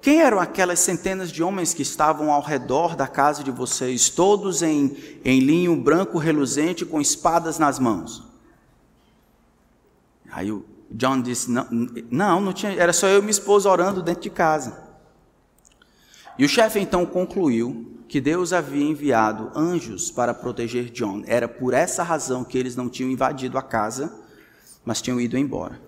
quem 0.00 0.22
eram 0.22 0.38
aquelas 0.38 0.78
centenas 0.78 1.32
de 1.32 1.42
homens 1.42 1.74
que 1.74 1.82
estavam 1.82 2.30
ao 2.30 2.40
redor 2.40 2.94
da 2.94 3.08
casa 3.08 3.42
de 3.42 3.50
vocês, 3.50 4.08
todos 4.08 4.62
em, 4.62 4.96
em 5.24 5.40
linho 5.40 5.74
branco 5.74 6.16
reluzente, 6.16 6.86
com 6.86 7.00
espadas 7.00 7.58
nas 7.58 7.80
mãos? 7.80 8.22
Aí 10.30 10.52
o 10.52 10.64
John 10.94 11.20
disse: 11.20 11.50
não, 11.50 11.66
não, 12.10 12.40
não 12.40 12.52
tinha, 12.52 12.72
era 12.72 12.92
só 12.92 13.08
eu 13.08 13.18
e 13.18 13.20
minha 13.20 13.30
esposa 13.32 13.68
orando 13.68 14.00
dentro 14.00 14.22
de 14.22 14.30
casa. 14.30 14.84
E 16.38 16.44
o 16.44 16.48
chefe 16.48 16.78
então 16.78 17.04
concluiu 17.04 18.04
que 18.08 18.20
Deus 18.20 18.52
havia 18.52 18.84
enviado 18.84 19.50
anjos 19.56 20.10
para 20.10 20.32
proteger 20.32 20.90
John. 20.90 21.22
Era 21.26 21.48
por 21.48 21.74
essa 21.74 22.02
razão 22.04 22.44
que 22.44 22.56
eles 22.56 22.76
não 22.76 22.88
tinham 22.88 23.10
invadido 23.10 23.58
a 23.58 23.62
casa, 23.62 24.20
mas 24.84 25.02
tinham 25.02 25.20
ido 25.20 25.36
embora. 25.36 25.80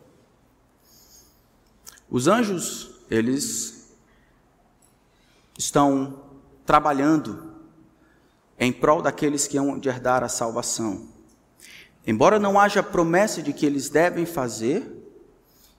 Os 2.10 2.26
anjos, 2.26 2.90
eles 3.08 3.96
estão 5.56 6.20
trabalhando 6.64 7.54
em 8.58 8.72
prol 8.72 9.02
daqueles 9.02 9.46
que 9.46 9.56
hão 9.56 9.78
de 9.78 9.88
herdar 9.88 10.24
a 10.24 10.28
salvação. 10.28 11.08
Embora 12.04 12.38
não 12.38 12.58
haja 12.58 12.82
promessa 12.82 13.42
de 13.42 13.52
que 13.52 13.66
eles 13.66 13.88
devem 13.88 14.24
fazer, 14.24 14.95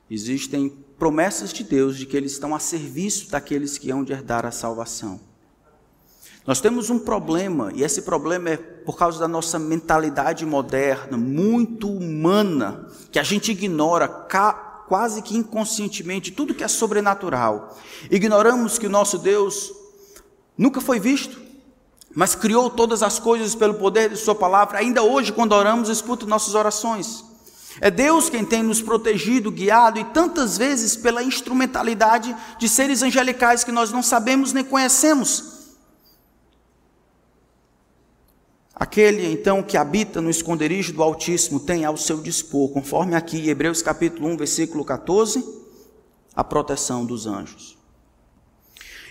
existem 0.09 0.69
promessas 0.97 1.53
de 1.53 1.63
Deus 1.63 1.97
de 1.97 2.05
que 2.05 2.17
eles 2.17 2.31
estão 2.31 2.55
a 2.55 2.59
serviço 2.59 3.29
daqueles 3.29 3.77
que 3.77 3.91
hão 3.91 4.03
de 4.03 4.13
herdar 4.13 4.45
a 4.45 4.51
salvação. 4.51 5.19
Nós 6.45 6.61
temos 6.61 6.89
um 6.89 6.97
problema, 6.97 7.73
e 7.75 7.83
esse 7.83 8.03
problema 8.03 8.51
é 8.51 8.55
por 8.55 8.97
causa 8.97 9.19
da 9.19 9.27
nossa 9.27 9.59
mentalidade 9.59 10.45
moderna, 10.45 11.17
muito 11.17 11.91
humana, 11.91 12.87
que 13.11 13.19
a 13.19 13.23
gente 13.23 13.51
ignora 13.51 14.07
quase 14.87 15.21
que 15.21 15.35
inconscientemente 15.35 16.31
tudo 16.31 16.55
que 16.55 16.63
é 16.63 16.67
sobrenatural. 16.69 17.77
Ignoramos 18.09 18.79
que 18.79 18.87
o 18.87 18.89
nosso 18.89 19.17
Deus 19.17 19.73
nunca 20.57 20.79
foi 20.79 21.01
visto, 21.01 21.37
mas 22.15 22.33
criou 22.33 22.69
todas 22.69 23.03
as 23.03 23.19
coisas 23.19 23.53
pelo 23.53 23.73
poder 23.73 24.09
de 24.09 24.15
Sua 24.15 24.33
palavra. 24.33 24.79
Ainda 24.79 25.03
hoje, 25.03 25.33
quando 25.33 25.51
oramos, 25.51 25.89
escuta 25.89 26.25
nossas 26.25 26.55
orações. 26.55 27.25
É 27.79 27.91
Deus 27.91 28.29
quem 28.29 28.43
tem 28.43 28.63
nos 28.63 28.81
protegido, 28.81 29.51
guiado 29.51 29.99
e 29.99 30.05
tantas 30.05 30.57
vezes 30.57 30.95
pela 30.95 31.21
instrumentalidade 31.21 32.35
de 32.57 32.67
seres 32.67 33.03
angelicais 33.03 33.63
que 33.63 33.71
nós 33.71 33.91
não 33.91 34.01
sabemos 34.01 34.51
nem 34.53 34.63
conhecemos. 34.63 35.57
Aquele 38.73 39.31
então 39.31 39.63
que 39.63 39.75
habita 39.75 40.21
no 40.21 40.29
esconderijo 40.29 40.93
do 40.93 41.01
Altíssimo 41.01 41.59
tem 41.59 41.83
ao 41.83 41.97
seu 41.97 42.21
dispor, 42.21 42.69
conforme 42.69 43.15
aqui 43.15 43.49
Hebreus 43.49 43.81
capítulo 43.81 44.27
1, 44.29 44.37
versículo 44.37 44.85
14, 44.85 45.43
a 46.35 46.43
proteção 46.43 47.03
dos 47.05 47.25
anjos. 47.25 47.75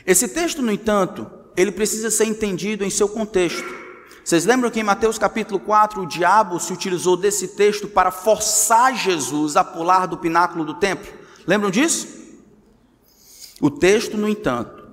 Esse 0.06 0.28
texto, 0.28 0.62
no 0.62 0.70
entanto, 0.70 1.28
ele 1.56 1.72
precisa 1.72 2.12
ser 2.12 2.26
entendido 2.26 2.84
em 2.84 2.90
seu 2.90 3.08
contexto. 3.08 3.85
Vocês 4.26 4.44
lembram 4.44 4.72
que 4.72 4.80
em 4.80 4.82
Mateus 4.82 5.18
capítulo 5.18 5.60
4 5.60 6.02
o 6.02 6.06
diabo 6.06 6.58
se 6.58 6.72
utilizou 6.72 7.16
desse 7.16 7.46
texto 7.46 7.86
para 7.86 8.10
forçar 8.10 8.92
Jesus 8.92 9.54
a 9.54 9.62
pular 9.62 10.06
do 10.06 10.18
pináculo 10.18 10.64
do 10.64 10.74
templo? 10.74 11.06
Lembram 11.46 11.70
disso? 11.70 12.08
O 13.60 13.70
texto, 13.70 14.16
no 14.16 14.28
entanto, 14.28 14.84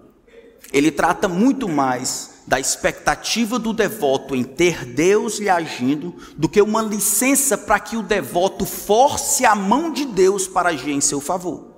ele 0.72 0.92
trata 0.92 1.28
muito 1.28 1.68
mais 1.68 2.44
da 2.46 2.60
expectativa 2.60 3.58
do 3.58 3.74
devoto 3.74 4.36
em 4.36 4.44
ter 4.44 4.86
Deus 4.86 5.40
lhe 5.40 5.50
agindo, 5.50 6.14
do 6.38 6.48
que 6.48 6.62
uma 6.62 6.84
licença 6.84 7.58
para 7.58 7.80
que 7.80 7.98
o 7.98 8.04
devoto 8.04 8.68
force 8.68 9.44
a 9.48 9.56
mão 9.56 9.92
de 9.92 10.06
Deus 10.06 10.48
para 10.48 10.70
agir 10.70 10.92
em 10.92 11.02
seu 11.02 11.20
favor. 11.20 11.74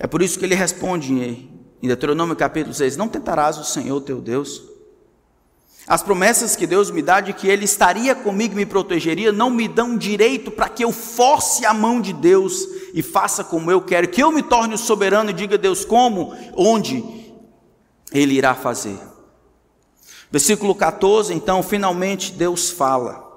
É 0.00 0.08
por 0.08 0.20
isso 0.20 0.36
que 0.36 0.44
ele 0.44 0.56
responde 0.56 1.14
em 1.80 1.86
Deuteronômio 1.86 2.34
capítulo 2.34 2.74
6: 2.74 2.96
Não 2.96 3.06
tentarás 3.06 3.56
o 3.56 3.62
Senhor 3.62 4.00
teu 4.00 4.20
Deus. 4.20 4.68
As 5.90 6.04
promessas 6.04 6.54
que 6.54 6.68
Deus 6.68 6.88
me 6.88 7.02
dá 7.02 7.20
de 7.20 7.32
que 7.32 7.48
Ele 7.48 7.64
estaria 7.64 8.14
comigo 8.14 8.52
e 8.52 8.58
me 8.58 8.64
protegeria 8.64 9.32
não 9.32 9.50
me 9.50 9.66
dão 9.66 9.98
direito 9.98 10.48
para 10.48 10.68
que 10.68 10.84
eu 10.84 10.92
force 10.92 11.66
a 11.66 11.74
mão 11.74 12.00
de 12.00 12.12
Deus 12.12 12.64
e 12.94 13.02
faça 13.02 13.42
como 13.42 13.72
eu 13.72 13.82
quero, 13.82 14.06
que 14.06 14.22
eu 14.22 14.30
me 14.30 14.40
torne 14.40 14.76
o 14.76 14.78
soberano 14.78 15.30
e 15.30 15.32
diga 15.32 15.56
a 15.56 15.58
Deus 15.58 15.84
como, 15.84 16.32
onde 16.56 17.02
ele 18.12 18.34
irá 18.34 18.54
fazer. 18.54 19.00
Versículo 20.30 20.76
14, 20.76 21.34
então, 21.34 21.60
finalmente 21.60 22.30
Deus 22.30 22.70
fala. 22.70 23.28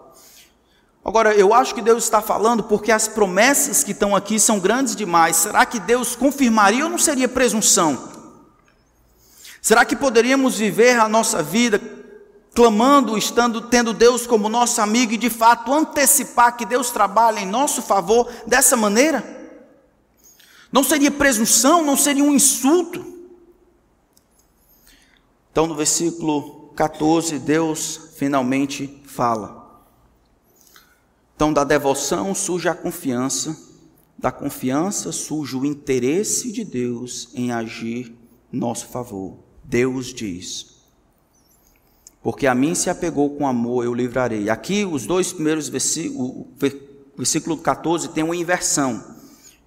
Agora, 1.03 1.33
eu 1.33 1.55
acho 1.55 1.73
que 1.73 1.81
Deus 1.81 2.03
está 2.03 2.21
falando 2.21 2.61
porque 2.61 2.91
as 2.91 3.07
promessas 3.07 3.83
que 3.83 3.93
estão 3.93 4.15
aqui 4.15 4.39
são 4.39 4.59
grandes 4.59 4.95
demais. 4.95 5.37
Será 5.37 5.65
que 5.65 5.79
Deus 5.79 6.15
confirmaria 6.15 6.83
ou 6.83 6.91
não 6.91 6.99
seria 6.99 7.27
presunção? 7.27 8.09
Será 9.59 9.83
que 9.83 9.95
poderíamos 9.95 10.59
viver 10.59 10.99
a 10.99 11.09
nossa 11.09 11.41
vida 11.41 12.02
clamando, 12.53 13.17
estando 13.17 13.61
tendo 13.61 13.93
Deus 13.93 14.27
como 14.27 14.49
nosso 14.49 14.79
amigo 14.81 15.13
e 15.13 15.17
de 15.17 15.29
fato 15.29 15.73
antecipar 15.73 16.55
que 16.55 16.65
Deus 16.65 16.91
trabalha 16.91 17.39
em 17.39 17.47
nosso 17.47 17.81
favor 17.81 18.31
dessa 18.45 18.77
maneira? 18.77 19.41
Não 20.71 20.83
seria 20.83 21.11
presunção, 21.11 21.83
não 21.83 21.95
seria 21.95 22.23
um 22.23 22.33
insulto? 22.33 23.13
Então, 25.51 25.67
no 25.67 25.75
versículo 25.75 26.69
14, 26.75 27.37
Deus 27.37 28.09
finalmente 28.17 29.01
fala. 29.05 29.85
Então, 31.35 31.53
da 31.53 31.63
devoção 31.63 32.33
surge 32.33 32.67
a 32.67 32.73
confiança, 32.73 33.55
da 34.17 34.31
confiança 34.31 35.11
surge 35.11 35.55
o 35.55 35.65
interesse 35.65 36.51
de 36.51 36.63
Deus 36.63 37.29
em 37.33 37.51
agir 37.51 38.15
em 38.51 38.57
nosso 38.57 38.87
favor. 38.87 39.37
Deus 39.63 40.13
diz: 40.13 40.72
Porque 42.23 42.47
a 42.47 42.55
mim 42.55 42.73
se 42.73 42.89
apegou 42.89 43.31
com 43.31 43.45
amor, 43.45 43.83
eu 43.83 43.93
livrarei. 43.93 44.49
Aqui, 44.49 44.85
os 44.85 45.05
dois 45.05 45.33
primeiros 45.33 45.67
versículos, 45.67 46.45
versículo 47.17 47.57
14, 47.57 48.07
tem 48.09 48.23
uma 48.23 48.35
inversão. 48.35 49.03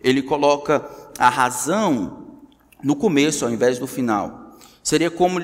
Ele 0.02 0.22
coloca 0.22 0.88
a 1.18 1.28
razão 1.28 2.40
no 2.82 2.96
começo 2.96 3.44
ao 3.44 3.50
invés 3.50 3.78
do 3.78 3.86
final. 3.86 4.56
Seria 4.82 5.10
como, 5.10 5.38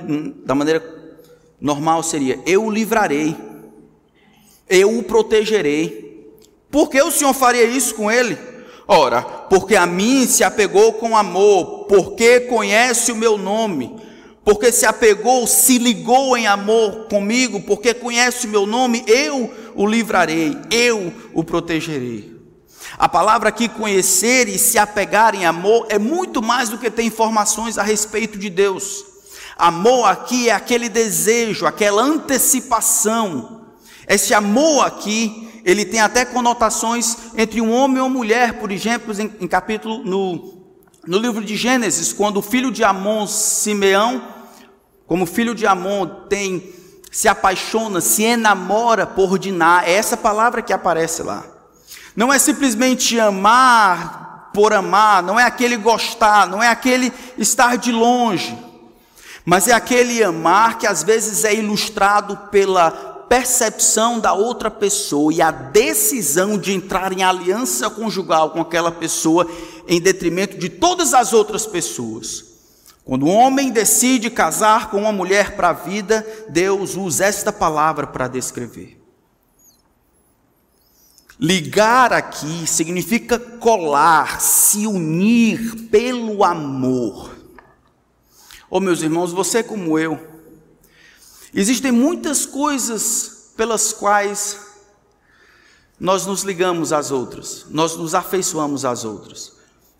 da 0.45 0.55
maneira 0.55 0.83
normal, 1.61 2.03
seria: 2.03 2.41
Eu 2.47 2.65
o 2.65 2.71
livrarei, 2.71 3.37
eu 4.67 4.99
o 4.99 5.03
protegerei. 5.03 6.11
Por 6.71 6.89
que 6.89 7.03
o 7.03 7.11
Senhor 7.11 7.35
faria 7.35 7.65
isso 7.65 7.95
com 7.95 8.11
ele? 8.11 8.39
Ora, 8.89 9.21
porque 9.23 9.77
a 9.77 9.85
mim 9.85 10.27
se 10.27 10.43
apegou 10.43 10.95
com 10.95 11.15
amor, 11.15 11.85
porque 11.85 12.41
conhece 12.41 13.13
o 13.13 13.17
meu 13.17 13.37
nome. 13.37 14.02
Porque 14.45 14.73
se 14.73 14.85
apegou, 14.85 15.47
se 15.47 15.79
ligou 15.79 16.37
em 16.37 16.47
amor 16.47 17.07
comigo, 17.09 17.61
porque 17.61 17.95
conhece 17.95 18.47
o 18.47 18.51
meu 18.51 18.67
nome, 18.67 19.05
eu 19.07 19.53
o 19.75 19.87
livrarei, 19.87 20.57
eu 20.71 21.13
o 21.33 21.45
protegerei. 21.45 22.33
A 22.99 23.09
palavra 23.09 23.49
aqui 23.49 23.69
conhecer 23.69 24.49
e 24.49 24.59
se 24.59 24.79
apegar 24.79 25.35
em 25.35 25.47
amor 25.47 25.87
é 25.89 25.99
muito 25.99 26.43
mais 26.43 26.69
do 26.69 26.77
que 26.77 26.91
ter 26.91 27.05
informações 27.05 27.79
a 27.79 27.83
respeito 27.83 28.37
de 28.37 28.51
Deus. 28.51 29.05
Amor 29.57 30.07
aqui 30.07 30.49
é 30.49 30.53
aquele 30.53 30.89
desejo, 30.89 31.65
aquela 31.65 32.03
antecipação. 32.03 33.63
Esse 34.09 34.35
amor 34.35 34.85
aqui, 34.85 35.49
ele 35.65 35.85
tem 35.85 36.01
até 36.01 36.25
conotações 36.25 37.17
entre 37.37 37.61
um 37.61 37.73
homem 37.73 37.99
uma 37.99 38.09
mulher, 38.09 38.55
por 38.55 38.73
exemplo, 38.73 39.15
em, 39.19 39.33
em 39.41 39.47
capítulo 39.47 40.03
no 40.05 40.63
no 41.07 41.19
livro 41.19 41.45
de 41.45 41.57
Gênesis, 41.57 42.13
quando 42.13 42.37
o 42.37 42.43
filho 42.43 42.71
de 42.71 42.85
Amon, 42.85 43.27
Simeão, 43.27 44.23
como 45.13 45.27
filho 45.27 45.55
de 45.55 45.67
Amon, 45.67 46.07
tem 46.27 46.73
se 47.11 47.29
apaixona, 47.29 48.01
se 48.01 48.23
enamora 48.23 49.07
por 49.07 49.39
Diná, 49.39 49.83
é 49.85 49.93
essa 49.93 50.17
palavra 50.17 50.63
que 50.63 50.73
aparece 50.73 51.23
lá. 51.23 51.45
Não 52.17 52.33
é 52.33 52.39
simplesmente 52.39 53.21
amar 53.21 54.49
por 54.55 54.73
amar, 54.73 55.23
não 55.23 55.39
é 55.39 55.45
aquele 55.45 55.77
gostar, 55.77 56.47
não 56.47 56.63
é 56.63 56.69
aquele 56.69 57.13
estar 57.37 57.77
de 57.77 57.93
longe, 57.93 58.59
mas 59.45 59.69
é 59.69 59.75
aquele 59.75 60.25
amar 60.25 60.79
que 60.79 60.87
às 60.87 61.03
vezes 61.03 61.45
é 61.45 61.55
ilustrado 61.55 62.35
pela 62.51 62.91
percepção 63.29 64.19
da 64.19 64.33
outra 64.33 64.71
pessoa 64.71 65.31
e 65.31 65.43
a 65.43 65.51
decisão 65.51 66.57
de 66.57 66.73
entrar 66.73 67.13
em 67.13 67.23
aliança 67.23 67.91
conjugal 67.91 68.49
com 68.49 68.63
aquela 68.63 68.91
pessoa 68.91 69.47
em 69.87 70.01
detrimento 70.01 70.57
de 70.57 70.71
todas 70.71 71.13
as 71.13 71.35
outras 71.35 71.67
pessoas. 71.67 72.52
Quando 73.05 73.27
um 73.27 73.35
homem 73.35 73.71
decide 73.71 74.31
casar 74.31 74.91
com 74.91 74.99
uma 74.99 75.13
mulher 75.13 75.57
para 75.57 75.71
a 75.71 75.73
vida, 75.73 76.27
Deus 76.49 76.95
usa 76.97 77.25
esta 77.25 77.53
palavra 77.53 78.07
para 78.07 78.29
descrever. 78.29 79.01
Ligar 81.39 82.13
aqui 82.13 82.67
significa 82.67 83.39
colar, 83.39 84.41
se 84.41 84.87
unir 84.87 85.89
pelo 85.91 86.45
amor. 86.45 87.37
Oh, 88.71 88.79
meus 88.79 89.03
irmãos, 89.03 89.33
você 89.33 89.63
como 89.63 89.99
eu, 89.99 90.33
Existem 91.55 91.93
muitas 91.93 92.47
coisas 92.47 93.53
pelas 93.57 93.93
quais 93.93 94.59
nós 96.01 96.25
nos 96.25 96.43
ligamos 96.43 96.93
às 96.93 97.11
outras, 97.11 97.67
nós 97.69 97.97
nos 97.97 98.15
afeiçoamos 98.15 98.85
às 98.85 99.05
outras. 99.05 99.53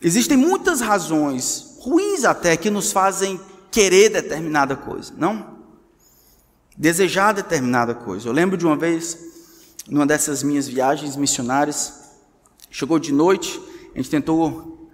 Existem 0.03 0.37
muitas 0.37 0.81
razões, 0.81 1.77
ruins 1.79 2.25
até, 2.25 2.57
que 2.57 2.71
nos 2.71 2.93
fazem 2.93 3.41
querer 3.71 4.11
determinada 4.11 4.77
coisa, 4.77 5.15
não? 5.17 5.59
Desejar 6.77 7.33
determinada 7.33 7.95
coisa. 7.95 8.29
Eu 8.29 8.33
lembro 8.33 8.57
de 8.57 8.67
uma 8.67 8.77
vez, 8.77 9.17
numa 9.89 10.07
dessas 10.07 10.43
minhas 10.43 10.67
viagens 10.67 11.17
missionárias, 11.17 12.11
chegou 12.71 12.99
de 12.99 13.13
noite, 13.13 13.61
a 13.95 13.99
gente 13.99 14.11
tentou 14.11 14.91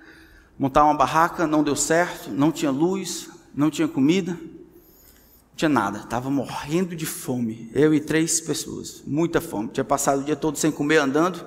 montar 0.59 0.85
uma 0.85 0.95
barraca, 0.95 1.47
não 1.47 1.63
deu 1.63 1.75
certo, 1.75 2.31
não 2.31 2.53
tinha 2.53 2.71
luz, 2.71 3.31
não 3.55 3.71
tinha 3.71 3.89
comida 3.89 4.39
tinha 5.59 5.69
nada, 5.69 5.99
estava 5.99 6.31
morrendo 6.31 6.95
de 6.95 7.05
fome. 7.05 7.69
Eu 7.75 7.93
e 7.93 8.01
três 8.01 8.41
pessoas, 8.41 9.03
muita 9.05 9.41
fome. 9.41 9.69
Tinha 9.69 9.83
passado 9.83 10.21
o 10.21 10.25
dia 10.25 10.37
todo 10.37 10.57
sem 10.57 10.71
comer, 10.71 10.99
andando. 10.99 11.45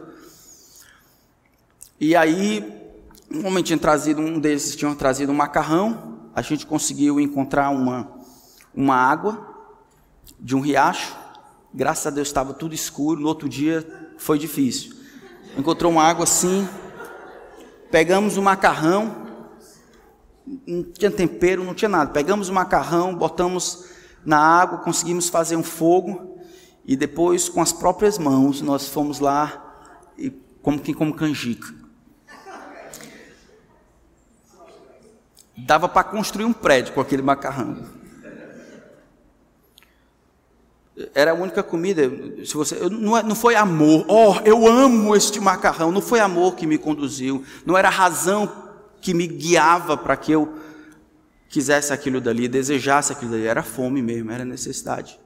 E 1.97 2.14
aí, 2.14 2.80
um 3.34 3.47
homem 3.47 3.63
tinha 3.63 3.77
trazido, 3.77 4.21
um 4.21 4.39
desses 4.39 4.75
tinha 4.75 4.93
trazido 4.95 5.32
um 5.32 5.36
macarrão. 5.36 6.29
A 6.36 6.41
gente 6.41 6.65
conseguiu 6.65 7.19
encontrar 7.19 7.69
uma, 7.69 8.11
uma 8.75 8.95
água 8.95 9.47
de 10.39 10.55
um 10.55 10.59
riacho. 10.59 11.15
Graças 11.73 12.07
a 12.07 12.09
Deus 12.09 12.27
estava 12.27 12.53
tudo 12.53 12.75
escuro. 12.75 13.21
No 13.21 13.27
outro 13.27 13.47
dia 13.47 14.13
foi 14.17 14.38
difícil. 14.38 14.93
Encontrou 15.57 15.91
uma 15.91 16.03
água 16.03 16.23
assim. 16.23 16.67
Pegamos 17.89 18.38
o 18.38 18.41
macarrão. 18.41 19.27
Não 20.67 20.84
tinha 20.84 21.09
tempero, 21.09 21.63
não 21.63 21.73
tinha 21.73 21.89
nada. 21.89 22.11
Pegamos 22.11 22.49
o 22.49 22.53
macarrão, 22.53 23.15
botamos 23.15 23.86
na 24.25 24.38
água, 24.38 24.79
conseguimos 24.79 25.29
fazer 25.29 25.55
um 25.55 25.63
fogo 25.63 26.38
e 26.86 26.95
depois 26.95 27.47
com 27.47 27.61
as 27.61 27.71
próprias 27.71 28.17
mãos 28.17 28.61
nós 28.61 28.88
fomos 28.88 29.19
lá 29.19 29.79
e 30.17 30.29
como 30.61 30.79
quem 30.79 30.93
como 30.93 31.13
canjica. 31.13 31.80
Dava 35.57 35.87
para 35.87 36.03
construir 36.03 36.45
um 36.45 36.53
prédio 36.53 36.93
com 36.93 37.01
aquele 37.01 37.21
macarrão. 37.21 37.85
Era 41.13 41.31
a 41.31 41.33
única 41.33 41.63
comida. 41.63 42.03
Se 42.45 42.53
você, 42.53 42.89
não, 42.89 43.17
é, 43.17 43.23
não 43.23 43.35
foi 43.35 43.55
amor. 43.55 44.05
Oh, 44.07 44.35
eu 44.45 44.67
amo 44.67 45.15
este 45.15 45.39
macarrão. 45.39 45.91
Não 45.91 46.01
foi 46.01 46.19
amor 46.19 46.55
que 46.55 46.67
me 46.67 46.77
conduziu. 46.77 47.43
Não 47.65 47.77
era 47.77 47.89
razão 47.89 48.51
que 49.01 49.13
me 49.13 49.27
guiava 49.27 49.97
para 49.97 50.15
que 50.15 50.31
eu 50.31 50.61
quisesse 51.49 51.91
aquilo 51.91 52.21
dali, 52.21 52.47
desejasse 52.47 53.11
aquilo 53.11 53.31
dali, 53.31 53.45
era 53.45 53.61
fome 53.61 54.01
mesmo, 54.01 54.31
era 54.31 54.45
necessidade. 54.45 55.19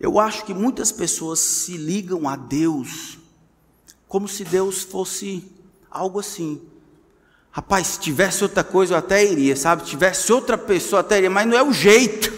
Eu 0.00 0.18
acho 0.18 0.44
que 0.44 0.52
muitas 0.52 0.90
pessoas 0.90 1.38
se 1.38 1.76
ligam 1.76 2.28
a 2.28 2.34
Deus 2.34 3.18
como 4.08 4.26
se 4.26 4.42
Deus 4.44 4.82
fosse 4.82 5.44
algo 5.88 6.18
assim. 6.18 6.60
Rapaz, 7.52 7.86
se 7.86 8.00
tivesse 8.00 8.42
outra 8.44 8.62
coisa 8.62 8.94
eu 8.94 8.98
até 8.98 9.24
iria, 9.24 9.56
sabe? 9.56 9.82
Se 9.82 9.90
tivesse 9.90 10.32
outra 10.32 10.56
pessoa 10.56 11.00
até 11.00 11.18
iria, 11.18 11.30
mas 11.30 11.46
não 11.46 11.56
é 11.56 11.62
o 11.62 11.72
jeito. 11.72 12.32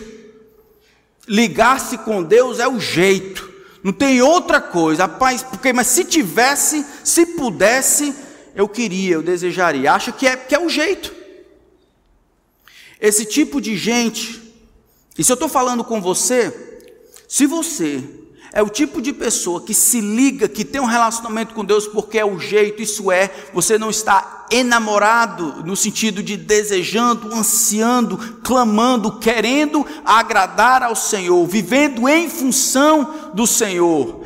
Ligar-se 1.29 1.99
com 1.99 2.23
Deus 2.23 2.59
é 2.59 2.67
o 2.67 2.81
jeito. 2.81 3.53
Não 3.83 3.93
tem 3.93 4.23
outra 4.23 4.61
coisa, 4.61 5.03
rapaz, 5.05 5.43
porque 5.43 5.73
mas 5.73 5.89
se 5.89 6.05
tivesse, 6.05 6.87
se 7.05 7.27
pudesse, 7.27 8.15
eu 8.55 8.69
queria, 8.69 9.15
eu 9.15 9.23
desejaria. 9.23 9.93
Acho 9.93 10.13
que 10.13 10.27
é 10.27 10.37
que 10.37 10.55
é 10.55 10.59
o 10.59 10.69
jeito. 10.69 11.13
Esse 13.01 13.25
tipo 13.25 13.61
de 13.61 13.77
gente, 13.77 14.41
e 15.19 15.25
se 15.25 15.31
eu 15.31 15.35
estou 15.35 15.49
falando 15.49 15.83
com 15.83 16.01
você, 16.01 16.81
se 17.29 17.47
você 17.47 18.03
é 18.53 18.63
o 18.63 18.69
tipo 18.69 19.01
de 19.01 19.15
pessoa 19.15 19.63
que 19.63 19.73
se 19.73 20.01
liga, 20.01 20.47
que 20.47 20.65
tem 20.65 20.81
um 20.81 20.87
relacionamento 20.87 21.55
com 21.55 21.65
Deus 21.65 21.87
porque 21.87 22.19
é 22.19 22.25
o 22.25 22.39
jeito, 22.39 22.83
isso 22.83 23.11
é, 23.11 23.31
você 23.55 23.79
não 23.79 23.89
está 23.89 24.47
enamorado 24.51 25.65
no 25.65 25.75
sentido 25.75 26.23
de 26.23 26.37
desejando, 26.37 27.33
ansiando, 27.33 28.19
clamando, 28.43 29.19
querendo 29.19 29.87
agradar 30.05 30.83
ao 30.83 30.95
Senhor, 30.95 31.47
vivendo 31.47 32.07
em 32.07 32.29
função 32.29 33.31
do 33.33 33.47
Senhor. 33.47 34.21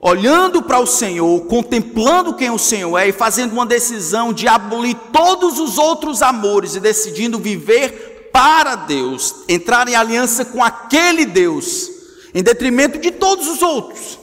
Olhando 0.00 0.62
para 0.62 0.80
o 0.80 0.86
Senhor, 0.86 1.42
contemplando 1.42 2.32
quem 2.32 2.48
o 2.48 2.58
Senhor 2.58 2.96
é 2.96 3.08
e 3.08 3.12
fazendo 3.12 3.52
uma 3.52 3.66
decisão 3.66 4.32
de 4.32 4.48
abolir 4.48 4.96
todos 5.12 5.58
os 5.58 5.76
outros 5.76 6.22
amores 6.22 6.74
e 6.74 6.80
decidindo 6.80 7.38
viver 7.38 8.30
para 8.32 8.76
Deus, 8.76 9.34
entrar 9.46 9.86
em 9.86 9.94
aliança 9.94 10.46
com 10.46 10.64
aquele 10.64 11.26
Deus, 11.26 11.99
em 12.34 12.42
detrimento 12.42 12.98
de 12.98 13.10
todos 13.10 13.46
os 13.46 13.62
outros. 13.62 14.18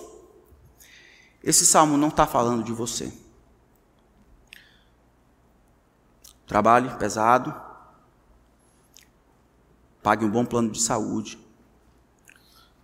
Esse 1.43 1.65
salmo 1.65 1.97
não 1.97 2.09
está 2.09 2.25
falando 2.27 2.63
de 2.63 2.71
você. 2.71 3.11
Trabalhe 6.45 6.89
pesado, 6.97 7.53
pague 10.01 10.23
um 10.23 10.31
bom 10.31 10.45
plano 10.45 10.71
de 10.71 10.81
saúde, 10.81 11.37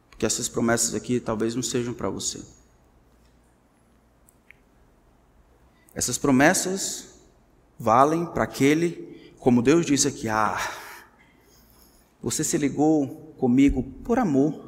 porque 0.09 0.25
essas 0.25 0.49
promessas 0.49 0.93
aqui 0.93 1.19
talvez 1.19 1.55
não 1.55 1.63
sejam 1.63 1.93
para 1.93 2.09
você. 2.09 2.43
Essas 5.95 6.17
promessas 6.17 7.13
valem 7.79 8.25
para 8.25 8.43
aquele, 8.43 9.33
como 9.39 9.61
Deus 9.61 9.85
disse 9.85 10.07
aqui, 10.07 10.27
ah, 10.27 10.57
você 12.21 12.43
se 12.43 12.57
ligou 12.57 13.33
comigo 13.37 13.83
por 14.03 14.17
amor. 14.17 14.62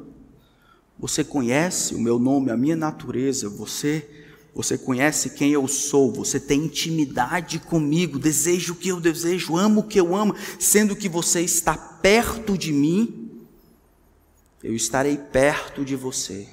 Você 0.98 1.22
conhece 1.22 1.94
o 1.94 2.00
meu 2.00 2.18
nome, 2.18 2.50
a 2.50 2.56
minha 2.56 2.76
natureza, 2.76 3.48
você 3.48 4.08
você 4.56 4.78
conhece 4.78 5.28
quem 5.30 5.52
eu 5.52 5.68
sou, 5.68 6.10
você 6.10 6.40
tem 6.40 6.64
intimidade 6.64 7.58
comigo, 7.58 8.18
desejo 8.18 8.72
o 8.72 8.76
que 8.76 8.88
eu 8.88 8.98
desejo, 8.98 9.54
amo 9.54 9.80
o 9.80 9.86
que 9.86 10.00
eu 10.00 10.16
amo, 10.16 10.34
sendo 10.58 10.96
que 10.96 11.10
você 11.10 11.42
está 11.42 11.76
perto 11.76 12.56
de 12.56 12.72
mim, 12.72 13.44
eu 14.64 14.74
estarei 14.74 15.18
perto 15.18 15.84
de 15.84 15.94
você. 15.94 16.48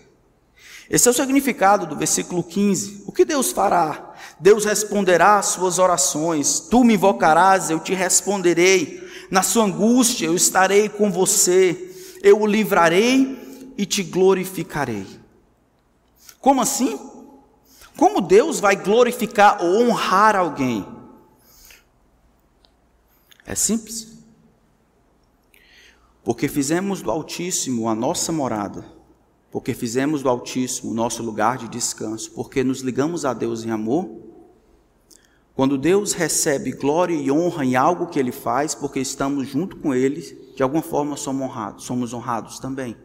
Esse 0.89 1.07
é 1.07 1.11
o 1.11 1.13
significado 1.13 1.87
do 1.87 1.95
versículo 1.95 2.43
15. 2.43 3.03
O 3.07 3.11
que 3.13 3.23
Deus 3.23 3.53
fará? 3.53 4.13
Deus 4.37 4.65
responderá 4.65 5.39
às 5.39 5.45
suas 5.47 5.79
orações. 5.79 6.59
Tu 6.59 6.83
me 6.83 6.95
invocarás, 6.95 7.69
eu 7.69 7.79
te 7.79 7.93
responderei. 7.93 9.01
Na 9.31 9.41
sua 9.41 9.63
angústia 9.63 10.25
eu 10.25 10.35
estarei 10.35 10.89
com 10.89 11.09
você. 11.09 11.89
Eu 12.21 12.41
o 12.41 12.45
livrarei 12.45 13.42
e 13.77 13.85
te 13.85 14.03
glorificarei. 14.03 15.07
Como 16.39 16.61
assim? 16.61 16.99
Como 17.97 18.21
Deus 18.21 18.59
vai 18.59 18.75
glorificar 18.75 19.63
ou 19.63 19.87
honrar 19.87 20.35
alguém? 20.35 20.85
É 23.45 23.55
simples. 23.55 24.13
Porque 26.23 26.47
fizemos 26.47 27.01
do 27.01 27.11
Altíssimo 27.11 27.89
a 27.89 27.95
nossa 27.95 28.31
morada, 28.31 28.85
porque 29.51 29.73
fizemos 29.73 30.23
do 30.23 30.29
Altíssimo 30.29 30.91
o 30.91 30.93
nosso 30.93 31.21
lugar 31.21 31.57
de 31.57 31.67
descanso, 31.67 32.31
porque 32.31 32.63
nos 32.63 32.79
ligamos 32.79 33.25
a 33.25 33.33
Deus 33.33 33.65
em 33.65 33.71
amor. 33.71 34.09
Quando 35.53 35.77
Deus 35.77 36.13
recebe 36.13 36.71
glória 36.71 37.13
e 37.13 37.29
honra 37.29 37.63
em 37.63 37.75
algo 37.75 38.07
que 38.07 38.17
Ele 38.17 38.31
faz, 38.31 38.73
porque 38.73 38.99
estamos 38.99 39.47
junto 39.47 39.75
com 39.75 39.93
Ele, 39.93 40.21
de 40.55 40.63
alguma 40.63 40.81
forma 40.81 41.15
somos 41.17 41.43
honrados, 41.43 41.83
somos 41.83 42.13
honrados 42.13 42.57
também. 42.57 42.95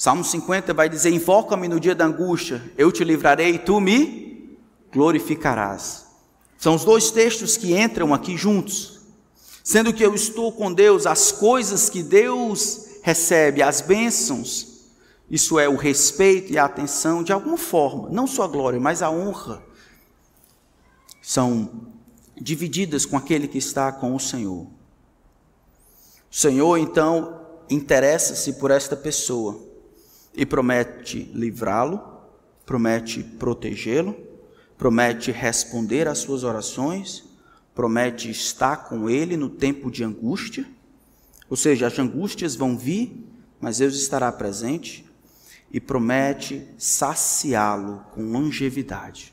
Salmo 0.00 0.24
50 0.24 0.72
vai 0.72 0.88
dizer: 0.88 1.10
Invoca-me 1.10 1.68
no 1.68 1.78
dia 1.78 1.94
da 1.94 2.06
angústia, 2.06 2.72
eu 2.78 2.90
te 2.90 3.04
livrarei 3.04 3.56
e 3.56 3.58
tu 3.58 3.78
me 3.78 4.58
glorificarás. 4.90 6.06
São 6.56 6.74
os 6.74 6.86
dois 6.86 7.10
textos 7.10 7.58
que 7.58 7.78
entram 7.78 8.14
aqui 8.14 8.34
juntos. 8.34 9.00
Sendo 9.62 9.92
que 9.92 10.02
eu 10.02 10.14
estou 10.14 10.52
com 10.52 10.72
Deus, 10.72 11.04
as 11.04 11.30
coisas 11.30 11.90
que 11.90 12.02
Deus 12.02 12.86
recebe, 13.02 13.60
as 13.60 13.82
bênçãos, 13.82 14.86
isso 15.30 15.58
é 15.58 15.68
o 15.68 15.76
respeito 15.76 16.50
e 16.50 16.56
a 16.56 16.64
atenção, 16.64 17.22
de 17.22 17.30
alguma 17.30 17.58
forma, 17.58 18.08
não 18.08 18.26
só 18.26 18.44
a 18.44 18.48
glória, 18.48 18.80
mas 18.80 19.02
a 19.02 19.10
honra, 19.10 19.62
são 21.20 21.92
divididas 22.40 23.04
com 23.04 23.18
aquele 23.18 23.46
que 23.46 23.58
está 23.58 23.92
com 23.92 24.14
o 24.14 24.18
Senhor. 24.18 24.62
O 24.62 24.70
Senhor, 26.34 26.78
então, 26.78 27.38
interessa-se 27.68 28.54
por 28.54 28.70
esta 28.70 28.96
pessoa 28.96 29.68
e 30.34 30.46
promete 30.46 31.30
livrá-lo, 31.34 32.00
promete 32.64 33.22
protegê-lo, 33.22 34.16
promete 34.78 35.30
responder 35.30 36.08
às 36.08 36.18
suas 36.18 36.44
orações 36.44 37.30
promete 37.80 38.30
estar 38.30 38.88
com 38.88 39.08
ele 39.08 39.38
no 39.38 39.48
tempo 39.48 39.90
de 39.90 40.04
angústia, 40.04 40.66
ou 41.48 41.56
seja, 41.56 41.86
as 41.86 41.98
angústias 41.98 42.54
vão 42.54 42.76
vir, 42.76 43.26
mas 43.60 43.78
Deus 43.78 43.94
estará 43.94 44.30
presente, 44.30 45.06
e 45.72 45.80
promete 45.80 46.68
saciá-lo 46.76 48.04
com 48.12 48.22
longevidade. 48.22 49.32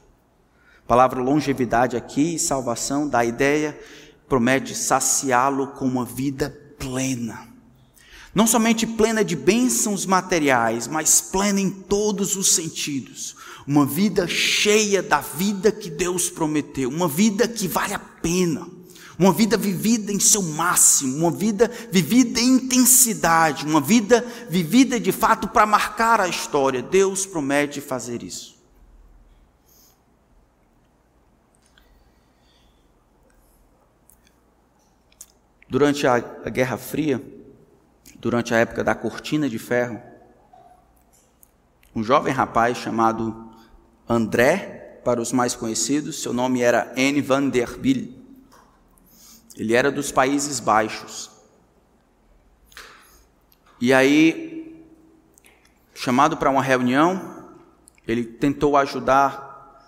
A 0.84 0.88
palavra 0.88 1.22
longevidade 1.22 1.98
aqui, 1.98 2.40
salvação, 2.40 3.06
dá 3.06 3.20
a 3.20 3.26
ideia, 3.26 3.78
promete 4.30 4.74
saciá-lo 4.74 5.68
com 5.74 5.86
uma 5.86 6.06
vida 6.06 6.50
plena. 6.80 7.50
Não 8.38 8.46
somente 8.46 8.86
plena 8.86 9.26
de 9.26 9.36
bênçãos 9.36 10.06
materiais, 10.06 10.88
mas 10.88 11.20
plena 11.20 11.60
em 11.60 11.72
todos 11.72 12.36
os 12.36 12.52
sentidos 12.52 13.36
uma 13.66 13.84
vida 13.84 14.28
cheia 14.28 15.02
da 15.02 15.22
vida 15.22 15.72
que 15.72 15.90
Deus 15.90 16.30
prometeu, 16.30 16.88
uma 16.88 17.08
vida 17.08 17.48
que 17.48 17.68
vale 17.68 17.96
a 17.96 18.00
pena, 18.00 18.70
uma 19.18 19.34
vida 19.34 19.58
vivida 19.58 20.12
em 20.12 20.20
seu 20.20 20.44
máximo, 20.44 21.18
uma 21.18 21.32
vida 21.32 21.68
vivida 21.92 22.40
em 22.40 22.58
intensidade, 22.58 23.66
uma 23.66 23.82
vida 23.82 24.24
vivida 24.48 25.00
de 25.00 25.12
fato 25.12 25.48
para 25.48 25.66
marcar 25.66 26.22
a 26.22 26.28
história. 26.28 26.84
Deus 26.84 27.26
promete 27.26 27.82
fazer 27.82 28.22
isso. 28.22 28.56
Durante 35.68 36.06
a 36.06 36.20
Guerra 36.20 36.78
Fria, 36.78 37.36
durante 38.28 38.54
a 38.54 38.58
época 38.58 38.84
da 38.84 38.94
cortina 38.94 39.48
de 39.48 39.58
ferro, 39.58 40.02
um 41.96 42.04
jovem 42.04 42.34
rapaz 42.34 42.78
chamado 42.78 43.54
André, 44.06 45.00
para 45.02 45.22
os 45.22 45.32
mais 45.32 45.56
conhecidos, 45.56 46.22
seu 46.22 46.34
nome 46.34 46.62
era 46.62 46.92
N. 46.98 47.22
van 47.22 47.48
der 47.48 47.78
Biel. 47.78 48.10
Ele 49.56 49.74
era 49.74 49.90
dos 49.90 50.12
Países 50.12 50.60
Baixos. 50.60 51.32
E 53.80 53.94
aí, 53.94 54.86
chamado 55.96 56.36
para 56.36 56.50
uma 56.50 56.62
reunião, 56.62 57.48
ele 58.06 58.26
tentou 58.26 58.76
ajudar 58.76 59.88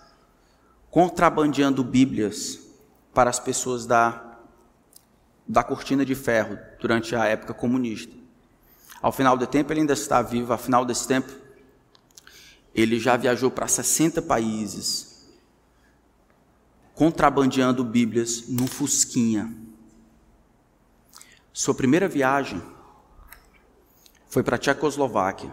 contrabandeando 0.90 1.84
Bíblias 1.84 2.58
para 3.12 3.28
as 3.28 3.38
pessoas 3.38 3.84
da, 3.84 4.38
da 5.46 5.62
cortina 5.62 6.06
de 6.06 6.14
ferro 6.14 6.58
durante 6.80 7.14
a 7.14 7.26
época 7.26 7.52
comunista. 7.52 8.19
Ao 9.00 9.12
final 9.12 9.36
do 9.36 9.46
tempo, 9.46 9.72
ele 9.72 9.80
ainda 9.80 9.94
está 9.94 10.20
vivo, 10.20 10.52
ao 10.52 10.58
final 10.58 10.84
desse 10.84 11.08
tempo, 11.08 11.32
ele 12.74 12.98
já 12.98 13.16
viajou 13.16 13.50
para 13.50 13.66
60 13.66 14.22
países, 14.22 15.26
contrabandeando 16.94 17.82
Bíblias 17.82 18.48
no 18.48 18.66
Fusquinha. 18.66 19.54
Sua 21.52 21.74
primeira 21.74 22.08
viagem 22.08 22.62
foi 24.28 24.42
para 24.42 24.56
a 24.56 24.58
Tchecoslováquia. 24.58 25.50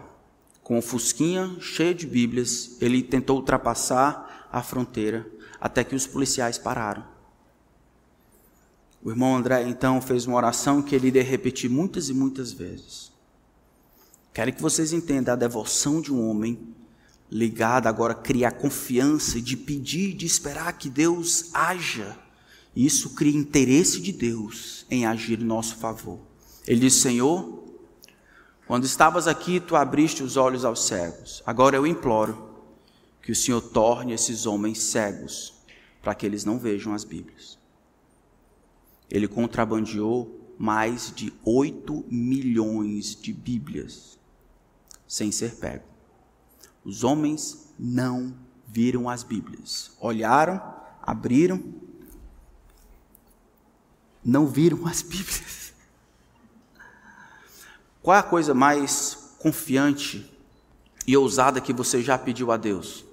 Com 0.62 0.78
o 0.78 0.82
Fusquinha 0.82 1.56
cheio 1.60 1.94
de 1.94 2.06
Bíblias, 2.06 2.76
ele 2.80 3.02
tentou 3.02 3.36
ultrapassar 3.36 4.48
a 4.52 4.62
fronteira 4.62 5.26
até 5.60 5.82
que 5.82 5.94
os 5.94 6.06
policiais 6.06 6.58
pararam. 6.58 7.04
O 9.02 9.10
irmão 9.10 9.36
André 9.36 9.62
então 9.68 10.00
fez 10.00 10.26
uma 10.26 10.36
oração 10.36 10.82
que 10.82 10.94
ele 10.94 11.08
iria 11.08 11.22
repetir 11.22 11.70
muitas 11.70 12.08
e 12.08 12.14
muitas 12.14 12.52
vezes. 12.52 13.07
Quero 14.38 14.52
que 14.52 14.62
vocês 14.62 14.92
entendam 14.92 15.34
a 15.34 15.36
devoção 15.36 16.00
de 16.00 16.14
um 16.14 16.30
homem 16.30 16.72
ligada 17.28 17.88
agora 17.88 18.12
a 18.12 18.16
criar 18.16 18.52
confiança, 18.52 19.40
de 19.40 19.56
pedir, 19.56 20.14
de 20.14 20.26
esperar 20.26 20.78
que 20.78 20.88
Deus 20.88 21.50
haja. 21.52 22.16
Isso 22.72 23.16
cria 23.16 23.36
interesse 23.36 24.00
de 24.00 24.12
Deus 24.12 24.86
em 24.88 25.04
agir 25.04 25.40
em 25.40 25.44
nosso 25.44 25.74
favor. 25.74 26.20
Ele 26.68 26.78
diz: 26.78 26.94
Senhor, 26.94 27.64
quando 28.64 28.84
estavas 28.84 29.26
aqui, 29.26 29.58
tu 29.58 29.74
abriste 29.74 30.22
os 30.22 30.36
olhos 30.36 30.64
aos 30.64 30.86
cegos. 30.86 31.42
Agora 31.44 31.74
eu 31.74 31.84
imploro 31.84 32.62
que 33.20 33.32
o 33.32 33.34
Senhor 33.34 33.60
torne 33.60 34.12
esses 34.12 34.46
homens 34.46 34.80
cegos, 34.80 35.52
para 36.00 36.14
que 36.14 36.24
eles 36.24 36.44
não 36.44 36.60
vejam 36.60 36.94
as 36.94 37.02
Bíblias. 37.02 37.58
Ele 39.10 39.26
contrabandeou 39.26 40.54
mais 40.56 41.12
de 41.12 41.32
8 41.44 42.04
milhões 42.08 43.20
de 43.20 43.32
Bíblias 43.32 44.17
sem 45.08 45.32
ser 45.32 45.56
pego. 45.56 45.84
Os 46.84 47.02
homens 47.02 47.72
não 47.78 48.34
viram 48.66 49.08
as 49.08 49.22
Bíblias. 49.22 49.90
Olharam, 49.98 50.62
abriram, 51.02 51.64
não 54.22 54.46
viram 54.46 54.86
as 54.86 55.00
Bíblias. 55.00 55.72
Qual 58.02 58.14
é 58.14 58.20
a 58.20 58.22
coisa 58.22 58.52
mais 58.52 59.34
confiante 59.38 60.30
e 61.06 61.16
ousada 61.16 61.60
que 61.60 61.72
você 61.72 62.02
já 62.02 62.18
pediu 62.18 62.52
a 62.52 62.58
Deus? 62.58 63.04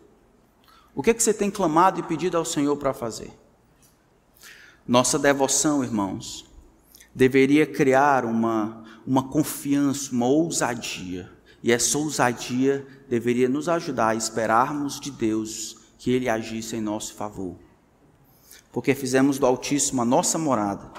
O 0.93 1.01
que, 1.01 1.09
é 1.09 1.13
que 1.13 1.23
você 1.23 1.33
tem 1.33 1.49
clamado 1.49 1.99
e 1.99 2.03
pedido 2.03 2.37
ao 2.37 2.45
Senhor 2.45 2.75
para 2.77 2.93
fazer? 2.93 3.31
Nossa 4.87 5.17
devoção, 5.17 5.83
irmãos, 5.83 6.45
deveria 7.13 7.65
criar 7.65 8.23
uma, 8.23 8.83
uma 9.05 9.27
confiança, 9.27 10.11
uma 10.11 10.27
ousadia 10.27 11.34
e 11.65 11.71
essa 11.71 11.97
ousadia 11.97 12.85
deveria 13.09 13.49
nos 13.49 13.67
ajudar 13.67 14.09
a 14.09 14.15
esperarmos 14.15 14.99
de 14.99 15.09
Deus 15.09 15.75
que 15.97 16.11
Ele 16.11 16.29
agisse 16.29 16.75
em 16.75 16.79
nosso 16.79 17.15
favor. 17.15 17.55
Porque 18.71 18.93
fizemos 18.93 19.39
do 19.39 19.47
Altíssimo 19.47 19.99
a 19.99 20.05
nossa 20.05 20.37
morada, 20.37 20.91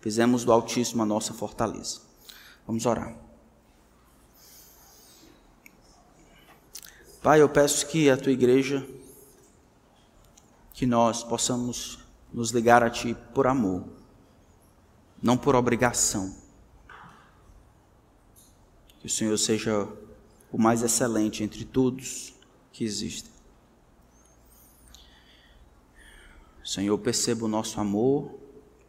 fizemos 0.00 0.42
do 0.42 0.52
Altíssimo 0.52 1.02
a 1.02 1.04
nossa 1.04 1.34
fortaleza. 1.34 2.00
Vamos 2.66 2.86
orar. 2.86 3.14
Pai, 7.22 7.42
eu 7.42 7.48
peço 7.50 7.86
que 7.86 8.08
a 8.08 8.16
tua 8.16 8.32
igreja, 8.32 8.82
que 10.72 10.86
nós 10.86 11.22
possamos 11.22 11.98
nos 12.32 12.52
ligar 12.52 12.82
a 12.82 12.88
Ti 12.88 13.14
por 13.34 13.46
amor, 13.46 13.84
não 15.22 15.36
por 15.36 15.54
obrigação 15.54 16.39
que 19.00 19.06
o 19.06 19.10
Senhor 19.10 19.36
seja 19.38 19.88
o 20.52 20.58
mais 20.58 20.82
excelente 20.82 21.42
entre 21.42 21.64
todos 21.64 22.34
que 22.72 22.84
existem. 22.84 23.32
Senhor, 26.64 26.96
perceba 26.98 27.46
o 27.46 27.48
nosso 27.48 27.80
amor 27.80 28.38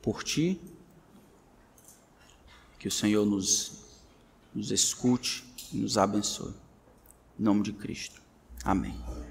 por 0.01 0.23
Ti, 0.23 0.59
que 2.77 2.87
o 2.87 2.91
Senhor 2.91 3.25
nos, 3.25 3.85
nos 4.53 4.69
escute 4.69 5.43
e 5.73 5.77
nos 5.77 5.97
abençoe. 5.97 6.53
Em 7.39 7.43
nome 7.43 7.63
de 7.63 7.73
Cristo. 7.73 8.21
Amém. 8.63 9.30